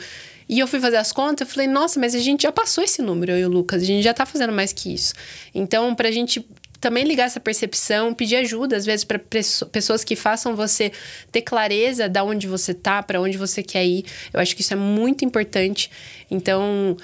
e 0.49 0.59
eu 0.59 0.67
fui 0.67 0.81
fazer 0.81 0.97
as 0.97 1.13
contas, 1.13 1.47
eu 1.47 1.53
falei, 1.53 1.69
nossa, 1.69 2.01
mas 2.01 2.15
a 2.15 2.19
gente 2.19 2.43
já 2.43 2.51
passou 2.51 2.83
esse 2.83 3.03
número, 3.03 3.33
eu 3.33 3.39
e 3.39 3.45
o 3.45 3.49
Lucas, 3.49 3.83
a 3.83 3.85
gente 3.85 4.03
já 4.03 4.15
tá 4.15 4.25
fazendo 4.25 4.53
mais 4.53 4.73
que 4.73 4.93
isso. 4.93 5.13
Então, 5.55 5.95
pra 5.95 6.11
gente 6.11 6.45
também 6.81 7.05
ligar 7.05 7.25
essa 7.25 7.41
percepção, 7.41 8.15
pedir 8.15 8.37
ajuda, 8.37 8.77
às 8.77 8.87
vezes, 8.87 9.05
para 9.05 9.19
pessoas 9.19 10.05
que 10.05 10.17
façam 10.17 10.57
você 10.57 10.93
ter 11.31 11.43
clareza 11.43 12.09
da 12.09 12.25
onde 12.25 12.47
você 12.47 12.73
tá, 12.73 13.03
para 13.03 13.21
onde 13.21 13.37
você 13.37 13.63
quer 13.63 13.85
ir. 13.85 14.05
Eu 14.33 14.41
acho 14.41 14.55
que 14.57 14.63
isso 14.63 14.73
é 14.73 14.77
muito 14.77 15.25
importante. 15.25 15.91
Então, 16.31 16.97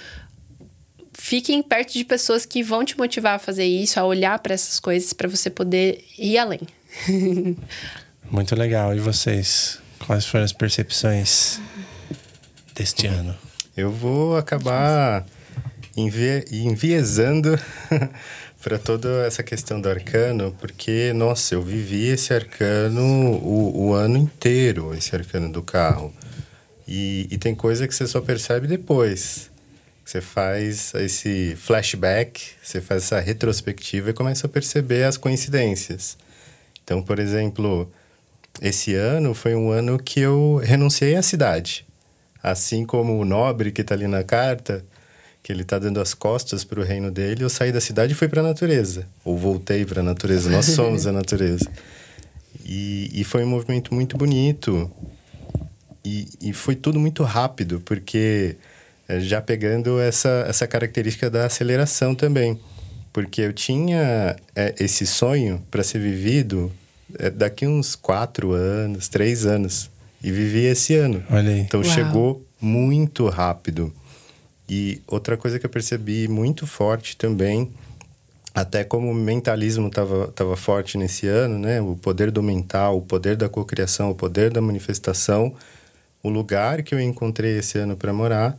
fiquem 1.13 1.63
perto 1.63 1.93
de 1.93 2.05
pessoas 2.05 2.47
que 2.47 2.63
vão 2.63 2.85
te 2.85 2.97
motivar 2.97 3.35
a 3.35 3.39
fazer 3.39 3.65
isso, 3.65 3.99
a 3.99 4.05
olhar 4.05 4.39
para 4.39 4.55
essas 4.55 4.79
coisas, 4.79 5.13
para 5.13 5.29
você 5.29 5.51
poder 5.51 6.05
ir 6.19 6.39
além. 6.39 6.61
Muito 8.31 8.55
legal. 8.55 8.95
E 8.95 9.01
vocês? 9.01 9.79
Quais 10.07 10.27
foram 10.27 10.45
as 10.45 10.53
percepções 10.53 11.61
deste 12.75 13.07
ano? 13.07 13.35
Eu 13.77 13.91
vou 13.91 14.37
acabar 14.37 15.25
envie 15.97 16.45
enviesando 16.51 17.59
para 18.63 18.79
toda 18.79 19.27
essa 19.27 19.43
questão 19.43 19.81
do 19.81 19.89
arcano, 19.89 20.55
porque, 20.59 21.13
nossa, 21.13 21.55
eu 21.55 21.63
vivi 21.63 22.07
esse 22.09 22.33
arcano 22.33 23.03
o, 23.03 23.89
o 23.89 23.95
ano 23.95 24.17
inteiro, 24.17 24.95
esse 24.95 25.15
arcano 25.15 25.53
do 25.53 25.63
carro. 25.63 26.13
E, 26.87 27.27
e, 27.31 27.39
tem 27.39 27.55
coisa 27.55 27.89
que 27.89 27.95
você 27.95 28.07
só 28.07 28.21
percebe 28.21 28.67
depois. 28.67 29.51
Você 30.05 30.21
faz 30.21 30.93
esse 30.95 31.57
flashback, 31.57 32.43
você 32.63 32.81
faz 32.81 33.05
essa 33.05 33.21
retrospectiva 33.21 34.11
e 34.11 34.13
começa 34.13 34.47
a 34.47 34.51
perceber 34.51 35.05
as 35.05 35.17
coincidências. 35.17 36.19
Então, 36.85 37.03
por 37.03 37.19
exemplo, 37.19 37.91
esse 38.61 38.95
ano 38.95 39.35
foi 39.35 39.55
um 39.55 39.71
ano 39.71 39.99
que 39.99 40.21
eu 40.21 40.61
renunciei 40.63 41.17
à 41.17 41.23
cidade. 41.23 41.87
Assim 42.43 42.85
como 42.85 43.19
o 43.19 43.25
nobre 43.25 43.73
que 43.73 43.81
está 43.81 43.95
ali 43.95 44.07
na 44.07 44.23
carta, 44.23 44.85
que 45.43 45.51
ele 45.51 45.63
está 45.63 45.79
dando 45.79 45.99
as 45.99 46.13
costas 46.13 46.63
para 46.63 46.79
o 46.79 46.85
reino 46.85 47.11
dele, 47.11 47.43
eu 47.43 47.49
saí 47.49 47.73
da 47.73 47.81
cidade 47.81 48.13
e 48.13 48.15
fui 48.15 48.29
para 48.29 48.41
a 48.41 48.45
natureza. 48.45 49.09
Ou 49.25 49.37
voltei 49.37 49.85
para 49.85 50.01
a 50.01 50.05
natureza. 50.05 50.51
Nós 50.51 50.67
somos 50.77 51.07
a 51.07 51.13
natureza. 51.13 51.71
E, 52.65 53.11
e, 53.13 53.25
foi 53.25 53.45
um 53.45 53.49
movimento 53.49 53.95
muito 53.95 54.17
bonito. 54.17 54.91
E, 56.05 56.29
e 56.41 56.53
foi 56.53 56.75
tudo 56.77 57.01
muito 57.01 57.23
rápido, 57.23 57.81
porque 57.81 58.57
eh, 59.09 59.21
já 59.21 59.41
pegando 59.41 59.99
essa, 59.99 60.45
essa 60.47 60.67
característica 60.67 61.31
da 61.31 61.47
aceleração 61.47 62.15
também 62.15 62.59
porque 63.15 63.43
eu 63.43 63.53
tinha 63.53 64.35
é, 64.57 64.75
esse 64.81 65.07
sonho 65.07 65.63
para 65.71 65.85
ser 65.85 66.01
vivido 66.01 66.71
é, 67.17 67.31
daqui 67.31 67.65
uns 67.65 67.95
quatro 67.95 68.51
anos, 68.51 69.09
três 69.09 69.47
anos. 69.47 69.89
E 70.21 70.33
vivi 70.33 70.65
esse 70.65 70.97
ano. 70.97 71.23
Olha 71.31 71.51
aí. 71.51 71.61
Então 71.61 71.81
Uau. 71.81 71.91
chegou 71.91 72.45
muito 72.61 73.29
rápido. 73.29 73.95
E 74.69 75.01
outra 75.07 75.37
coisa 75.37 75.61
que 75.61 75.67
eu 75.67 75.71
percebi 75.71 76.27
muito 76.27 76.67
forte 76.67 77.17
também, 77.17 77.71
até 78.53 78.83
como 78.83 79.11
o 79.11 79.15
mentalismo 79.15 79.87
estava 79.87 80.27
tava 80.29 80.57
forte 80.57 80.99
nesse 80.99 81.29
ano, 81.29 81.57
né? 81.57 81.81
O 81.81 81.95
poder 81.95 82.33
do 82.33 82.43
mental, 82.43 82.99
o 82.99 83.03
poder 83.03 83.37
da 83.37 83.49
cocriação, 83.49 84.11
o 84.11 84.15
poder 84.15 84.51
da 84.51 84.61
manifestação. 84.61 85.55
O 86.21 86.29
lugar 86.29 86.83
que 86.83 86.93
eu 86.93 87.01
encontrei 87.01 87.59
esse 87.59 87.79
ano 87.79 87.97
para 87.97 88.13
morar, 88.13 88.59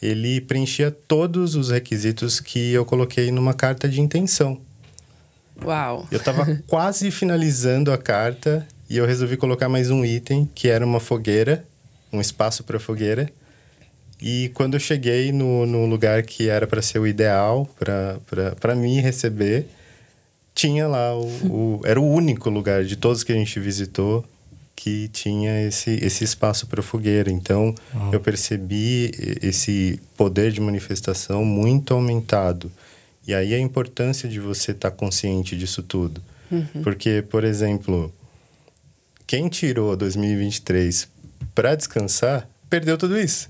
ele 0.00 0.40
preenchia 0.40 0.90
todos 0.90 1.54
os 1.54 1.70
requisitos 1.70 2.40
que 2.40 2.72
eu 2.72 2.84
coloquei 2.84 3.30
numa 3.30 3.54
carta 3.54 3.88
de 3.88 4.00
intenção. 4.00 4.60
Uau! 5.62 6.06
Eu 6.10 6.18
estava 6.18 6.44
quase 6.66 7.10
finalizando 7.10 7.92
a 7.92 7.98
carta 7.98 8.66
e 8.88 8.96
eu 8.96 9.06
resolvi 9.06 9.36
colocar 9.36 9.68
mais 9.68 9.90
um 9.90 10.04
item, 10.04 10.48
que 10.54 10.68
era 10.68 10.84
uma 10.84 11.00
fogueira, 11.00 11.64
um 12.12 12.20
espaço 12.20 12.64
para 12.64 12.78
fogueira. 12.78 13.30
E 14.20 14.50
quando 14.54 14.74
eu 14.74 14.80
cheguei 14.80 15.32
no, 15.32 15.66
no 15.66 15.86
lugar 15.86 16.22
que 16.22 16.48
era 16.48 16.66
para 16.66 16.82
ser 16.82 16.98
o 16.98 17.06
ideal, 17.06 17.68
para 18.60 18.74
mim 18.74 19.00
receber, 19.00 19.66
tinha 20.54 20.86
lá 20.86 21.14
o, 21.18 21.26
o, 21.26 21.80
Era 21.84 22.00
o 22.00 22.08
único 22.08 22.48
lugar 22.48 22.84
de 22.84 22.96
todos 22.96 23.24
que 23.24 23.32
a 23.32 23.34
gente 23.34 23.58
visitou 23.58 24.24
que 24.76 25.08
tinha 25.08 25.66
esse, 25.66 25.90
esse 26.02 26.24
espaço 26.24 26.66
para 26.66 26.82
fogueira. 26.82 27.30
Então, 27.30 27.74
eu 28.12 28.20
percebi 28.20 29.10
esse 29.42 30.00
poder 30.16 30.52
de 30.52 30.60
manifestação 30.60 31.44
muito 31.44 31.94
aumentado. 31.94 32.70
E 33.26 33.32
aí 33.34 33.54
a 33.54 33.58
importância 33.58 34.28
de 34.28 34.38
você 34.38 34.72
estar 34.72 34.90
tá 34.90 34.96
consciente 34.96 35.56
disso 35.56 35.82
tudo. 35.82 36.20
Uhum. 36.50 36.82
Porque, 36.82 37.24
por 37.28 37.44
exemplo, 37.44 38.12
quem 39.26 39.48
tirou 39.48 39.96
2023 39.96 41.08
para 41.54 41.74
descansar, 41.74 42.48
perdeu 42.68 42.98
tudo 42.98 43.18
isso. 43.18 43.48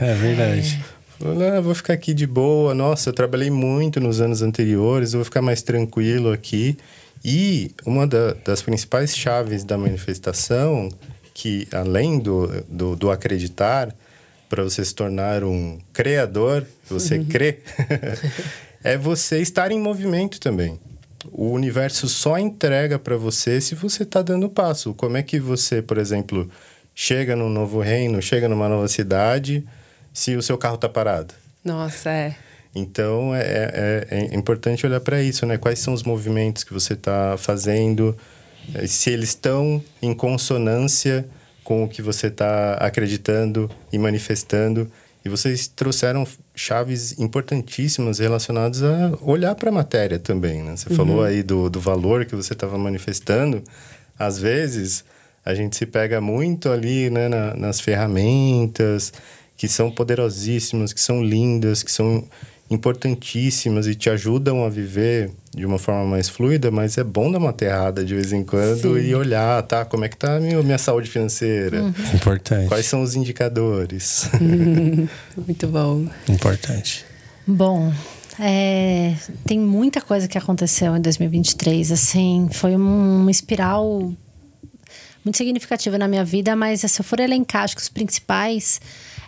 É 0.00 0.14
verdade. 0.14 0.84
Falou, 1.18 1.42
ah, 1.42 1.60
vou 1.60 1.74
ficar 1.74 1.94
aqui 1.94 2.14
de 2.14 2.26
boa. 2.26 2.74
Nossa, 2.74 3.08
eu 3.08 3.12
trabalhei 3.12 3.50
muito 3.50 3.98
nos 3.98 4.20
anos 4.20 4.40
anteriores, 4.40 5.14
vou 5.14 5.24
ficar 5.24 5.42
mais 5.42 5.62
tranquilo 5.62 6.30
aqui. 6.30 6.78
E 7.24 7.72
uma 7.84 8.06
da, 8.06 8.34
das 8.44 8.62
principais 8.62 9.16
chaves 9.16 9.64
da 9.64 9.76
manifestação, 9.76 10.88
que 11.34 11.68
além 11.72 12.18
do, 12.18 12.48
do, 12.68 12.96
do 12.96 13.10
acreditar, 13.10 13.94
para 14.48 14.62
você 14.62 14.84
se 14.84 14.94
tornar 14.94 15.44
um 15.44 15.78
criador, 15.92 16.66
você 16.88 17.18
uhum. 17.18 17.26
crê, 17.26 17.58
é 18.82 18.96
você 18.96 19.40
estar 19.40 19.70
em 19.70 19.78
movimento 19.78 20.40
também. 20.40 20.80
O 21.30 21.50
universo 21.50 22.08
só 22.08 22.38
entrega 22.38 22.98
para 22.98 23.16
você 23.16 23.60
se 23.60 23.74
você 23.74 24.04
está 24.04 24.22
dando 24.22 24.48
passo. 24.48 24.94
Como 24.94 25.16
é 25.16 25.22
que 25.22 25.38
você, 25.38 25.82
por 25.82 25.98
exemplo, 25.98 26.48
chega 26.94 27.36
num 27.36 27.50
novo 27.50 27.80
reino, 27.80 28.22
chega 28.22 28.48
numa 28.48 28.68
nova 28.68 28.88
cidade, 28.88 29.66
se 30.12 30.36
o 30.36 30.42
seu 30.42 30.56
carro 30.56 30.76
está 30.76 30.88
parado? 30.88 31.34
Nossa, 31.64 32.10
é. 32.10 32.36
Então 32.74 33.34
é, 33.34 33.40
é, 33.40 34.06
é 34.10 34.34
importante 34.34 34.86
olhar 34.86 35.00
para 35.00 35.22
isso, 35.22 35.44
né? 35.46 35.56
Quais 35.56 35.78
são 35.78 35.94
os 35.94 36.02
movimentos 36.02 36.64
que 36.64 36.72
você 36.72 36.92
está 36.92 37.36
fazendo, 37.38 38.16
eh, 38.74 38.86
se 38.86 39.10
eles 39.10 39.30
estão 39.30 39.82
em 40.00 40.14
consonância 40.14 41.26
com 41.68 41.84
o 41.84 41.88
que 41.88 42.00
você 42.00 42.28
está 42.28 42.74
acreditando 42.74 43.70
e 43.92 43.98
manifestando. 43.98 44.90
E 45.22 45.28
vocês 45.28 45.68
trouxeram 45.68 46.26
chaves 46.54 47.18
importantíssimas 47.18 48.20
relacionadas 48.20 48.82
a 48.82 49.12
olhar 49.20 49.54
para 49.54 49.68
a 49.68 49.72
matéria 49.72 50.18
também. 50.18 50.62
Né? 50.62 50.76
Você 50.76 50.88
uhum. 50.88 50.96
falou 50.96 51.22
aí 51.22 51.42
do, 51.42 51.68
do 51.68 51.78
valor 51.78 52.24
que 52.24 52.34
você 52.34 52.54
estava 52.54 52.78
manifestando. 52.78 53.62
Às 54.18 54.38
vezes, 54.38 55.04
a 55.44 55.54
gente 55.54 55.76
se 55.76 55.84
pega 55.84 56.22
muito 56.22 56.70
ali 56.70 57.10
né, 57.10 57.28
na, 57.28 57.54
nas 57.54 57.80
ferramentas 57.80 59.12
que 59.54 59.68
são 59.68 59.90
poderosíssimas, 59.90 60.94
que 60.94 61.00
são 61.00 61.22
lindas, 61.22 61.82
que 61.82 61.92
são 61.92 62.24
importantíssimas 62.70 63.86
e 63.86 63.94
te 63.94 64.10
ajudam 64.10 64.64
a 64.64 64.68
viver 64.68 65.30
de 65.54 65.64
uma 65.64 65.78
forma 65.78 66.04
mais 66.04 66.28
fluida, 66.28 66.70
mas 66.70 66.98
é 66.98 67.04
bom 67.04 67.30
dar 67.32 67.38
uma 67.38 67.50
aterrada 67.50 68.04
de 68.04 68.14
vez 68.14 68.32
em 68.32 68.44
quando 68.44 68.94
Sim. 68.94 69.08
e 69.08 69.14
olhar, 69.14 69.62
tá? 69.62 69.84
Como 69.84 70.04
é 70.04 70.08
que 70.08 70.16
tá 70.16 70.36
a 70.36 70.40
minha, 70.40 70.62
minha 70.62 70.78
saúde 70.78 71.08
financeira? 71.08 71.82
Uhum. 71.82 71.94
Importante. 72.14 72.68
Quais 72.68 72.86
são 72.86 73.02
os 73.02 73.14
indicadores? 73.14 74.28
Muito 75.36 75.66
bom. 75.66 76.06
Importante. 76.28 77.04
Bom, 77.46 77.92
é, 78.38 79.14
tem 79.46 79.58
muita 79.58 80.00
coisa 80.00 80.28
que 80.28 80.36
aconteceu 80.36 80.94
em 80.96 81.00
2023. 81.00 81.90
Assim, 81.90 82.48
foi 82.52 82.76
uma 82.76 83.30
espiral 83.30 84.12
muito 85.24 85.36
significativa 85.36 85.98
na 85.98 86.06
minha 86.06 86.24
vida, 86.24 86.54
mas 86.54 86.80
se 86.80 87.00
eu 87.00 87.04
for 87.04 87.20
elencar, 87.20 87.64
acho 87.64 87.74
que 87.74 87.82
os 87.82 87.88
principais 87.88 88.80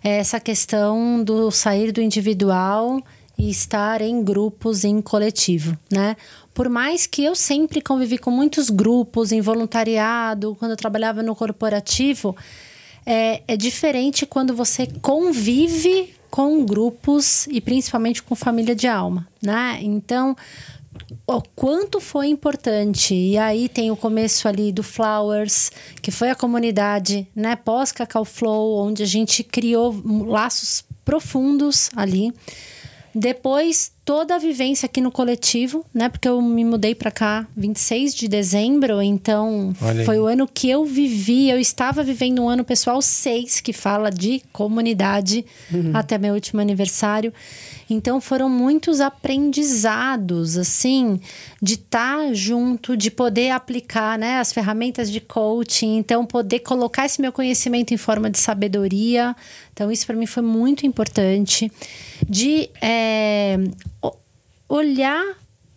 é 0.05 0.19
essa 0.19 0.39
questão 0.39 1.23
do 1.23 1.51
sair 1.51 1.93
do 1.93 2.01
individual 2.01 3.03
e 3.41 3.49
estar 3.49 4.03
em 4.03 4.23
grupos, 4.23 4.85
em 4.85 5.01
coletivo, 5.01 5.75
né? 5.91 6.15
Por 6.53 6.69
mais 6.69 7.07
que 7.07 7.25
eu 7.25 7.35
sempre 7.35 7.81
convivi 7.81 8.19
com 8.19 8.31
muitos 8.31 8.69
grupos, 8.69 9.33
em 9.33 9.41
voluntariado, 9.41 10.55
quando 10.59 10.73
eu 10.73 10.77
trabalhava 10.77 11.23
no 11.23 11.35
corporativo, 11.35 12.37
é, 13.07 13.43
é 13.49 13.57
diferente 13.57 14.27
quando 14.27 14.55
você 14.55 14.87
convive 15.01 16.15
com 16.31 16.67
grupos 16.67 17.47
e 17.47 17.63
principalmente 17.63 18.23
com 18.23 18.35
família 18.35 18.75
de 18.75 18.87
alma, 18.87 19.27
né? 19.43 19.79
Então, 19.81 20.37
o 21.27 21.41
quanto 21.57 21.99
foi 21.99 22.27
importante. 22.27 23.15
E 23.15 23.39
aí 23.39 23.71
tem 23.71 23.91
o 23.91 23.97
começo 23.97 24.47
ali 24.47 24.71
do 24.71 24.83
Flowers, 24.83 25.73
que 26.03 26.11
foi 26.11 26.29
a 26.29 26.35
comunidade, 26.35 27.27
né, 27.35 27.57
pós 27.57 27.91
Cacau 27.91 28.27
Flow, 28.27 28.87
onde 28.87 29.03
a 29.03 29.07
gente 29.07 29.43
criou 29.43 29.99
laços 30.27 30.85
profundos 31.07 31.89
ali. 31.97 32.35
Depois, 33.15 33.93
toda 34.05 34.37
a 34.37 34.39
vivência 34.39 34.87
aqui 34.87 35.01
no 35.01 35.11
coletivo, 35.11 35.85
né? 35.93 36.09
Porque 36.09 36.29
eu 36.29 36.41
me 36.41 36.65
mudei 36.65 36.95
para 36.95 37.11
cá 37.11 37.47
26 37.57 38.15
de 38.15 38.29
dezembro, 38.29 39.03
então 39.03 39.75
foi 40.05 40.19
o 40.19 40.27
ano 40.27 40.47
que 40.47 40.71
eu 40.71 40.85
vivi. 40.85 41.51
Eu 41.51 41.59
estava 41.59 42.03
vivendo 42.03 42.43
um 42.43 42.49
ano 42.49 42.65
pessoal 42.65 43.03
6, 43.03 43.61
que 43.61 43.73
fala 43.73 44.11
de 44.11 44.43
comunidade, 44.53 45.45
uhum. 45.73 45.91
até 45.95 46.19
meu 46.19 46.35
último 46.35 46.61
aniversário. 46.61 47.33
Então 47.95 48.21
foram 48.21 48.49
muitos 48.49 49.01
aprendizados, 49.01 50.57
assim, 50.57 51.21
de 51.61 51.75
estar 51.75 52.19
tá 52.19 52.33
junto, 52.33 52.97
de 52.97 53.11
poder 53.11 53.51
aplicar 53.51 54.19
né, 54.19 54.39
as 54.39 54.53
ferramentas 54.53 55.11
de 55.11 55.21
coaching, 55.21 55.97
então 55.97 56.25
poder 56.25 56.61
colocar 56.61 57.07
esse 57.07 57.21
meu 57.21 57.33
conhecimento 57.33 57.93
em 57.93 57.97
forma 57.97 58.31
de 58.31 58.39
sabedoria. 58.39 59.35
Então, 59.73 59.91
isso 59.91 60.07
para 60.07 60.17
mim 60.17 60.27
foi 60.27 60.43
muito 60.43 60.87
importante. 60.87 61.71
De 62.29 62.69
é, 62.83 63.59
olhar 64.69 65.25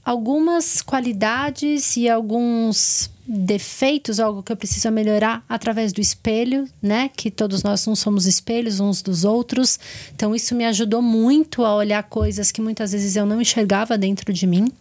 algumas 0.04 0.82
qualidades 0.82 1.96
e 1.96 2.10
alguns 2.10 3.10
defeitos, 3.26 4.20
algo 4.20 4.44
que 4.44 4.52
eu 4.52 4.58
preciso 4.58 4.92
melhorar 4.92 5.44
através 5.48 5.94
do 5.94 6.02
espelho, 6.02 6.68
né? 6.82 7.10
Que 7.16 7.32
todos 7.32 7.64
nós 7.64 7.86
não 7.88 7.96
somos 7.96 8.26
espelhos 8.26 8.80
uns 8.80 9.02
dos 9.02 9.24
outros. 9.24 9.80
Então 10.14 10.36
isso 10.36 10.54
me 10.54 10.66
ajudou 10.66 11.02
muito 11.02 11.64
a 11.64 11.76
olhar 11.76 12.04
coisas 12.04 12.52
que 12.52 12.62
muitas 12.62 12.92
vezes 12.92 13.16
eu 13.16 13.26
não 13.26 13.42
enxergava 13.42 13.98
dentro 13.98 14.34
de 14.34 14.46
mim. 14.46 14.72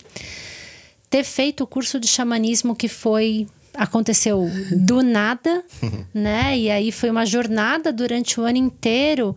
Ter 1.09 1.25
feito 1.25 1.63
o 1.63 1.67
curso 1.67 2.01
de 2.01 2.09
xamanismo 2.09 2.75
que 2.75 2.89
foi 2.89 3.47
aconteceu 3.75 4.51
do 4.77 5.03
nada, 5.03 5.63
né? 6.13 6.59
E 6.59 6.71
aí 6.71 6.91
foi 6.91 7.11
uma 7.11 7.25
jornada 7.25 7.93
durante 7.93 8.41
o 8.41 8.45
ano 8.45 8.59
inteiro 8.59 9.37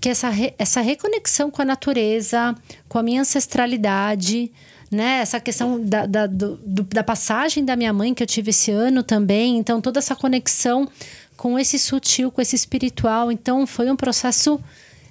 que 0.00 0.08
essa, 0.08 0.28
re, 0.28 0.54
essa 0.58 0.80
reconexão 0.80 1.50
com 1.50 1.60
a 1.60 1.64
natureza, 1.64 2.54
com 2.88 2.98
a 2.98 3.02
minha 3.02 3.20
ancestralidade, 3.20 4.50
né? 4.90 5.20
Essa 5.20 5.38
questão 5.40 5.82
da, 5.84 6.06
da, 6.06 6.26
do, 6.26 6.58
da 6.84 7.02
passagem 7.02 7.64
da 7.64 7.76
minha 7.76 7.92
mãe 7.92 8.14
que 8.14 8.22
eu 8.22 8.26
tive 8.26 8.50
esse 8.50 8.70
ano 8.70 9.02
também. 9.02 9.58
Então, 9.58 9.80
toda 9.80 9.98
essa 9.98 10.16
conexão 10.16 10.88
com 11.36 11.58
esse 11.58 11.78
sutil, 11.78 12.30
com 12.30 12.40
esse 12.40 12.56
espiritual. 12.56 13.30
Então, 13.30 13.66
foi 13.66 13.90
um 13.90 13.96
processo 13.96 14.60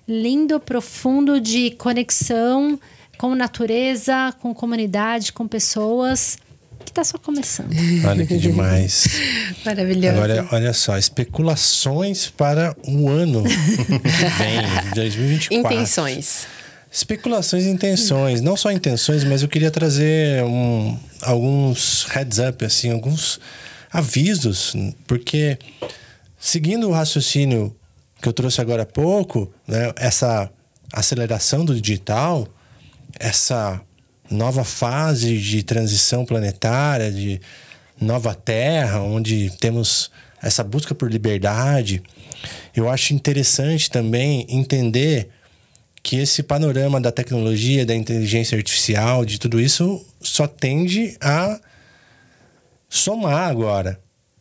lindo, 0.08 0.60
profundo 0.60 1.40
de 1.40 1.72
conexão 1.72 2.80
com 3.18 3.34
natureza, 3.36 4.34
com 4.42 4.54
comunidade, 4.54 5.34
com 5.34 5.48
pessoas. 5.48 6.38
Que 6.86 6.92
está 6.92 7.04
só 7.04 7.18
começando. 7.18 7.72
Olha 8.08 8.26
que 8.26 8.38
demais. 8.38 9.08
Maravilhoso. 9.66 10.16
Agora, 10.16 10.48
olha 10.54 10.74
só, 10.74 10.98
especulações 10.98 12.30
para 12.30 12.74
um 12.88 13.10
ano 13.10 13.44
vem, 13.44 14.62
2024. 14.96 15.52
Intenções. 15.52 16.48
Especulações 16.92 17.66
e 17.66 17.70
intenções. 17.70 18.42
Não 18.42 18.56
só 18.56 18.72
intenções, 18.72 19.24
mas 19.24 19.42
eu 19.42 19.48
queria 19.48 19.70
trazer 19.70 20.44
um, 20.44 20.98
alguns 21.22 22.04
heads 22.06 22.40
up, 22.40 22.64
assim, 22.64 22.92
alguns 22.92 23.40
avisos, 23.92 24.76
porque 25.06 25.58
seguindo 26.40 26.88
o 26.88 26.92
raciocínio 26.92 27.76
que 28.22 28.28
eu 28.28 28.34
trouxe 28.34 28.62
agora 28.62 28.84
há 28.84 28.86
pouco, 28.86 29.52
né, 29.68 29.92
essa 29.96 30.50
aceleração 30.92 31.64
do 31.64 31.80
digital, 31.80 32.48
essa 33.20 33.82
nova 34.30 34.64
fase 34.64 35.38
de 35.38 35.64
transição 35.64 36.26
planetária, 36.26 37.12
de 37.12 37.40
nova 38.00 38.34
terra, 38.34 39.02
onde 39.02 39.52
temos 39.60 40.12
essa 40.42 40.64
busca 40.64 40.94
por 40.94 41.12
liberdade, 41.12 42.02
eu 42.76 42.90
acho 42.90 43.14
interessante 43.14 43.90
também 43.90 44.46
entender 44.50 45.30
que 46.08 46.16
esse 46.16 46.42
panorama 46.42 47.02
da 47.02 47.12
tecnologia, 47.12 47.86
da 47.86 47.94
inteligência 47.94 48.58
artificial, 48.58 49.26
de 49.26 49.38
tudo 49.38 49.60
isso, 49.60 50.02
só 50.22 50.48
tende 50.48 51.18
a 51.20 51.60
somar 52.88 53.50
agora. 53.50 54.00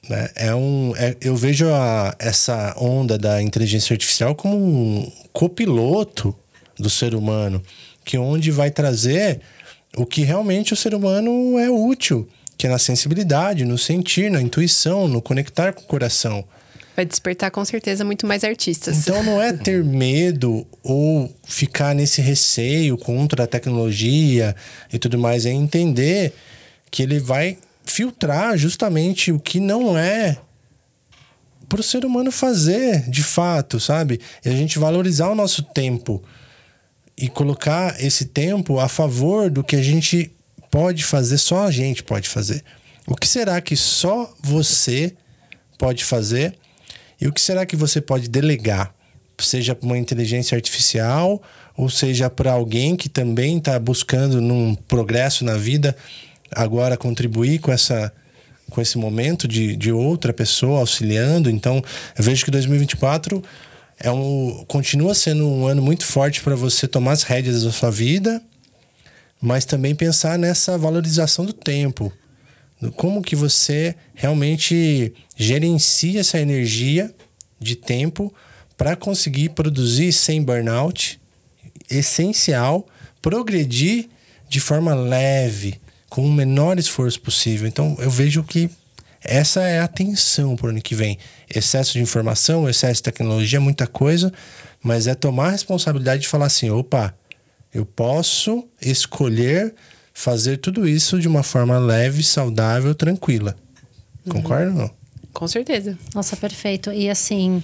Né? 0.09 0.31
É 0.37 0.55
um, 0.55 0.95
é, 0.97 1.17
eu 1.21 1.35
vejo 1.35 1.69
a, 1.69 2.15
essa 2.21 2.73
onda 2.79 3.19
da 3.19 3.43
inteligência 3.43 3.95
artificial 3.95 4.33
como 4.37 4.57
um 4.57 5.11
copiloto 5.33 6.33
do 6.79 6.89
ser 6.89 7.17
humano, 7.17 7.61
que 8.05 8.17
onde 8.17 8.53
vai 8.53 8.71
trazer 8.71 9.41
o 9.97 10.07
que 10.07 10.23
realmente 10.23 10.73
o 10.73 10.77
ser 10.77 10.95
humano 10.95 11.59
é 11.59 11.69
útil, 11.69 12.29
que 12.57 12.69
é 12.69 12.71
na 12.71 12.79
sensibilidade, 12.79 13.65
no 13.65 13.77
sentir, 13.77 14.31
na 14.31 14.41
intuição, 14.41 15.09
no 15.09 15.21
conectar 15.21 15.73
com 15.73 15.83
o 15.83 15.87
coração. 15.87 16.45
Vai 16.97 17.05
despertar 17.05 17.51
com 17.51 17.63
certeza 17.63 18.05
muito 18.05 18.27
mais 18.27 18.43
artistas. 18.43 18.97
Então 18.99 19.23
não 19.23 19.41
é 19.41 19.53
ter 19.53 19.85
medo 19.85 20.67
ou 20.83 21.31
ficar 21.45 21.95
nesse 21.95 22.23
receio 22.23 22.97
contra 22.97 23.45
a 23.45 23.47
tecnologia 23.47 24.57
e 24.91 24.99
tudo 24.99 25.19
mais, 25.19 25.45
é 25.45 25.51
entender 25.51 26.33
que 26.91 27.03
ele 27.03 27.21
vai 27.21 27.59
filtrar 27.85 28.57
justamente 28.57 29.31
o 29.31 29.39
que 29.39 29.61
não 29.61 29.97
é 29.97 30.39
para 31.69 31.81
o 31.81 31.85
ser 31.85 32.05
humano 32.05 32.33
fazer 32.33 33.09
de 33.11 33.23
fato, 33.23 33.79
sabe? 33.79 34.21
E 34.45 34.49
a 34.49 34.53
gente 34.53 34.79
valorizar 34.79 35.29
o 35.29 35.35
nosso 35.35 35.63
tempo 35.63 36.23
e 37.17 37.29
colocar 37.29 38.01
esse 38.03 38.27
tempo 38.27 38.79
a 38.79 38.89
favor 38.89 39.51
do 39.51 39.65
que 39.65 39.77
a 39.77 39.83
gente 39.83 40.31
pode 40.71 41.05
fazer, 41.05 41.39
só 41.39 41.67
a 41.67 41.71
gente 41.71 42.03
pode 42.03 42.29
fazer. 42.29 42.63
O 43.07 43.15
que 43.15 43.27
será 43.27 43.61
que 43.61 43.77
só 43.77 44.33
você 44.43 45.15
pode 45.79 46.05
fazer? 46.05 46.57
E 47.21 47.27
o 47.27 47.33
que 47.33 47.41
será 47.41 47.65
que 47.65 47.77
você 47.77 48.01
pode 48.01 48.29
delegar? 48.29 48.95
Seja 49.39 49.75
para 49.75 49.87
uma 49.87 49.99
inteligência 49.99 50.57
artificial, 50.57 51.43
ou 51.77 51.91
seja 51.91 52.31
para 52.31 52.53
alguém 52.53 52.97
que 52.97 53.09
também 53.09 53.59
está 53.59 53.79
buscando 53.79 54.41
num 54.41 54.75
progresso 54.75 55.45
na 55.45 55.57
vida 55.57 55.97
agora 56.51 56.97
contribuir 56.97 57.59
com 57.59 57.73
essa 57.73 58.13
com 58.69 58.81
esse 58.81 58.99
momento 58.99 59.47
de, 59.47 59.77
de 59.77 59.93
outra 59.93 60.33
pessoa 60.33 60.81
auxiliando. 60.81 61.49
Então, 61.49 61.81
eu 62.19 62.25
vejo 62.25 62.45
que 62.45 62.51
2024 62.51 63.43
é 63.99 64.11
um 64.11 64.65
continua 64.67 65.15
sendo 65.15 65.49
um 65.49 65.67
ano 65.67 65.81
muito 65.81 66.05
forte 66.05 66.41
para 66.43 66.57
você 66.57 66.89
tomar 66.89 67.13
as 67.13 67.23
rédeas 67.23 67.63
da 67.63 67.71
sua 67.71 67.91
vida, 67.91 68.43
mas 69.41 69.65
também 69.65 69.95
pensar 69.95 70.37
nessa 70.37 70.77
valorização 70.77 71.45
do 71.45 71.53
tempo. 71.53 72.13
Como 72.97 73.23
que 73.23 73.35
você 73.35 73.95
realmente 74.15 75.13
gerencia 75.37 76.21
essa 76.21 76.39
energia 76.39 77.15
de 77.59 77.75
tempo 77.75 78.33
para 78.77 78.95
conseguir 78.95 79.51
produzir 79.51 80.13
sem 80.13 80.43
burnout, 80.43 81.19
essencial, 81.91 82.87
progredir 83.23 84.09
de 84.49 84.61
forma 84.61 84.95
leve, 84.95 85.81
com 86.09 86.25
o 86.25 86.33
menor 86.33 86.79
esforço 86.79 87.21
possível. 87.21 87.67
Então, 87.67 87.97
eu 87.99 88.11
vejo 88.11 88.45
que 88.45 88.71
essa 89.23 89.63
é 89.63 89.81
a 89.81 89.85
atenção 89.85 90.55
para 90.55 90.67
o 90.67 90.71
ano 90.71 90.81
que 90.81 90.95
vem. 90.95 91.19
Excesso 91.53 91.95
de 91.95 92.01
informação, 92.01 92.69
excesso 92.69 92.97
de 92.97 93.03
tecnologia, 93.03 93.61
muita 93.61 93.87
coisa, 93.87 94.33
mas 94.83 95.07
é 95.07 95.15
tomar 95.15 95.49
a 95.49 95.51
responsabilidade 95.51 96.23
de 96.23 96.29
falar 96.29 96.47
assim: 96.47 96.71
opa, 96.71 97.15
eu 97.75 97.85
posso 97.85 98.69
escolher 98.81 99.75
fazer 100.19 100.57
tudo 100.57 100.89
isso 100.89 101.21
de 101.21 101.29
uma 101.29 101.43
forma 101.43 101.79
leve, 101.79 102.23
saudável, 102.23 102.95
tranquila. 102.95 103.55
Concorda 104.27 104.71
ou 104.71 104.79
não? 104.79 104.91
Com 105.37 105.47
certeza. 105.47 105.99
Nossa, 106.15 106.35
perfeito. 106.35 106.91
E 106.91 107.11
assim, 107.11 107.63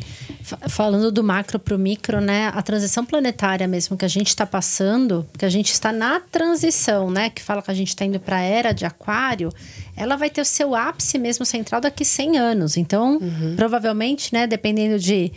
falando 0.69 1.11
do 1.11 1.25
macro 1.25 1.59
para 1.59 1.75
o 1.75 1.79
micro, 1.79 2.21
né? 2.21 2.53
A 2.55 2.61
transição 2.61 3.03
planetária 3.03 3.67
mesmo 3.67 3.97
que 3.97 4.05
a 4.05 4.09
gente 4.09 4.29
está 4.29 4.45
passando, 4.45 5.27
que 5.39 5.45
a 5.47 5.49
gente 5.49 5.73
está 5.73 5.91
na 5.91 6.21
transição, 6.21 7.11
né? 7.11 7.31
Que 7.31 7.41
fala 7.41 7.63
que 7.63 7.71
a 7.71 7.75
gente 7.75 7.89
está 7.89 8.05
indo 8.05 8.21
para 8.21 8.37
a 8.37 8.43
era 8.43 8.73
de 8.73 8.85
aquário, 8.85 9.51
ela 9.97 10.17
vai 10.17 10.29
ter 10.29 10.43
o 10.43 10.45
seu 10.45 10.75
ápice 10.75 11.19
mesmo 11.19 11.47
central 11.47 11.81
daqui 11.81 12.05
100 12.05 12.37
anos. 12.37 12.77
Então, 12.77 13.15
uhum. 13.17 13.55
provavelmente, 13.57 14.35
né? 14.35 14.47
Dependendo 14.47 14.99
de 14.99 15.33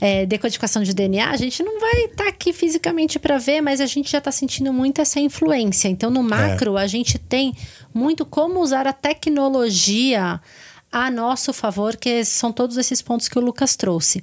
é, 0.00 0.26
decodificação 0.26 0.82
de 0.82 0.92
DNA, 0.92 1.30
a 1.30 1.36
gente 1.36 1.62
não 1.62 1.78
vai 1.78 2.06
estar 2.06 2.24
tá 2.24 2.30
aqui 2.30 2.52
fisicamente 2.52 3.16
para 3.16 3.38
ver, 3.38 3.60
mas 3.60 3.80
a 3.80 3.86
gente 3.86 4.10
já 4.10 4.18
está 4.18 4.32
sentindo 4.32 4.72
muito 4.72 5.00
essa 5.00 5.20
influência. 5.20 5.86
Então, 5.86 6.10
no 6.10 6.24
macro, 6.24 6.76
é. 6.76 6.82
a 6.82 6.86
gente 6.88 7.16
tem 7.16 7.54
muito 7.94 8.26
como 8.26 8.58
usar 8.58 8.88
a 8.88 8.92
tecnologia 8.92 10.40
a 10.90 11.10
nosso 11.10 11.52
favor, 11.52 11.96
que 11.96 12.24
são 12.24 12.52
todos 12.52 12.76
esses 12.76 13.02
pontos 13.02 13.28
que 13.28 13.38
o 13.38 13.42
Lucas 13.42 13.76
trouxe. 13.76 14.22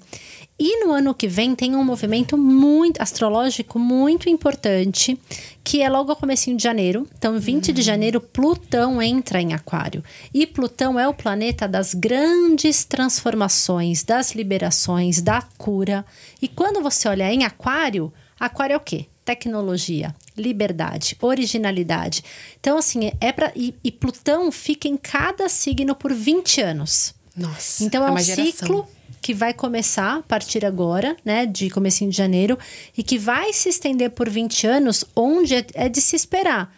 E 0.57 0.85
no 0.85 0.91
ano 0.91 1.15
que 1.15 1.27
vem 1.27 1.55
tem 1.55 1.75
um 1.75 1.83
movimento 1.83 2.37
muito 2.37 3.01
astrológico 3.01 3.79
muito 3.79 4.29
importante, 4.29 5.19
que 5.63 5.81
é 5.81 5.89
logo 5.89 6.11
ao 6.11 6.15
comecinho 6.15 6.55
de 6.55 6.63
janeiro. 6.63 7.07
Então, 7.17 7.39
20 7.39 7.67
uhum. 7.67 7.73
de 7.73 7.81
janeiro, 7.81 8.21
Plutão 8.21 9.01
entra 9.01 9.41
em 9.41 9.53
Aquário. 9.53 10.03
E 10.33 10.45
Plutão 10.45 10.99
é 10.99 11.07
o 11.07 11.13
planeta 11.13 11.67
das 11.67 11.93
grandes 11.93 12.85
transformações, 12.85 14.03
das 14.03 14.33
liberações, 14.35 15.21
da 15.21 15.41
cura. 15.57 16.05
E 16.41 16.47
quando 16.47 16.81
você 16.81 17.07
olha 17.07 17.33
em 17.33 17.43
Aquário, 17.43 18.13
Aquário 18.39 18.73
é 18.73 18.77
o 18.77 18.79
quê? 18.79 19.07
Tecnologia, 19.25 20.13
liberdade, 20.37 21.15
originalidade. 21.21 22.23
Então, 22.59 22.77
assim, 22.77 23.11
é 23.21 23.31
para 23.31 23.51
e, 23.55 23.73
e, 23.83 23.91
Plutão 23.91 24.51
fica 24.51 24.87
em 24.87 24.97
cada 24.97 25.47
signo 25.47 25.95
por 25.95 26.13
20 26.13 26.61
anos. 26.61 27.15
Nossa. 27.35 27.83
Então 27.83 28.05
é, 28.05 28.09
é 28.09 28.11
um 28.11 28.17
ciclo 28.17 28.87
que 29.21 29.33
vai 29.33 29.53
começar 29.53 30.17
a 30.17 30.21
partir 30.21 30.65
agora, 30.65 31.15
né, 31.23 31.45
de 31.45 31.69
comecinho 31.69 32.11
de 32.11 32.17
janeiro, 32.17 32.59
e 32.97 33.01
que 33.01 33.17
vai 33.17 33.53
se 33.53 33.69
estender 33.69 34.11
por 34.11 34.29
20 34.29 34.67
anos, 34.67 35.05
onde 35.15 35.55
é, 35.55 35.65
é 35.73 35.89
de 35.89 36.01
se 36.01 36.15
esperar 36.15 36.71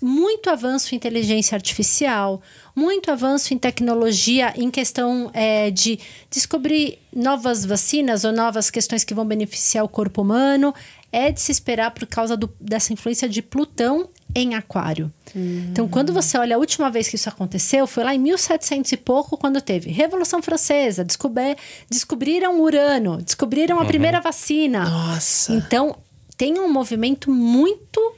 muito 0.00 0.50
avanço 0.50 0.94
em 0.94 0.96
inteligência 0.96 1.54
artificial, 1.54 2.40
muito 2.74 3.10
avanço 3.10 3.54
em 3.54 3.58
tecnologia 3.58 4.52
em 4.56 4.70
questão 4.70 5.30
é, 5.32 5.70
de 5.70 5.98
descobrir 6.30 6.98
novas 7.14 7.64
vacinas 7.64 8.24
ou 8.24 8.32
novas 8.32 8.70
questões 8.70 9.04
que 9.04 9.14
vão 9.14 9.26
beneficiar 9.26 9.84
o 9.84 9.88
corpo 9.88 10.22
humano 10.22 10.74
é 11.16 11.32
de 11.32 11.40
se 11.40 11.50
esperar 11.50 11.92
por 11.92 12.04
causa 12.06 12.36
do, 12.36 12.52
dessa 12.60 12.92
influência 12.92 13.26
de 13.26 13.40
Plutão 13.40 14.10
em 14.34 14.54
Aquário. 14.54 15.10
Hum. 15.34 15.68
Então, 15.70 15.88
quando 15.88 16.12
você 16.12 16.36
olha 16.36 16.56
a 16.56 16.58
última 16.58 16.90
vez 16.90 17.08
que 17.08 17.16
isso 17.16 17.26
aconteceu, 17.26 17.86
foi 17.86 18.04
lá 18.04 18.14
em 18.14 18.18
1700 18.18 18.92
e 18.92 18.96
pouco, 18.98 19.38
quando 19.38 19.58
teve 19.62 19.90
Revolução 19.90 20.42
Francesa, 20.42 21.02
descobrir, 21.02 21.56
descobriram 21.88 22.60
Urano, 22.60 23.16
descobriram 23.22 23.78
a 23.78 23.80
uhum. 23.80 23.86
primeira 23.86 24.20
vacina. 24.20 24.84
Nossa! 24.84 25.54
Então, 25.54 25.96
tem 26.36 26.58
um 26.58 26.70
movimento 26.70 27.30
muito 27.30 28.14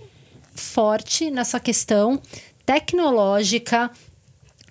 forte 0.53 1.31
nessa 1.31 1.61
questão 1.61 2.21
tecnológica, 2.67 3.93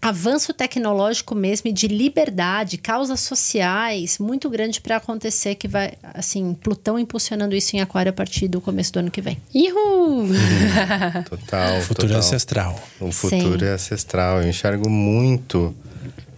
avanço 0.02 0.54
tecnológico 0.54 1.34
mesmo 1.36 1.70
e 1.70 1.74
de 1.74 1.88
liberdade, 1.88 2.78
causas 2.78 3.20
sociais 3.20 4.18
muito 4.20 4.50
grande 4.50 4.80
para 4.80 4.98
acontecer 4.98 5.56
que 5.56 5.68
vai, 5.68 5.94
assim, 6.14 6.54
Plutão 6.54 7.00
impulsionando 7.00 7.56
isso 7.56 7.76
em 7.76 7.82
Aquário 7.82 8.10
a 8.10 8.14
partir 8.14 8.48
do 8.48 8.62
começo 8.62 8.94
do 8.94 9.00
ano 9.00 9.12
que 9.12 9.22
vem. 9.22 9.38
Uhul! 9.54 10.30
total. 11.30 11.80
O 11.80 11.82
futuro 11.82 12.08
total. 12.08 12.16
é 12.16 12.20
ancestral. 12.20 12.80
O 13.00 13.12
futuro 13.12 13.60
Sim. 13.60 13.66
é 13.66 13.74
ancestral. 13.74 14.42
Eu 14.42 14.50
enxergo 14.50 14.90
muito 14.90 15.76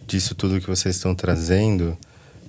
disso 0.07 0.33
tudo 0.33 0.59
que 0.59 0.67
vocês 0.67 0.95
estão 0.95 1.13
trazendo, 1.13 1.97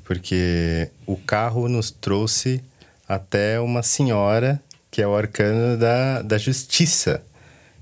porque 0.04 0.88
o 1.06 1.16
carro 1.16 1.68
nos 1.68 1.90
trouxe 1.90 2.62
até 3.08 3.60
uma 3.60 3.82
senhora 3.82 4.60
que 4.90 5.00
é 5.00 5.06
o 5.06 5.14
arcano 5.14 5.76
da, 5.76 6.22
da 6.22 6.38
justiça. 6.38 7.22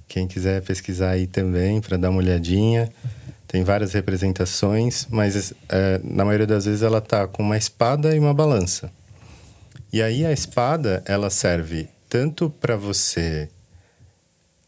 Quem 0.06 0.26
quiser 0.26 0.62
pesquisar 0.62 1.10
aí 1.10 1.26
também 1.26 1.80
para 1.80 1.96
dar 1.96 2.10
uma 2.10 2.18
olhadinha. 2.18 2.90
Tem 3.48 3.64
várias 3.64 3.94
representações, 3.94 5.06
mas 5.10 5.54
é, 5.70 5.98
na 6.04 6.22
maioria 6.22 6.46
das 6.46 6.66
vezes 6.66 6.82
ela 6.82 7.00
tá 7.00 7.26
com 7.26 7.42
uma 7.42 7.56
espada 7.56 8.14
e 8.14 8.18
uma 8.18 8.34
balança. 8.34 8.92
E 9.90 10.02
aí 10.02 10.24
a 10.26 10.30
espada, 10.30 11.02
ela 11.06 11.30
serve 11.30 11.88
tanto 12.10 12.50
para 12.50 12.76
você 12.76 13.48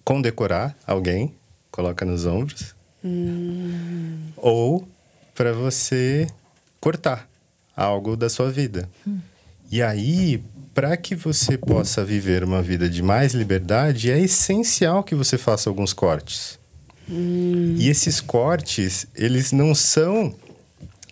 condecorar 0.03 0.75
alguém, 0.87 1.35
coloca 1.71 2.07
nos 2.07 2.25
ombros, 2.25 2.75
hum. 3.05 4.31
ou 4.37 4.89
para 5.35 5.53
você 5.53 6.27
cortar 6.81 7.29
algo 7.77 8.17
da 8.17 8.31
sua 8.31 8.51
vida. 8.51 8.89
Hum. 9.07 9.19
E 9.71 9.83
aí, 9.83 10.43
para 10.75 10.97
que 10.97 11.15
você 11.15 11.59
possa 11.59 12.05
viver 12.05 12.43
uma 12.43 12.63
vida 12.63 12.89
de 12.89 13.03
mais 13.03 13.35
liberdade, 13.35 14.11
é 14.11 14.19
essencial 14.19 15.05
que 15.05 15.15
você 15.15 15.37
faça 15.37 15.69
alguns 15.69 15.93
cortes. 15.93 16.60
Hum. 17.09 17.77
E 17.79 17.89
esses 17.89 18.21
cortes, 18.21 19.07
eles 19.15 19.53
não 19.53 19.75
são 19.75 20.35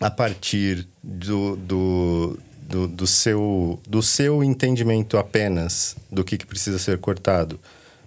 a 0.00 0.10
partir 0.10 0.86
do, 1.02 1.56
do, 1.56 2.38
do, 2.62 2.88
do, 2.88 3.06
seu, 3.06 3.80
do 3.88 4.02
seu 4.02 4.44
entendimento 4.44 5.16
apenas 5.16 5.96
do 6.10 6.22
que, 6.22 6.36
que 6.36 6.46
precisa 6.46 6.78
ser 6.78 6.98
cortado, 6.98 7.58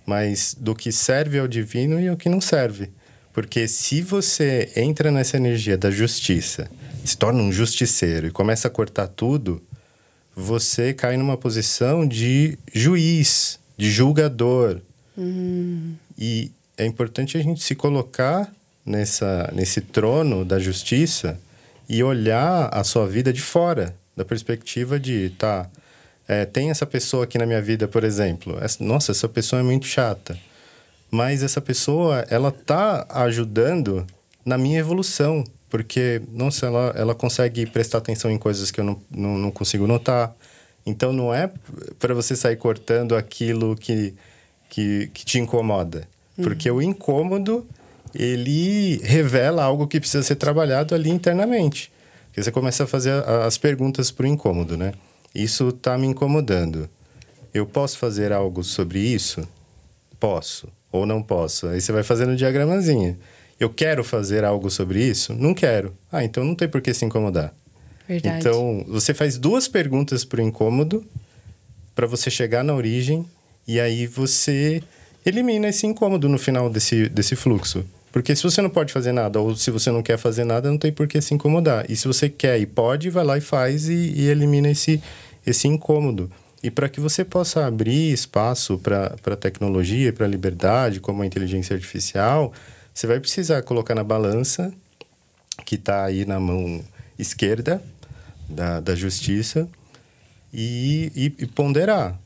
mas 0.06 0.56
do 0.58 0.74
que 0.74 0.92
serve 0.92 1.40
ao 1.40 1.48
divino 1.48 2.00
e 2.00 2.10
o 2.10 2.18
que 2.18 2.30
não 2.30 2.40
serve. 2.40 2.90
Porque 3.34 3.68
se 3.68 4.02
você 4.02 4.72
entra 4.76 5.12
nessa 5.12 5.38
energia 5.38 5.78
da 5.78 5.90
justiça, 5.90 6.70
se 7.04 7.18
torna 7.18 7.42
um 7.42 7.52
justiceiro 7.52 8.28
e 8.28 8.32
começa 8.32 8.68
a 8.68 8.72
cortar 8.72 9.08
tudo, 9.08 9.62
você 10.36 10.94
cai 10.94 11.18
numa 11.18 11.38
posição 11.38 12.08
de 12.08 12.58
juiz, 12.74 13.60
de 13.78 13.90
julgador. 13.90 14.82
E 16.18 16.52
é 16.78 16.86
importante 16.86 17.38
a 17.38 17.43
gente 17.43 17.63
se 17.63 17.76
colocar 17.76 18.51
nessa, 18.86 19.49
nesse 19.53 19.82
trono 19.82 20.43
da 20.43 20.59
justiça 20.59 21.39
e 21.88 22.03
olhar 22.03 22.69
a 22.74 22.84
sua 22.84 23.07
vida 23.07 23.34
de 23.34 23.41
fora, 23.41 23.95
da 24.15 24.24
perspectiva 24.24 24.99
de, 24.99 25.32
tá, 25.32 25.69
é, 26.28 26.45
tem 26.45 26.69
essa 26.69 26.86
pessoa 26.86 27.26
aqui 27.26 27.38
na 27.38 27.45
minha 27.45 27.61
vida, 27.61 27.88
por 27.88 28.03
exemplo. 28.03 28.57
Essa, 28.61 28.84
nossa, 28.84 29.11
essa 29.11 29.28
pessoa 29.28 29.59
é 29.59 29.63
muito 29.63 29.86
chata. 29.86 30.38
Mas 31.09 31.43
essa 31.43 31.59
pessoa, 31.59 32.26
ela 32.30 32.51
tá 32.51 33.05
ajudando 33.09 34.07
na 34.45 34.57
minha 34.57 34.80
evolução. 34.80 35.43
Porque, 35.69 36.22
nossa, 36.32 36.65
ela, 36.65 36.93
ela 36.95 37.15
consegue 37.15 37.65
prestar 37.65 37.97
atenção 37.97 38.32
em 38.32 38.38
coisas 38.38 38.72
que 38.72 38.80
eu 38.80 38.84
não, 38.86 39.01
não, 39.09 39.38
não 39.38 39.51
consigo 39.51 39.88
notar. 39.88 40.34
Então, 40.86 41.11
não 41.11 41.34
é 41.34 41.51
para 41.99 42.13
você 42.13 42.36
sair 42.36 42.55
cortando 42.55 43.15
aquilo 43.15 43.76
que, 43.76 44.13
que, 44.69 45.09
que 45.13 45.26
te 45.26 45.39
incomoda. 45.39 46.07
Porque 46.36 46.70
o 46.70 46.82
incômodo, 46.82 47.68
ele 48.14 48.98
revela 49.04 49.64
algo 49.64 49.88
que 49.88 50.00
precisa 50.00 50.24
ser 50.24 50.36
trabalhado 50.36 50.96
ali 50.96 51.10
internamente. 51.10 51.92
Porque 52.28 52.44
você 52.44 52.52
começa 52.52 52.86
a 52.86 52.88
fazer 52.88 53.12
as 53.46 53.58
perguntas 53.58 54.12
para 54.12 54.24
o 54.24 54.28
incômodo, 54.28 54.78
né? 54.78 54.94
Isso 55.34 55.70
está 55.70 55.98
me 55.98 56.08
incomodando. 56.08 56.90
Eu 57.54 57.66
posso 57.66 57.98
fazer 57.98 58.32
algo 58.32 58.64
sobre 58.64 59.00
isso? 59.00 59.48
Posso 60.20 60.68
ou 60.92 61.06
não 61.06 61.22
posso. 61.22 61.68
Aí 61.68 61.80
você 61.80 61.92
vai 61.92 62.04
fazendo 62.04 62.32
um 62.32 62.36
diagramazinho. 62.36 63.18
Eu 63.60 63.70
quero 63.70 64.04
fazer 64.04 64.44
algo 64.44 64.70
sobre 64.70 65.04
isso? 65.04 65.34
Não 65.34 65.54
quero. 65.54 65.96
Ah, 66.12 66.24
então 66.24 66.44
não 66.44 66.56
tem 66.56 66.68
por 66.68 66.82
que 66.82 66.94
se 66.94 67.06
incomodar. 67.06 67.54
Verdade. 68.08 68.40
Então, 68.40 68.84
você 68.88 69.14
faz 69.14 69.38
duas 69.38 69.68
perguntas 69.68 70.26
para 70.26 70.42
o 70.42 70.44
incômodo 70.44 71.06
para 71.96 72.08
você 72.08 72.30
chegar 72.30 72.64
na 72.64 72.74
origem 72.74 73.26
e 73.68 73.80
aí 73.80 74.08
você 74.08 74.84
elimina 75.26 75.69
esse 75.69 75.86
incômodo 75.86 76.28
no 76.28 76.38
final 76.38 76.69
desse, 76.69 77.09
desse 77.09 77.36
fluxo. 77.36 77.86
Porque 78.11 78.36
se 78.36 78.43
você 78.43 78.61
não 78.61 78.69
pode 78.69 78.91
fazer 78.91 79.13
nada 79.13 79.39
ou 79.39 79.55
se 79.55 79.72
você 79.72 79.89
não 79.89 80.03
quer 80.03 80.17
fazer 80.17 80.43
nada, 80.43 80.69
não 80.69 80.78
tem 80.78 80.91
por 80.91 81.07
que 81.07 81.22
se 81.22 81.34
incomodar. 81.34 81.89
E 81.89 81.95
se 81.95 82.07
você 82.07 82.30
quer 82.30 82.59
e 82.59 82.65
pode, 82.65 83.09
vai 83.09 83.24
lá 83.24 83.38
e 83.38 83.41
faz 83.41 83.88
e, 83.88 83.93
e 83.93 84.28
elimina 84.28 84.69
esse, 84.69 85.01
esse 85.45 85.67
incômodo. 85.67 86.30
E 86.61 86.69
para 86.69 86.89
que 86.89 86.99
você 86.99 87.24
possa 87.24 87.65
abrir 87.65 88.11
espaço 88.11 88.78
para 88.78 89.15
a 89.26 89.36
tecnologia 89.36 90.11
para 90.13 90.26
a 90.26 90.30
liberdade, 90.30 90.99
como 90.99 91.24
a 91.24 91.26
inteligência 91.26 91.74
artificial, 91.74 92.53
você 92.93 93.07
vai 93.07 93.19
precisar 93.19 93.61
colocar 93.63 93.95
na 93.95 94.03
balança 94.03 94.74
que 95.65 95.76
está 95.76 96.03
aí 96.03 96.26
na 96.26 96.39
mão 96.39 96.84
esquerda 97.17 97.82
da, 98.47 98.80
da 98.80 98.93
justiça 98.93 99.67
e, 100.53 101.11
e, 101.15 101.43
e 101.43 101.47
ponderar. 101.47 102.19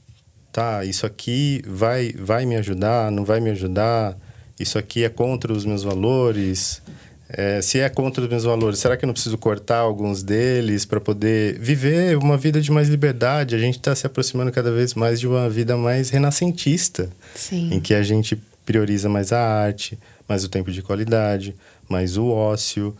Tá, 0.55 0.85
isso 0.85 1.05
aqui 1.05 1.61
vai, 1.67 2.13
vai 2.17 2.45
me 2.45 2.55
ajudar, 2.55 3.11
não 3.11 3.25
vai 3.25 3.41
me 3.41 3.49
ajudar, 3.49 4.17
isso 4.57 4.79
aqui 4.79 5.03
é 5.03 5.09
contra 5.09 5.51
os 5.51 5.65
meus 5.65 5.83
valores. 5.83 6.81
É, 7.27 7.61
se 7.61 7.81
é 7.81 7.89
contra 7.89 8.23
os 8.23 8.29
meus 8.29 8.45
valores, 8.45 8.79
será 8.79 8.95
que 8.95 9.03
eu 9.03 9.07
não 9.07 9.13
preciso 9.13 9.37
cortar 9.37 9.79
alguns 9.79 10.23
deles 10.23 10.85
para 10.85 11.01
poder 11.01 11.59
viver 11.59 12.17
uma 12.17 12.37
vida 12.37 12.61
de 12.61 12.71
mais 12.71 12.87
liberdade? 12.87 13.53
A 13.53 13.57
gente 13.59 13.75
está 13.79 13.93
se 13.93 14.07
aproximando 14.07 14.49
cada 14.49 14.71
vez 14.71 14.93
mais 14.93 15.19
de 15.19 15.27
uma 15.27 15.49
vida 15.49 15.75
mais 15.75 16.09
renascentista 16.09 17.09
Sim. 17.35 17.73
em 17.73 17.81
que 17.81 17.93
a 17.93 18.01
gente 18.01 18.41
prioriza 18.65 19.09
mais 19.09 19.33
a 19.33 19.41
arte, 19.41 19.99
mais 20.25 20.45
o 20.45 20.47
tempo 20.47 20.71
de 20.71 20.81
qualidade, 20.81 21.53
mais 21.89 22.15
o 22.15 22.29
ócio. 22.29 22.95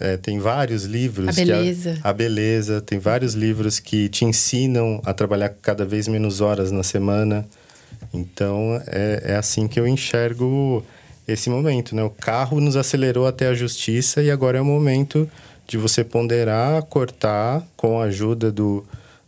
É, 0.00 0.16
tem 0.16 0.38
vários 0.38 0.84
livros. 0.84 1.28
A 1.28 1.32
beleza. 1.32 1.98
a 2.02 2.12
beleza. 2.12 2.80
Tem 2.80 2.98
vários 2.98 3.34
livros 3.34 3.78
que 3.78 4.08
te 4.08 4.24
ensinam 4.24 5.00
a 5.04 5.12
trabalhar 5.12 5.50
cada 5.60 5.84
vez 5.84 6.08
menos 6.08 6.40
horas 6.40 6.70
na 6.70 6.82
semana. 6.82 7.46
Então, 8.12 8.80
é, 8.86 9.22
é 9.24 9.36
assim 9.36 9.66
que 9.66 9.78
eu 9.78 9.86
enxergo 9.86 10.84
esse 11.26 11.50
momento, 11.50 11.94
né? 11.94 12.02
O 12.02 12.10
carro 12.10 12.60
nos 12.60 12.76
acelerou 12.76 13.26
até 13.26 13.48
a 13.48 13.54
justiça 13.54 14.22
e 14.22 14.30
agora 14.30 14.58
é 14.58 14.60
o 14.60 14.64
momento 14.64 15.28
de 15.66 15.76
você 15.76 16.02
ponderar, 16.02 16.82
cortar 16.84 17.62
com 17.76 18.00
a 18.00 18.04
ajuda 18.04 18.50
do, 18.50 18.84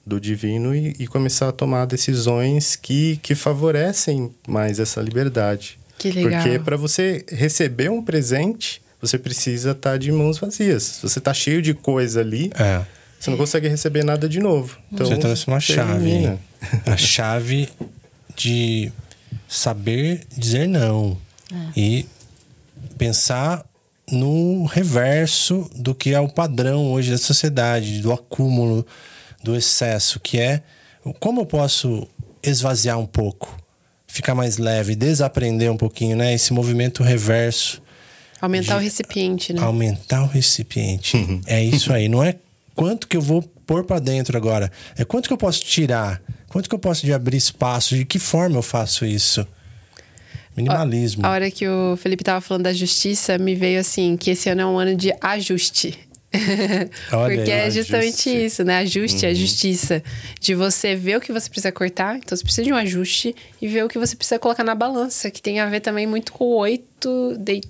do 0.06 0.18
divino 0.18 0.74
e, 0.74 0.96
e 0.98 1.06
começar 1.06 1.48
a 1.48 1.52
tomar 1.52 1.84
decisões 1.84 2.74
que, 2.74 3.18
que 3.18 3.34
favorecem 3.34 4.30
mais 4.48 4.80
essa 4.80 5.02
liberdade. 5.02 5.78
Que 5.98 6.10
legal. 6.10 6.42
Porque 6.42 6.58
para 6.58 6.78
você 6.78 7.26
receber 7.28 7.90
um 7.90 8.02
presente, 8.02 8.80
você 9.00 9.18
precisa 9.18 9.70
estar 9.72 9.98
de 9.98 10.10
mãos 10.12 10.38
vazias. 10.38 10.82
Se 10.82 11.02
você 11.02 11.18
está 11.18 11.32
cheio 11.32 11.62
de 11.62 11.74
coisa 11.74 12.20
ali, 12.20 12.50
É. 12.58 12.84
você 13.18 13.30
não 13.30 13.36
consegue 13.38 13.68
receber 13.68 14.04
nada 14.04 14.28
de 14.28 14.40
novo. 14.40 14.78
Então, 14.92 15.06
você 15.06 15.16
trouxe 15.16 15.46
uma 15.46 15.60
chave. 15.60 16.38
A 16.86 16.96
chave 16.96 17.68
de 18.36 18.92
saber 19.48 20.22
dizer 20.36 20.68
não. 20.68 21.16
E 21.76 22.06
pensar 22.98 23.64
no 24.10 24.64
reverso 24.66 25.70
do 25.74 25.94
que 25.94 26.12
é 26.14 26.20
o 26.20 26.28
padrão 26.28 26.92
hoje 26.92 27.10
da 27.12 27.18
sociedade, 27.18 28.00
do 28.00 28.12
acúmulo, 28.12 28.86
do 29.42 29.56
excesso, 29.56 30.20
que 30.20 30.38
é 30.38 30.62
como 31.18 31.40
eu 31.40 31.46
posso 31.46 32.06
esvaziar 32.42 32.98
um 32.98 33.06
pouco, 33.06 33.56
ficar 34.06 34.34
mais 34.34 34.58
leve, 34.58 34.94
desaprender 34.94 35.70
um 35.70 35.76
pouquinho, 35.76 36.16
né? 36.16 36.34
Esse 36.34 36.52
movimento 36.52 37.02
reverso 37.02 37.80
Aumentar 38.40 38.76
o 38.76 38.80
recipiente, 38.80 39.52
né? 39.52 39.60
aumentar 39.62 40.22
o 40.22 40.26
recipiente. 40.26 41.16
É 41.46 41.62
isso 41.62 41.92
aí. 41.92 42.08
Não 42.08 42.22
é 42.22 42.36
quanto 42.74 43.06
que 43.06 43.16
eu 43.16 43.20
vou 43.20 43.42
pôr 43.66 43.84
para 43.84 43.98
dentro 43.98 44.36
agora. 44.36 44.70
É 44.96 45.04
quanto 45.04 45.28
que 45.28 45.32
eu 45.32 45.38
posso 45.38 45.62
tirar. 45.64 46.20
Quanto 46.48 46.68
que 46.68 46.74
eu 46.74 46.78
posso 46.78 47.04
de 47.04 47.12
abrir 47.12 47.36
espaço. 47.36 47.94
De 47.94 48.04
que 48.04 48.18
forma 48.18 48.56
eu 48.56 48.62
faço 48.62 49.04
isso? 49.04 49.46
Minimalismo. 50.56 51.24
A 51.24 51.30
hora 51.30 51.50
que 51.50 51.68
o 51.68 51.96
Felipe 51.96 52.24
tava 52.24 52.40
falando 52.40 52.64
da 52.64 52.72
justiça, 52.72 53.38
me 53.38 53.54
veio 53.54 53.78
assim, 53.78 54.16
que 54.16 54.30
esse 54.30 54.48
ano 54.48 54.60
é 54.60 54.66
um 54.66 54.78
ano 54.78 54.96
de 54.96 55.12
ajuste. 55.20 55.98
Porque 57.10 57.50
aí, 57.50 57.66
é 57.66 57.70
justamente 57.70 58.28
ajuste. 58.28 58.44
isso, 58.44 58.64
né? 58.64 58.78
Ajuste, 58.78 59.26
é 59.26 59.34
justiça. 59.34 60.02
De 60.40 60.54
você 60.54 60.94
ver 60.94 61.16
o 61.16 61.20
que 61.20 61.32
você 61.32 61.48
precisa 61.48 61.72
cortar, 61.72 62.16
então 62.16 62.36
você 62.36 62.44
precisa 62.44 62.64
de 62.64 62.72
um 62.72 62.76
ajuste, 62.76 63.34
e 63.60 63.66
ver 63.66 63.84
o 63.84 63.88
que 63.88 63.98
você 63.98 64.14
precisa 64.14 64.38
colocar 64.38 64.62
na 64.62 64.74
balança, 64.74 65.30
que 65.30 65.42
tem 65.42 65.58
a 65.58 65.66
ver 65.66 65.80
também 65.80 66.06
muito 66.06 66.32
com 66.32 66.44
o 66.44 66.56
oito, 66.58 67.36
de, 67.38 67.60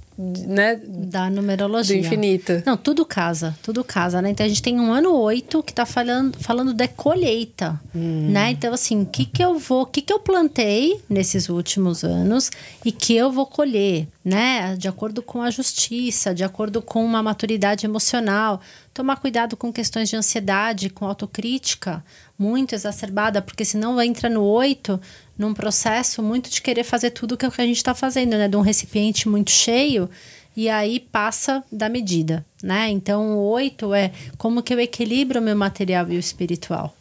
né? 0.47 0.79
Da 0.85 1.31
numerologia. 1.31 1.99
Do 1.99 2.07
infinito. 2.07 2.63
Não, 2.67 2.77
tudo 2.77 3.05
casa, 3.07 3.57
tudo 3.63 3.83
casa, 3.83 4.21
né? 4.21 4.31
Então 4.31 4.45
a 4.45 4.49
gente 4.49 4.63
tem 4.63 4.79
um 4.79 4.93
ano 4.93 5.15
oito 5.17 5.63
que 5.63 5.73
tá 5.73 5.87
falando, 5.87 6.39
falando 6.39 6.75
de 6.75 6.87
colheita, 6.89 7.81
né? 7.95 8.51
Então, 8.51 8.75
assim, 8.75 9.03
o 9.03 9.07
que 9.07 9.25
que 9.25 9.43
eu 9.43 9.59
vou, 9.59 9.83
o 9.83 9.87
que 9.87 10.03
que 10.03 10.13
eu 10.13 10.19
plantei 10.19 11.01
nesses 11.09 11.49
últimos 11.49 12.05
anos 12.05 12.51
e 12.85 12.93
que 12.93 13.15
eu 13.15 13.33
vou 13.33 13.47
colher, 13.47 14.07
né? 14.25 14.77
De 14.77 14.89
acordo 14.89 15.23
com 15.23 15.41
a 15.41 15.51
justiça, 15.51 16.35
de 16.35 16.45
acordo 16.45 16.83
com 16.83 17.05
uma 17.05 17.23
maturidade 17.23 17.87
emocional. 17.87 18.61
Tomar 19.01 19.17
cuidado 19.17 19.57
com 19.57 19.73
questões 19.73 20.11
de 20.11 20.17
ansiedade, 20.17 20.91
com 20.91 21.07
autocrítica 21.07 22.05
muito 22.39 22.75
exacerbada, 22.75 23.41
porque 23.41 23.65
senão 23.65 23.99
entra 23.99 24.29
no 24.29 24.43
oito 24.43 25.01
num 25.39 25.55
processo 25.55 26.23
muito 26.23 26.51
de 26.51 26.61
querer 26.61 26.85
fazer 26.85 27.09
tudo 27.13 27.35
que 27.35 27.47
a 27.47 27.51
gente 27.65 27.79
está 27.79 27.95
fazendo, 27.95 28.33
né? 28.33 28.47
De 28.47 28.59
um 28.59 28.61
recipiente 28.61 29.27
muito 29.27 29.51
cheio 29.51 30.11
e 30.55 30.69
aí 30.69 31.01
passa 31.01 31.65
da 31.73 31.89
medida, 31.89 32.45
né? 32.63 32.91
Então, 32.91 33.39
o 33.39 33.49
oito 33.53 33.95
é 33.95 34.13
como 34.37 34.63
que 34.63 34.75
eu 34.75 34.79
equilibro 34.79 35.41
o 35.41 35.43
meu 35.43 35.57
material 35.57 36.07
e 36.11 36.17
o 36.17 36.21
espiritual. 36.21 36.95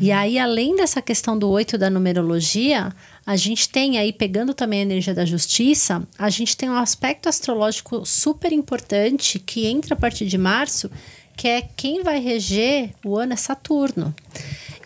E 0.00 0.12
aí, 0.12 0.38
além 0.38 0.76
dessa 0.76 1.02
questão 1.02 1.38
do 1.38 1.48
oito 1.48 1.76
da 1.76 1.90
numerologia, 1.90 2.92
a 3.26 3.36
gente 3.36 3.68
tem 3.68 3.98
aí, 3.98 4.12
pegando 4.12 4.54
também 4.54 4.80
a 4.80 4.82
energia 4.82 5.14
da 5.14 5.24
justiça, 5.24 6.02
a 6.18 6.30
gente 6.30 6.56
tem 6.56 6.70
um 6.70 6.76
aspecto 6.76 7.28
astrológico 7.28 8.04
super 8.06 8.52
importante 8.52 9.38
que 9.38 9.66
entra 9.66 9.94
a 9.94 9.98
partir 9.98 10.26
de 10.26 10.38
março, 10.38 10.90
que 11.36 11.48
é 11.48 11.62
quem 11.76 12.02
vai 12.02 12.20
reger 12.20 12.90
o 13.04 13.16
ano 13.16 13.32
é 13.32 13.36
Saturno. 13.36 14.14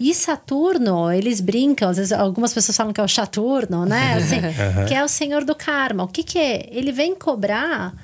E 0.00 0.12
Saturno, 0.14 1.10
eles 1.12 1.40
brincam, 1.40 1.88
às 1.88 1.96
vezes 1.96 2.12
algumas 2.12 2.52
pessoas 2.52 2.76
falam 2.76 2.92
que 2.92 3.00
é 3.00 3.04
o 3.04 3.08
Saturno, 3.08 3.84
né? 3.84 4.14
Assim, 4.14 4.36
Que 4.88 4.94
é 4.94 5.04
o 5.04 5.08
senhor 5.08 5.44
do 5.44 5.54
karma. 5.54 6.04
O 6.04 6.08
que, 6.08 6.22
que 6.22 6.38
é? 6.38 6.68
Ele 6.70 6.90
vem 6.90 7.14
cobrar 7.14 7.94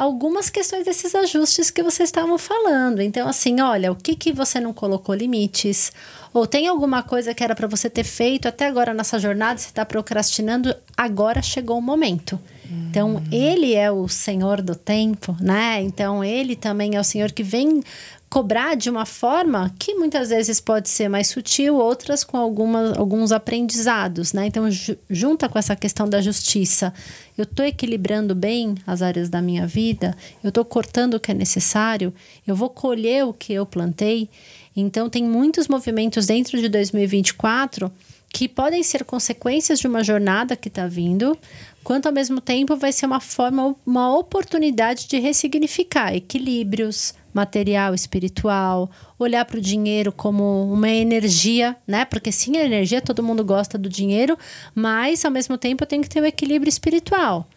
algumas 0.00 0.48
questões 0.48 0.86
desses 0.86 1.14
ajustes 1.14 1.70
que 1.70 1.82
vocês 1.82 2.08
estavam 2.08 2.38
falando. 2.38 3.02
Então, 3.02 3.28
assim, 3.28 3.60
olha, 3.60 3.92
o 3.92 3.94
que, 3.94 4.16
que 4.16 4.32
você 4.32 4.58
não 4.58 4.72
colocou 4.72 5.14
limites? 5.14 5.92
Ou 6.32 6.46
tem 6.46 6.66
alguma 6.66 7.02
coisa 7.02 7.34
que 7.34 7.44
era 7.44 7.54
para 7.54 7.68
você 7.68 7.90
ter 7.90 8.04
feito 8.04 8.48
até 8.48 8.66
agora 8.66 8.94
nessa 8.94 9.18
jornada, 9.18 9.58
você 9.58 9.68
está 9.68 9.84
procrastinando, 9.84 10.74
agora 10.96 11.42
chegou 11.42 11.76
o 11.76 11.82
momento. 11.82 12.40
Então, 12.88 13.22
ele 13.30 13.74
é 13.74 13.90
o 13.90 14.08
senhor 14.08 14.62
do 14.62 14.74
tempo, 14.74 15.36
né? 15.38 15.82
Então, 15.82 16.24
ele 16.24 16.56
também 16.56 16.96
é 16.96 17.00
o 17.00 17.04
senhor 17.04 17.32
que 17.32 17.42
vem 17.42 17.82
cobrar 18.30 18.76
de 18.76 18.88
uma 18.88 19.04
forma 19.04 19.74
que 19.76 19.92
muitas 19.96 20.28
vezes 20.28 20.60
pode 20.60 20.88
ser 20.88 21.08
mais 21.08 21.26
sutil, 21.26 21.74
outras 21.74 22.22
com 22.22 22.36
alguma, 22.36 22.96
alguns 22.96 23.32
aprendizados, 23.32 24.32
né? 24.32 24.46
Então, 24.46 24.70
ju 24.70 24.96
junta 25.10 25.48
com 25.48 25.58
essa 25.58 25.74
questão 25.74 26.08
da 26.08 26.20
justiça, 26.22 26.94
eu 27.36 27.42
estou 27.42 27.66
equilibrando 27.66 28.32
bem 28.32 28.76
as 28.86 29.02
áreas 29.02 29.28
da 29.28 29.42
minha 29.42 29.66
vida, 29.66 30.16
eu 30.44 30.50
estou 30.50 30.64
cortando 30.64 31.14
o 31.14 31.20
que 31.20 31.32
é 31.32 31.34
necessário, 31.34 32.14
eu 32.46 32.54
vou 32.54 32.70
colher 32.70 33.24
o 33.26 33.32
que 33.32 33.52
eu 33.52 33.66
plantei. 33.66 34.30
Então, 34.76 35.10
tem 35.10 35.24
muitos 35.24 35.66
movimentos 35.66 36.26
dentro 36.26 36.56
de 36.60 36.68
2024 36.68 37.90
que 38.32 38.48
podem 38.48 38.84
ser 38.84 39.02
consequências 39.02 39.80
de 39.80 39.88
uma 39.88 40.04
jornada 40.04 40.54
que 40.54 40.68
está 40.68 40.86
vindo, 40.86 41.36
quanto 41.82 42.06
ao 42.06 42.12
mesmo 42.12 42.40
tempo 42.40 42.76
vai 42.76 42.92
ser 42.92 43.06
uma 43.06 43.18
forma, 43.18 43.74
uma 43.84 44.16
oportunidade 44.16 45.08
de 45.08 45.18
ressignificar 45.18 46.14
equilíbrios, 46.14 47.12
material, 47.32 47.94
espiritual, 47.94 48.90
olhar 49.18 49.44
para 49.44 49.58
o 49.58 49.60
dinheiro 49.60 50.12
como 50.12 50.72
uma 50.72 50.88
energia, 50.88 51.76
né? 51.86 52.04
Porque 52.04 52.32
sim, 52.32 52.56
a 52.56 52.64
energia, 52.64 53.00
todo 53.00 53.22
mundo 53.22 53.44
gosta 53.44 53.78
do 53.78 53.88
dinheiro, 53.88 54.38
mas 54.74 55.24
ao 55.24 55.30
mesmo 55.30 55.56
tempo 55.56 55.82
eu 55.82 55.86
tenho 55.86 56.02
que 56.02 56.08
ter 56.08 56.20
o 56.20 56.22
um 56.22 56.26
equilíbrio 56.26 56.68
espiritual. 56.68 57.48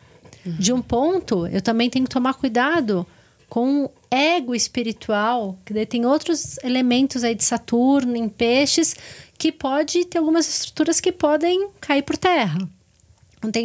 Uhum. 0.46 0.56
De 0.58 0.74
um 0.74 0.82
ponto, 0.82 1.48
eu 1.48 1.62
também 1.62 1.90
tenho 1.90 2.06
que 2.06 2.12
tomar 2.12 2.34
cuidado 2.34 3.06
com 3.50 3.86
o 3.86 3.90
ego 4.10 4.56
espiritual, 4.56 5.58
que 5.64 5.74
daí 5.74 5.86
tem 5.86 6.06
outros 6.06 6.58
elementos 6.64 7.24
aí 7.24 7.36
de 7.36 7.44
Saturno 7.44 8.16
em 8.16 8.28
peixes, 8.28 8.96
que 9.38 9.52
pode 9.52 10.06
ter 10.06 10.18
algumas 10.18 10.48
estruturas 10.48 11.00
que 11.00 11.12
podem 11.12 11.70
cair 11.80 12.02
por 12.02 12.18
terra. 12.18 12.58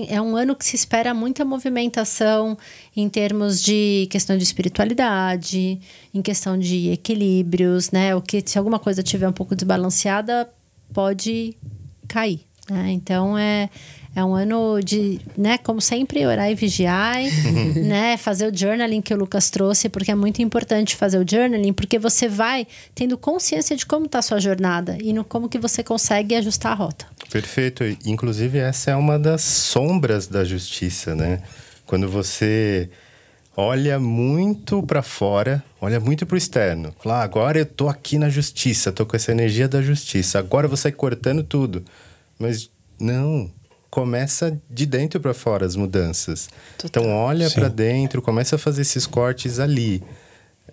É 0.09 0.21
um 0.21 0.37
ano 0.37 0.57
que 0.57 0.65
se 0.65 0.75
espera 0.75 1.15
muita 1.15 1.45
movimentação 1.45 2.59
em 2.97 3.09
termos 3.09 3.63
de 3.63 4.09
questão 4.11 4.37
de 4.37 4.43
espiritualidade, 4.43 5.81
em 6.13 6.23
questão 6.23 6.59
de 6.59 6.91
equilíbrios, 6.91 7.91
né? 7.91 8.15
O 8.15 8.21
que 8.21 8.43
se 8.45 8.59
alguma 8.59 8.79
coisa 8.79 9.03
tiver 9.03 9.29
um 9.29 9.33
pouco 9.33 9.55
desbalanceada 9.55 10.49
pode 10.93 11.57
cair. 12.09 12.41
Né? 12.71 12.91
Então 12.93 13.37
é, 13.37 13.71
é 14.15 14.25
um 14.25 14.35
ano 14.35 14.81
de, 14.83 15.21
né, 15.37 15.59
como 15.59 15.81
sempre, 15.81 16.27
orar 16.27 16.51
e 16.51 16.55
vigiar, 16.55 17.17
né? 17.77 18.17
Fazer 18.17 18.53
o 18.53 18.57
journaling 18.57 19.01
que 19.01 19.15
o 19.15 19.17
Lucas 19.17 19.51
trouxe, 19.51 19.89
porque 19.89 20.11
é 20.11 20.15
muito 20.15 20.43
importante 20.43 20.97
fazer 20.97 21.19
o 21.19 21.25
journaling, 21.29 21.73
porque 21.73 21.99
você 21.99 22.29
vai 22.29 22.67
tendo 22.95 23.17
consciência 23.17 23.77
de 23.77 23.87
como 23.87 24.07
está 24.07 24.19
a 24.19 24.23
sua 24.23 24.41
jornada 24.41 24.97
e 25.01 25.13
no 25.13 25.25
como 25.25 25.49
que 25.49 25.59
você 25.59 25.85
consegue 25.85 26.35
ajustar 26.35 26.73
a 26.73 26.75
rota. 26.75 27.07
Perfeito. 27.31 27.85
Inclusive, 28.05 28.59
essa 28.59 28.91
é 28.91 28.97
uma 28.97 29.19
das 29.19 29.43
sombras 29.43 30.27
da 30.27 30.45
justiça, 30.45 31.15
né? 31.15 31.43
Quando 31.87 32.09
você 32.09 32.91
olha 33.57 33.99
muito 33.99 34.83
para 34.83 35.03
fora, 35.03 35.63
olha 35.81 35.99
muito 35.99 36.25
para 36.25 36.35
o 36.35 36.39
externo. 36.39 36.95
Fala, 37.03 37.21
ah, 37.21 37.23
agora 37.23 37.59
eu 37.59 37.67
tô 37.67 37.89
aqui 37.89 38.19
na 38.19 38.29
justiça, 38.29 38.93
tô 38.93 39.05
com 39.05 39.17
essa 39.17 39.33
energia 39.33 39.67
da 39.67 39.83
justiça. 39.83 40.39
Agora 40.39 40.67
eu 40.67 40.69
vou 40.69 40.77
sair 40.77 40.93
cortando 40.93 41.43
tudo. 41.43 41.85
Mas 42.39 42.71
não, 43.01 43.51
começa 43.91 44.59
de 44.71 44.87
dentro 44.87 45.21
para 45.21 45.35
fora 45.35 45.65
as 45.65 45.77
mudanças. 45.77 46.49
Total. 46.77 47.03
Então 47.03 47.15
olha 47.15 47.51
para 47.51 47.69
dentro, 47.69 48.23
começa 48.23 48.57
a 48.57 48.59
fazer 48.59 48.83
esses 48.83 49.07
cortes 49.07 49.59
ali. 49.59 50.03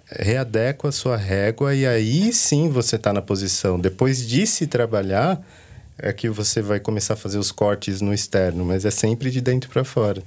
Readequa 0.10 0.90
a 0.90 0.92
sua 0.92 1.18
régua 1.18 1.74
e 1.74 1.86
aí 1.86 2.32
sim 2.32 2.70
você 2.70 2.96
está 2.96 3.12
na 3.12 3.22
posição. 3.22 3.80
Depois 3.80 4.28
de 4.28 4.46
se 4.46 4.68
trabalhar, 4.68 5.42
é 5.98 6.12
que 6.14 6.30
você 6.30 6.62
vai 6.62 6.80
começar 6.80 7.14
a 7.14 7.18
fazer 7.18 7.38
os 7.38 7.52
cortes 7.52 8.02
no 8.02 8.14
externo, 8.14 8.66
mas 8.66 8.86
é 8.86 8.92
sempre 8.92 9.32
de 9.32 9.42
dentro 9.42 9.70
para 9.70 9.84
fora. 9.84 10.22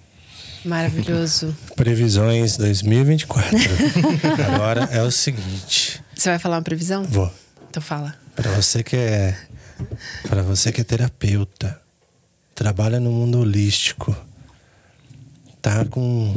Maravilhoso. 0.64 1.56
Previsões 1.76 2.56
2024. 2.56 3.56
Agora 4.54 4.88
é 4.90 5.02
o 5.02 5.10
seguinte. 5.10 6.02
Você 6.14 6.30
vai 6.30 6.38
falar 6.38 6.56
uma 6.56 6.62
previsão? 6.62 7.04
Vou. 7.04 7.30
Então 7.70 7.82
fala. 7.82 8.14
Para 8.34 8.50
você 8.52 8.82
que 8.82 8.96
é 8.96 9.36
para 10.28 10.42
você 10.42 10.72
que 10.72 10.80
é 10.80 10.84
terapeuta, 10.84 11.80
trabalha 12.58 12.98
no 12.98 13.12
mundo 13.12 13.38
holístico, 13.38 14.16
tá 15.62 15.84
com 15.84 16.34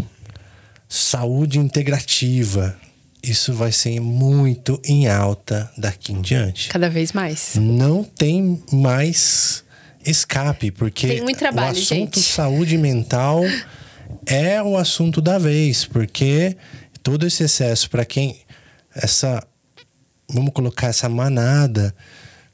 saúde 0.88 1.58
integrativa, 1.58 2.78
isso 3.24 3.56
vai 3.56 3.72
ser 3.72 4.00
muito 4.00 4.80
em 4.86 5.08
alta 5.08 5.72
daqui 5.76 6.14
em 6.14 6.22
diante. 6.22 6.70
Cada 6.70 6.92
vez 6.92 7.12
mais. 7.12 7.56
Não 7.56 8.04
tem 8.04 8.64
mais 8.72 9.64
escape, 10.06 10.70
porque 10.70 11.08
tem 11.08 11.22
muito 11.24 11.40
trabalho, 11.40 11.76
o 11.76 11.82
assunto 11.82 12.20
gente. 12.20 12.22
saúde 12.22 12.78
mental 12.78 13.42
é 14.28 14.62
o 14.62 14.78
assunto 14.78 15.22
da 15.22 15.40
vez, 15.40 15.86
porque 15.86 16.56
todo 17.02 17.26
esse 17.26 17.42
excesso 17.42 17.90
para 17.90 18.06
quem 18.06 18.38
essa 18.94 19.44
vamos 20.30 20.54
colocar 20.54 20.90
essa 20.90 21.10
manada 21.10 21.96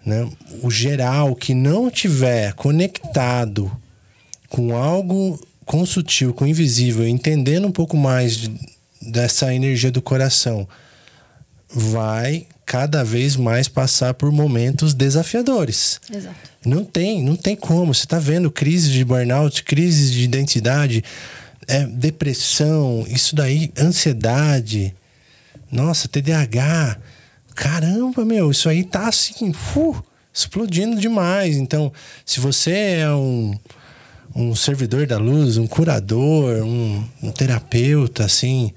né, 0.07 0.25
o 0.63 0.71
geral 0.71 1.35
que 1.35 1.53
não 1.53 1.91
tiver 1.91 2.53
conectado 2.53 3.69
com 4.47 4.73
algo 4.73 5.37
com 5.65 5.85
sutil, 5.85 6.33
com 6.33 6.47
invisível, 6.47 7.05
entendendo 7.05 7.67
um 7.67 7.73
pouco 7.73 7.97
mais 7.97 8.37
de, 8.37 8.57
dessa 9.01 9.53
energia 9.53 9.91
do 9.91 10.01
coração, 10.01 10.65
vai 11.69 12.47
cada 12.65 13.03
vez 13.03 13.35
mais 13.35 13.67
passar 13.67 14.13
por 14.13 14.31
momentos 14.31 14.93
desafiadores. 14.93 15.99
Exato. 16.09 16.35
Não 16.65 16.85
tem, 16.85 17.21
não 17.21 17.35
tem 17.35 17.53
como. 17.53 17.93
Você 17.93 18.05
está 18.05 18.17
vendo 18.17 18.49
crises 18.49 18.89
de 18.89 19.03
burnout, 19.03 19.61
crises 19.63 20.09
de 20.09 20.23
identidade, 20.23 21.03
é, 21.67 21.85
depressão, 21.85 23.05
isso 23.09 23.35
daí, 23.35 23.73
ansiedade, 23.77 24.95
nossa, 25.69 26.07
TDAH 26.07 26.97
caramba, 27.57 28.23
meu, 28.23 28.51
isso 28.51 28.69
aí 28.69 28.83
tá 28.83 29.07
assim, 29.07 29.51
uh, 29.75 30.03
explodindo 30.31 31.01
demais. 31.01 31.57
Então, 31.57 31.91
se 32.23 32.39
você 32.39 32.99
é 32.99 33.11
um, 33.11 33.57
um 34.35 34.55
servidor 34.55 35.07
da 35.07 35.17
luz, 35.17 35.57
um 35.57 35.65
curador, 35.65 36.63
um, 36.63 37.03
um 37.23 37.31
terapeuta, 37.31 38.23
assim, 38.23 38.71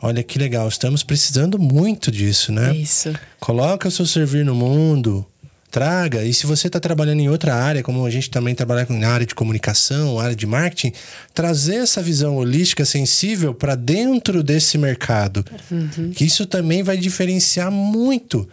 olha 0.00 0.22
que 0.22 0.38
legal, 0.38 0.68
estamos 0.68 1.02
precisando 1.02 1.58
muito 1.58 2.12
disso, 2.12 2.52
né? 2.52 2.76
Isso. 2.76 3.12
Coloca 3.40 3.88
o 3.88 3.90
seu 3.90 4.06
servir 4.06 4.44
no 4.44 4.54
mundo, 4.54 5.26
traga. 5.72 6.22
E 6.22 6.34
se 6.34 6.46
você 6.46 6.66
está 6.66 6.78
trabalhando 6.78 7.20
em 7.20 7.30
outra 7.30 7.54
área, 7.54 7.82
como 7.82 8.04
a 8.04 8.10
gente 8.10 8.30
também 8.30 8.54
trabalha 8.54 8.86
na 8.90 9.08
área 9.08 9.26
de 9.26 9.34
comunicação, 9.34 10.20
área 10.20 10.36
de 10.36 10.46
marketing, 10.46 10.92
trazer 11.32 11.76
essa 11.76 12.02
visão 12.02 12.36
holística 12.36 12.84
sensível 12.84 13.54
para 13.54 13.74
dentro 13.74 14.42
desse 14.42 14.76
mercado. 14.76 15.42
Uhum. 15.70 16.12
Que 16.12 16.24
isso 16.24 16.44
também 16.44 16.82
vai 16.82 16.98
diferenciar 16.98 17.70
muito. 17.70 18.46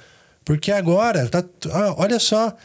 Porque 0.46 0.72
agora, 0.72 1.28
tá, 1.28 1.44
ah, 1.72 1.94
olha 1.98 2.18
só, 2.18 2.56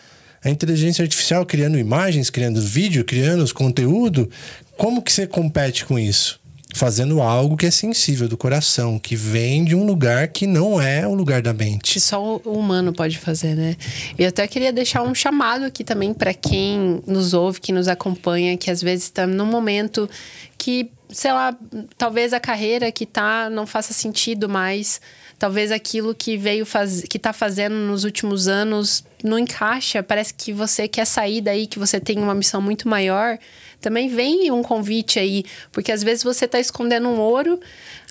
a 0.42 0.48
inteligência 0.48 1.02
artificial 1.02 1.44
criando 1.44 1.76
imagens, 1.76 2.30
criando 2.30 2.60
vídeo, 2.60 3.04
criando 3.04 3.42
os 3.42 3.52
conteúdo, 3.52 4.30
como 4.76 5.02
que 5.02 5.12
você 5.12 5.26
compete 5.26 5.84
com 5.84 5.98
isso? 5.98 6.40
Fazendo 6.74 7.22
algo 7.22 7.56
que 7.56 7.66
é 7.66 7.70
sensível 7.70 8.28
do 8.28 8.36
coração, 8.36 8.98
que 8.98 9.14
vem 9.14 9.64
de 9.64 9.76
um 9.76 9.86
lugar 9.86 10.28
que 10.28 10.44
não 10.44 10.82
é 10.82 11.06
o 11.06 11.14
lugar 11.14 11.40
da 11.40 11.52
mente. 11.52 11.92
Que 11.94 12.00
só 12.00 12.40
o 12.44 12.58
humano 12.58 12.92
pode 12.92 13.16
fazer, 13.16 13.54
né? 13.54 13.76
E 14.18 14.26
até 14.26 14.46
queria 14.48 14.72
deixar 14.72 15.02
um 15.02 15.14
chamado 15.14 15.64
aqui 15.64 15.84
também 15.84 16.12
para 16.12 16.34
quem 16.34 17.00
nos 17.06 17.32
ouve, 17.32 17.60
que 17.60 17.72
nos 17.72 17.86
acompanha, 17.86 18.56
que 18.56 18.72
às 18.72 18.82
vezes 18.82 19.04
está 19.04 19.24
num 19.24 19.46
momento 19.46 20.10
que, 20.58 20.90
sei 21.08 21.32
lá, 21.32 21.56
talvez 21.96 22.32
a 22.32 22.40
carreira 22.40 22.90
que 22.90 23.06
tá 23.06 23.48
não 23.48 23.66
faça 23.66 23.94
sentido 23.94 24.48
mais. 24.48 25.00
Talvez 25.38 25.70
aquilo 25.70 26.12
que 26.12 26.36
veio 26.36 26.66
faz... 26.66 27.02
que 27.02 27.18
tá 27.20 27.32
fazendo 27.32 27.74
nos 27.74 28.02
últimos 28.02 28.48
anos 28.48 29.04
não 29.22 29.38
encaixa. 29.38 30.02
Parece 30.02 30.34
que 30.34 30.52
você 30.52 30.88
quer 30.88 31.04
sair 31.04 31.40
daí, 31.40 31.68
que 31.68 31.78
você 31.78 32.00
tem 32.00 32.18
uma 32.18 32.34
missão 32.34 32.60
muito 32.60 32.88
maior 32.88 33.38
também 33.84 34.08
vem 34.08 34.50
um 34.50 34.62
convite 34.62 35.18
aí, 35.18 35.44
porque 35.70 35.92
às 35.92 36.02
vezes 36.02 36.24
você 36.24 36.46
está 36.46 36.58
escondendo 36.58 37.06
um 37.06 37.20
ouro, 37.20 37.60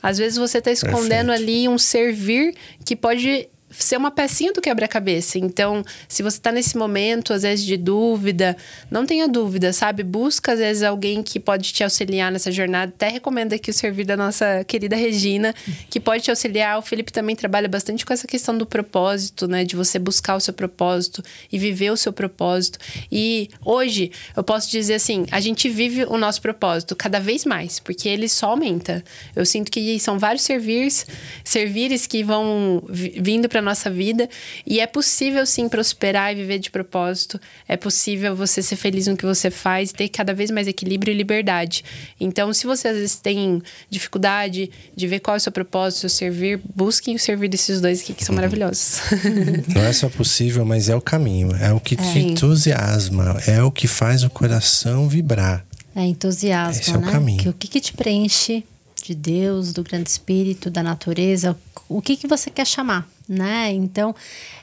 às 0.04 0.20
vezes 0.20 0.38
você 0.38 0.60
está 0.60 0.72
escondendo 0.72 1.30
Perfeito. 1.30 1.50
ali 1.50 1.68
um 1.68 1.80
servir 1.80 2.54
que 2.86 2.96
pode 2.96 3.50
ser 3.78 3.98
uma 3.98 4.12
pecinha 4.12 4.54
do 4.54 4.62
quebra-cabeça. 4.62 5.38
Então, 5.38 5.84
se 6.08 6.22
você 6.22 6.38
está 6.38 6.52
nesse 6.52 6.78
momento, 6.78 7.34
às 7.34 7.44
vezes, 7.44 7.66
de 7.66 7.78
dúvida, 7.78 8.56
não 8.90 9.06
tenha 9.06 9.28
dúvida, 9.28 9.74
sabe? 9.74 10.04
Busca, 10.04 10.54
às 10.54 10.60
vezes, 10.60 10.84
alguém 10.84 11.24
que 11.24 11.40
pode 11.40 11.72
te 11.74 11.84
auxiliar 11.84 12.32
nessa 12.32 12.52
jornada. 12.52 12.92
Até 12.96 13.08
recomendo 13.08 13.54
aqui 13.54 13.70
o 13.70 13.74
servir 13.74 14.06
da 14.06 14.16
nossa 14.16 14.64
querida 14.64 14.96
Regina, 14.96 15.54
que 15.90 16.00
pode 16.00 16.24
te 16.24 16.30
auxiliar. 16.30 16.78
O 16.78 16.82
Felipe 16.82 17.12
também 17.12 17.36
trabalha 17.36 17.68
bastante 17.68 18.06
com 18.06 18.14
essa 18.14 18.28
questão 18.28 18.58
do 18.58 18.66
propósito, 18.66 19.48
né? 19.48 19.64
De 19.64 19.76
você 19.76 19.98
buscar 19.98 20.36
o 20.36 20.40
seu 20.40 20.54
propósito 20.54 21.24
e 21.52 21.58
viver 21.58 21.92
o 21.92 21.98
seu 21.98 22.14
propósito. 22.14 22.80
E 23.12 23.50
hoje, 23.66 24.12
eu 24.36 24.44
posso 24.44 24.70
dizer 24.70 24.96
assim, 24.96 25.26
a 25.32 25.40
gente 25.40 25.68
vive 25.70 26.04
o 26.06 26.18
nosso 26.18 26.42
propósito 26.42 26.96
cada 26.96 27.20
vez 27.20 27.46
mais, 27.46 27.80
porque 27.80 28.08
ele 28.08 28.30
só 28.30 28.52
aumenta. 28.52 29.04
Eu 29.36 29.46
sinto 29.46 29.72
que 29.72 30.00
são 30.00 30.20
vários 30.20 30.44
servires, 30.44 31.06
servires 31.44 32.06
que 32.06 32.24
vão 32.24 32.84
vindo 32.88 33.50
para 33.50 33.62
nossa 33.64 33.90
vida. 33.90 34.30
E 34.66 34.80
é 34.80 34.88
possível 34.88 35.46
sim 35.46 35.68
prosperar 35.68 36.32
e 36.32 36.36
viver 36.36 36.60
de 36.60 36.70
propósito. 36.70 37.40
É 37.68 37.76
possível 37.76 38.36
você 38.36 38.62
ser 38.62 38.76
feliz 38.76 39.08
no 39.08 39.18
que 39.18 39.26
você 39.26 39.50
faz 39.50 39.90
e 39.90 39.94
ter 39.94 40.10
cada 40.10 40.34
vez 40.34 40.52
mais 40.52 40.68
equilíbrio 40.68 41.14
e 41.14 41.18
liberdade. 41.18 41.84
Então, 42.20 42.54
se 42.54 42.66
você 42.66 42.88
às 42.88 42.98
vezes 42.98 43.16
tem 43.16 43.62
dificuldade 43.90 44.70
de 44.96 45.08
ver 45.08 45.20
qual 45.20 45.36
é 45.36 45.38
o 45.38 45.42
seu 45.42 45.52
propósito, 45.52 46.02
seu 46.02 46.10
servir, 46.10 46.62
busquem 46.76 47.16
o 47.16 47.20
servir 47.20 47.48
desses 47.48 47.82
dois 47.82 48.02
aqui 48.02 48.14
que 48.14 48.24
são 48.24 48.36
maravilhosos. 48.36 49.00
Não 49.74 49.82
é 49.82 49.94
só 49.94 50.10
possível, 50.10 50.66
mas 50.66 50.90
é 50.90 50.96
o 50.96 51.02
caminho. 51.02 51.56
É 51.56 51.72
o 51.72 51.80
que 51.80 51.96
te 51.96 52.20
é. 52.20 52.22
entusiasma. 52.22 53.38
É 53.48 53.64
o 53.64 53.72
que 53.72 53.88
faz 53.88 54.24
o 54.24 54.30
coração 54.30 55.08
vibrar. 55.08 55.66
É 55.96 56.02
entusiasmo, 56.02 56.82
Esse 56.82 56.90
é 56.92 56.98
né? 56.98 57.08
o 57.08 57.12
caminho. 57.12 57.40
Que 57.40 57.50
o 57.50 57.54
que, 57.54 57.68
que 57.68 57.80
te 57.80 57.94
preenche 57.94 58.64
de 59.04 59.16
Deus, 59.16 59.74
do 59.74 59.84
grande 59.84 60.10
espírito, 60.10 60.70
da 60.70 60.82
natureza, 60.82 61.58
o 61.90 62.02
que, 62.02 62.16
que 62.16 62.28
você 62.28 62.50
quer 62.50 62.66
chamar, 62.66 63.08
né? 63.28 63.72
Então, 63.72 64.16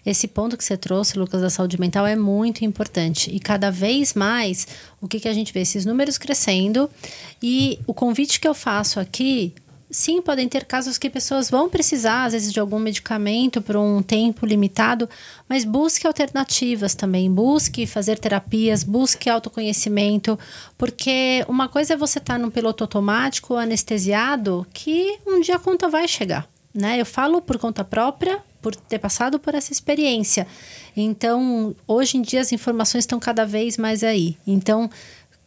esse 0.05 0.27
ponto 0.27 0.57
que 0.57 0.65
você 0.65 0.77
trouxe, 0.77 1.19
Lucas, 1.19 1.43
da 1.43 1.51
saúde 1.51 1.79
mental 1.79 2.07
é 2.07 2.17
muito 2.17 2.65
importante. 2.65 3.31
E 3.31 3.39
cada 3.39 3.71
vez 3.71 4.15
mais, 4.15 4.67
o 5.01 5.07
que, 5.07 5.21
que 5.21 5.29
a 5.29 5.35
gente 5.35 5.53
vê? 5.53 5.61
Esses 5.61 5.85
números 5.85 6.17
crescendo. 6.17 6.91
E 7.43 7.79
o 7.87 7.93
convite 7.93 8.41
que 8.41 8.49
eu 8.49 8.55
faço 8.55 8.99
aqui 8.99 9.55
Sim, 9.91 10.23
podem 10.23 10.49
ter 10.49 10.67
casos 10.67 10.97
que 10.97 11.11
pessoas 11.11 11.51
vão 11.51 11.69
precisar, 11.69 12.25
às 12.25 12.33
vezes, 12.33 12.53
de 12.53 12.61
algum 12.61 12.79
medicamento 12.79 13.61
por 13.61 13.77
um 13.77 14.01
tempo 14.01 14.47
limitado, 14.47 15.11
mas 15.49 15.65
busque 15.65 16.07
alternativas 16.07 16.95
também. 16.95 17.29
Busque 17.29 17.89
fazer 17.89 18.17
terapias, 18.17 18.85
busque 18.85 19.29
autoconhecimento, 19.29 20.39
porque 20.79 21.45
uma 21.49 21.69
coisa 21.69 21.95
é 21.95 21.97
você 21.97 22.21
estar 22.21 22.35
tá 22.35 22.39
num 22.39 22.51
piloto 22.51 22.85
automático, 22.85 23.57
anestesiado, 23.57 24.65
que 24.73 25.19
um 25.27 25.41
dia 25.41 25.57
a 25.57 25.59
conta 25.59 25.89
vai 25.89 26.07
chegar. 26.07 26.49
Né? 26.73 27.01
Eu 27.01 27.07
falo 27.07 27.43
por 27.43 27.59
conta 27.59 27.83
própria, 27.83 28.39
por 28.63 28.77
ter 28.77 28.99
passado 28.99 29.41
por 29.41 29.57
essa 29.57 29.73
experiência. 29.73 30.47
Então, 30.97 31.75
hoje 31.87 32.17
em 32.17 32.23
dia 32.23 32.41
as 32.41 32.53
informações 32.53 33.03
estão 33.03 33.19
cada 33.19 33.45
vez 33.45 33.77
mais 33.77 34.05
aí. 34.05 34.37
Então, 34.47 34.89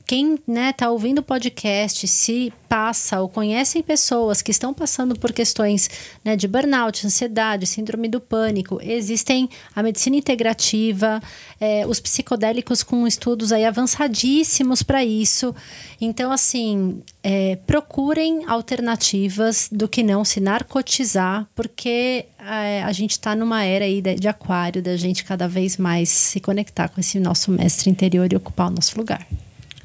quem 0.05 0.37
né, 0.47 0.73
tá 0.73 0.89
ouvindo 0.89 1.19
o 1.19 1.23
podcast, 1.23 2.07
se 2.07 2.51
passa 2.67 3.21
ou 3.21 3.29
conhecem 3.29 3.81
pessoas 3.81 4.41
que 4.41 4.51
estão 4.51 4.73
passando 4.73 5.17
por 5.17 5.31
questões 5.31 5.89
né, 6.25 6.35
de 6.35 6.47
burnout, 6.47 7.05
ansiedade, 7.05 7.65
síndrome 7.65 8.07
do 8.09 8.19
pânico, 8.19 8.79
existem 8.81 9.49
a 9.75 9.83
medicina 9.83 10.15
integrativa, 10.15 11.21
é, 11.59 11.85
os 11.87 11.99
psicodélicos 11.99 12.83
com 12.83 13.07
estudos 13.07 13.51
aí 13.51 13.63
avançadíssimos 13.63 14.83
para 14.83 15.05
isso. 15.05 15.55
Então, 16.01 16.31
assim, 16.31 17.01
é, 17.23 17.57
procurem 17.67 18.43
alternativas 18.47 19.69
do 19.71 19.87
que 19.87 20.03
não 20.03 20.25
se 20.25 20.39
narcotizar, 20.39 21.47
porque 21.55 22.25
é, 22.39 22.83
a 22.83 22.91
gente 22.91 23.11
está 23.11 23.35
numa 23.35 23.63
era 23.63 23.85
aí 23.85 24.01
de, 24.01 24.15
de 24.15 24.27
aquário, 24.27 24.81
da 24.81 24.97
gente 24.97 25.23
cada 25.23 25.47
vez 25.47 25.77
mais 25.77 26.09
se 26.09 26.39
conectar 26.39 26.89
com 26.89 26.99
esse 26.99 27.19
nosso 27.19 27.51
mestre 27.51 27.89
interior 27.89 28.31
e 28.31 28.35
ocupar 28.35 28.67
o 28.67 28.71
nosso 28.71 28.97
lugar. 28.97 29.25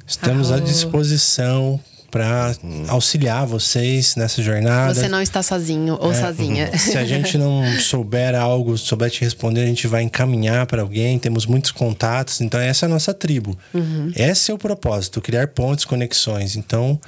Estamos 0.08 0.50
à 0.50 0.58
disposição 0.58 1.78
para 2.10 2.54
auxiliar 2.88 3.46
vocês 3.46 4.16
nessa 4.16 4.42
jornada. 4.42 4.94
Você 4.94 5.06
não 5.06 5.20
está 5.20 5.42
sozinho 5.42 5.98
ou 6.00 6.10
é, 6.10 6.14
sozinha. 6.14 6.78
Se 6.78 6.96
a 6.96 7.04
gente 7.04 7.36
não 7.36 7.62
souber 7.78 8.34
algo, 8.34 8.78
souber 8.78 9.10
te 9.10 9.20
responder, 9.20 9.62
a 9.62 9.66
gente 9.66 9.86
vai 9.86 10.02
encaminhar 10.02 10.66
para 10.66 10.80
alguém. 10.80 11.18
Temos 11.18 11.44
muitos 11.44 11.70
contatos, 11.70 12.40
então 12.40 12.58
essa 12.58 12.86
é 12.86 12.88
a 12.88 12.88
nossa 12.88 13.12
tribo. 13.12 13.56
Uhum. 13.74 14.10
Esse 14.16 14.50
é 14.50 14.54
o 14.54 14.58
propósito, 14.58 15.20
criar 15.20 15.48
pontes, 15.48 15.84
conexões. 15.84 16.56
Então, 16.56 16.98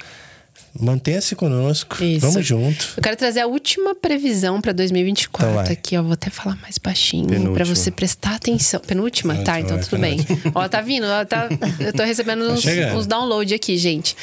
Mantenha-se 0.79 1.35
conosco. 1.35 2.01
Isso. 2.03 2.25
Vamos 2.25 2.45
junto. 2.45 2.93
Eu 2.95 3.03
quero 3.03 3.17
trazer 3.17 3.41
a 3.41 3.47
última 3.47 3.93
previsão 3.93 4.61
para 4.61 4.71
2024 4.71 5.49
então 5.49 5.73
aqui, 5.73 5.97
ó. 5.97 6.01
Vou 6.01 6.13
até 6.13 6.29
falar 6.29 6.55
mais 6.61 6.77
baixinho 6.77 7.53
para 7.53 7.65
você 7.65 7.91
prestar 7.91 8.35
atenção. 8.35 8.79
Penúltima? 8.79 9.35
tá, 9.43 9.59
então 9.59 9.79
tudo 9.79 9.99
bem. 9.99 10.19
ó, 10.55 10.67
tá 10.67 10.81
vindo, 10.81 11.05
ó, 11.05 11.25
tá, 11.25 11.49
eu 11.79 11.91
tô 11.91 12.03
recebendo 12.03 12.47
tá 12.47 12.53
uns, 12.53 12.65
uns 12.95 13.07
downloads 13.07 13.53
aqui, 13.53 13.77
gente. 13.77 14.15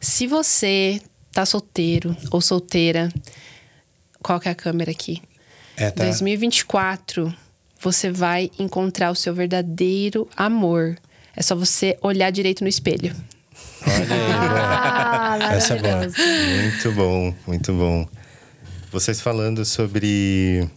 Se 0.00 0.26
você 0.26 1.00
tá 1.32 1.44
solteiro 1.44 2.16
ou 2.30 2.40
solteira, 2.40 3.08
qual 4.22 4.38
que 4.38 4.48
é 4.48 4.52
a 4.52 4.54
câmera 4.54 4.90
aqui? 4.90 5.20
É, 5.76 5.90
tá. 5.90 6.04
2024, 6.04 7.34
você 7.80 8.10
vai 8.10 8.50
encontrar 8.58 9.10
o 9.10 9.14
seu 9.14 9.34
verdadeiro 9.34 10.28
amor. 10.36 10.96
É 11.34 11.42
só 11.42 11.54
você 11.54 11.98
olhar 12.02 12.30
direito 12.30 12.62
no 12.62 12.68
espelho. 12.68 13.14
Olha 13.86 14.14
aí. 14.14 14.30
Ah, 14.32 15.54
Essa 15.54 15.74
é 15.74 15.78
boa. 15.80 16.00
Muito 16.62 16.92
bom, 16.92 17.34
muito 17.46 17.72
bom. 17.72 18.08
Vocês 18.92 19.20
falando 19.20 19.64
sobre 19.64 20.68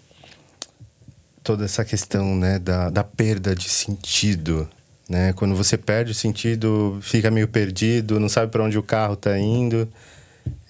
toda 1.44 1.66
essa 1.66 1.84
questão 1.84 2.36
né, 2.36 2.60
da, 2.60 2.90
da 2.90 3.04
perda 3.04 3.56
de 3.56 3.70
sentido. 3.70 4.70
Né? 5.10 5.34
Quando 5.34 5.56
você 5.56 5.78
perde 5.78 6.12
o 6.12 6.16
sentido, 6.16 7.00
fica 7.02 7.30
meio 7.30 7.48
perdido, 7.48 8.20
não 8.20 8.30
sabe 8.30 8.52
para 8.52 8.64
onde 8.64 8.78
o 8.78 8.84
carro 8.84 9.16
está 9.16 9.38
indo. 9.38 9.88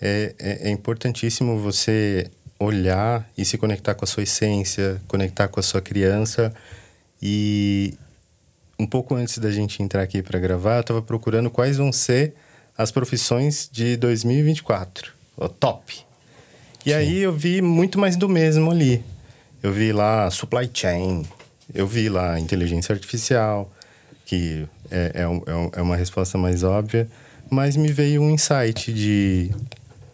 É, 0.01 0.33
é, 0.39 0.69
é 0.69 0.71
importantíssimo 0.71 1.59
você 1.59 2.29
olhar 2.59 3.27
e 3.37 3.45
se 3.45 3.57
conectar 3.57 3.93
com 3.93 4.05
a 4.05 4.07
sua 4.07 4.23
essência, 4.23 5.01
conectar 5.07 5.47
com 5.47 5.59
a 5.59 5.63
sua 5.63 5.81
criança 5.81 6.53
e 7.21 7.93
um 8.77 8.85
pouco 8.85 9.15
antes 9.15 9.37
da 9.37 9.51
gente 9.51 9.81
entrar 9.81 10.01
aqui 10.01 10.21
para 10.21 10.39
gravar, 10.39 10.75
eu 10.77 10.81
estava 10.81 11.01
procurando 11.01 11.49
quais 11.49 11.77
vão 11.77 11.91
ser 11.91 12.33
as 12.77 12.91
profissões 12.91 13.69
de 13.71 13.95
2024. 13.97 15.13
O 15.37 15.47
top. 15.47 15.99
E 16.85 16.89
Sim. 16.89 16.95
aí 16.95 17.19
eu 17.19 17.31
vi 17.31 17.61
muito 17.61 17.99
mais 17.99 18.15
do 18.15 18.27
mesmo 18.27 18.71
ali. 18.71 19.03
Eu 19.61 19.71
vi 19.71 19.93
lá 19.93 20.29
supply 20.29 20.69
chain, 20.73 21.25
eu 21.73 21.87
vi 21.87 22.09
lá 22.09 22.39
inteligência 22.39 22.93
artificial, 22.93 23.71
que 24.25 24.67
é, 24.91 25.11
é, 25.15 25.21
é, 25.21 25.79
é 25.79 25.81
uma 25.81 25.95
resposta 25.95 26.37
mais 26.37 26.63
óbvia, 26.63 27.07
mas 27.49 27.77
me 27.77 27.91
veio 27.91 28.21
um 28.21 28.29
insight 28.29 28.91
de 28.91 29.51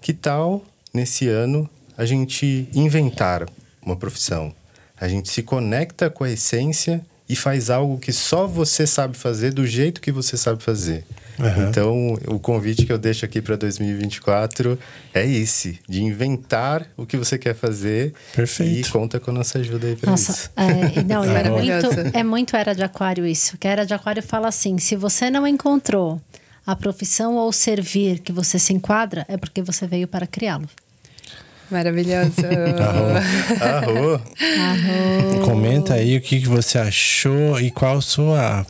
que 0.01 0.13
tal 0.13 0.63
nesse 0.93 1.27
ano 1.27 1.69
a 1.97 2.05
gente 2.05 2.69
inventar 2.73 3.47
uma 3.81 3.95
profissão? 3.95 4.53
A 4.99 5.07
gente 5.07 5.29
se 5.29 5.41
conecta 5.41 6.09
com 6.09 6.23
a 6.23 6.29
essência 6.29 7.01
e 7.29 7.35
faz 7.35 7.69
algo 7.69 7.99
que 7.99 8.11
só 8.11 8.47
você 8.47 8.87
sabe 8.87 9.15
fazer 9.15 9.53
do 9.53 9.65
jeito 9.65 10.01
que 10.01 10.11
você 10.11 10.35
sabe 10.35 10.63
fazer. 10.63 11.05
Uhum. 11.37 11.69
Então, 11.69 12.13
o 12.27 12.39
convite 12.39 12.85
que 12.85 12.91
eu 12.91 12.97
deixo 12.97 13.23
aqui 13.23 13.41
para 13.41 13.55
2024 13.55 14.77
é 15.13 15.25
esse, 15.25 15.79
de 15.87 16.03
inventar 16.03 16.85
o 16.97 17.05
que 17.05 17.15
você 17.15 17.37
quer 17.37 17.55
fazer. 17.55 18.13
Perfeito. 18.35 18.89
E 18.89 18.91
conta 18.91 19.19
com 19.19 19.31
a 19.31 19.33
nossa 19.35 19.59
ajuda 19.59 19.87
aí 19.87 19.95
para 19.95 20.13
isso. 20.13 20.49
É, 20.55 21.03
não, 21.03 21.23
é, 21.23 21.49
muito, 21.49 22.17
é 22.17 22.23
muito 22.23 22.55
era 22.57 22.73
de 22.73 22.83
aquário 22.83 23.25
isso. 23.25 23.57
Que 23.57 23.67
era 23.67 23.85
de 23.85 23.93
aquário 23.93 24.21
fala 24.21 24.49
assim: 24.49 24.77
se 24.77 24.97
você 24.97 25.29
não 25.29 25.47
encontrou 25.47 26.19
a 26.65 26.75
profissão 26.75 27.35
ou 27.35 27.53
servir 27.53 28.19
que 28.19 28.33
você 28.33 28.59
se 28.59 28.73
enquadra, 28.73 29.25
é 29.29 29.37
porque 29.37 29.61
você 29.61 29.87
veio 29.87 30.07
para 30.07 30.27
criá-lo. 30.27 30.67
Maravilhoso. 31.71 32.33
Arro. 33.59 34.21
Arro. 34.21 35.45
Comenta 35.45 35.93
aí 35.95 36.17
o 36.17 36.21
que 36.21 36.39
você 36.47 36.77
achou 36.77 37.59
e 37.59 37.69
qual 37.71 37.97
a 37.97 38.01
sua 38.01 38.65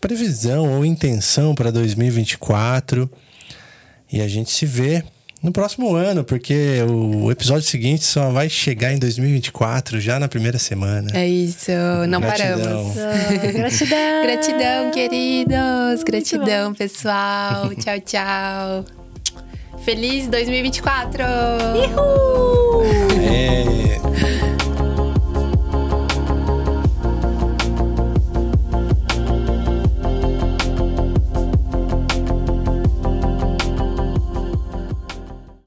previsão 0.00 0.72
ou 0.76 0.84
intenção 0.84 1.54
para 1.54 1.70
2024. 1.70 3.10
E 4.12 4.20
a 4.20 4.28
gente 4.28 4.50
se 4.50 4.66
vê 4.66 5.04
no 5.42 5.52
próximo 5.52 5.94
ano, 5.94 6.22
porque 6.22 6.78
o 6.88 7.30
episódio 7.30 7.62
seguinte 7.62 8.04
só 8.04 8.30
vai 8.30 8.48
chegar 8.48 8.92
em 8.92 8.98
2024, 8.98 10.00
já 10.00 10.18
na 10.18 10.28
primeira 10.28 10.58
semana. 10.58 11.10
É 11.14 11.26
isso, 11.26 11.70
não 12.08 12.20
Gratidão. 12.20 12.58
paramos. 12.60 12.94
Gratidão. 13.54 14.22
Gratidão, 14.22 14.90
queridos. 14.90 16.02
Gratidão, 16.04 16.74
pessoal. 16.74 17.74
tchau, 17.76 18.00
tchau. 18.00 18.99
Feliz 19.84 20.28
2024! 20.28 21.24
Uhul! 21.74 22.84
É. 23.22 24.49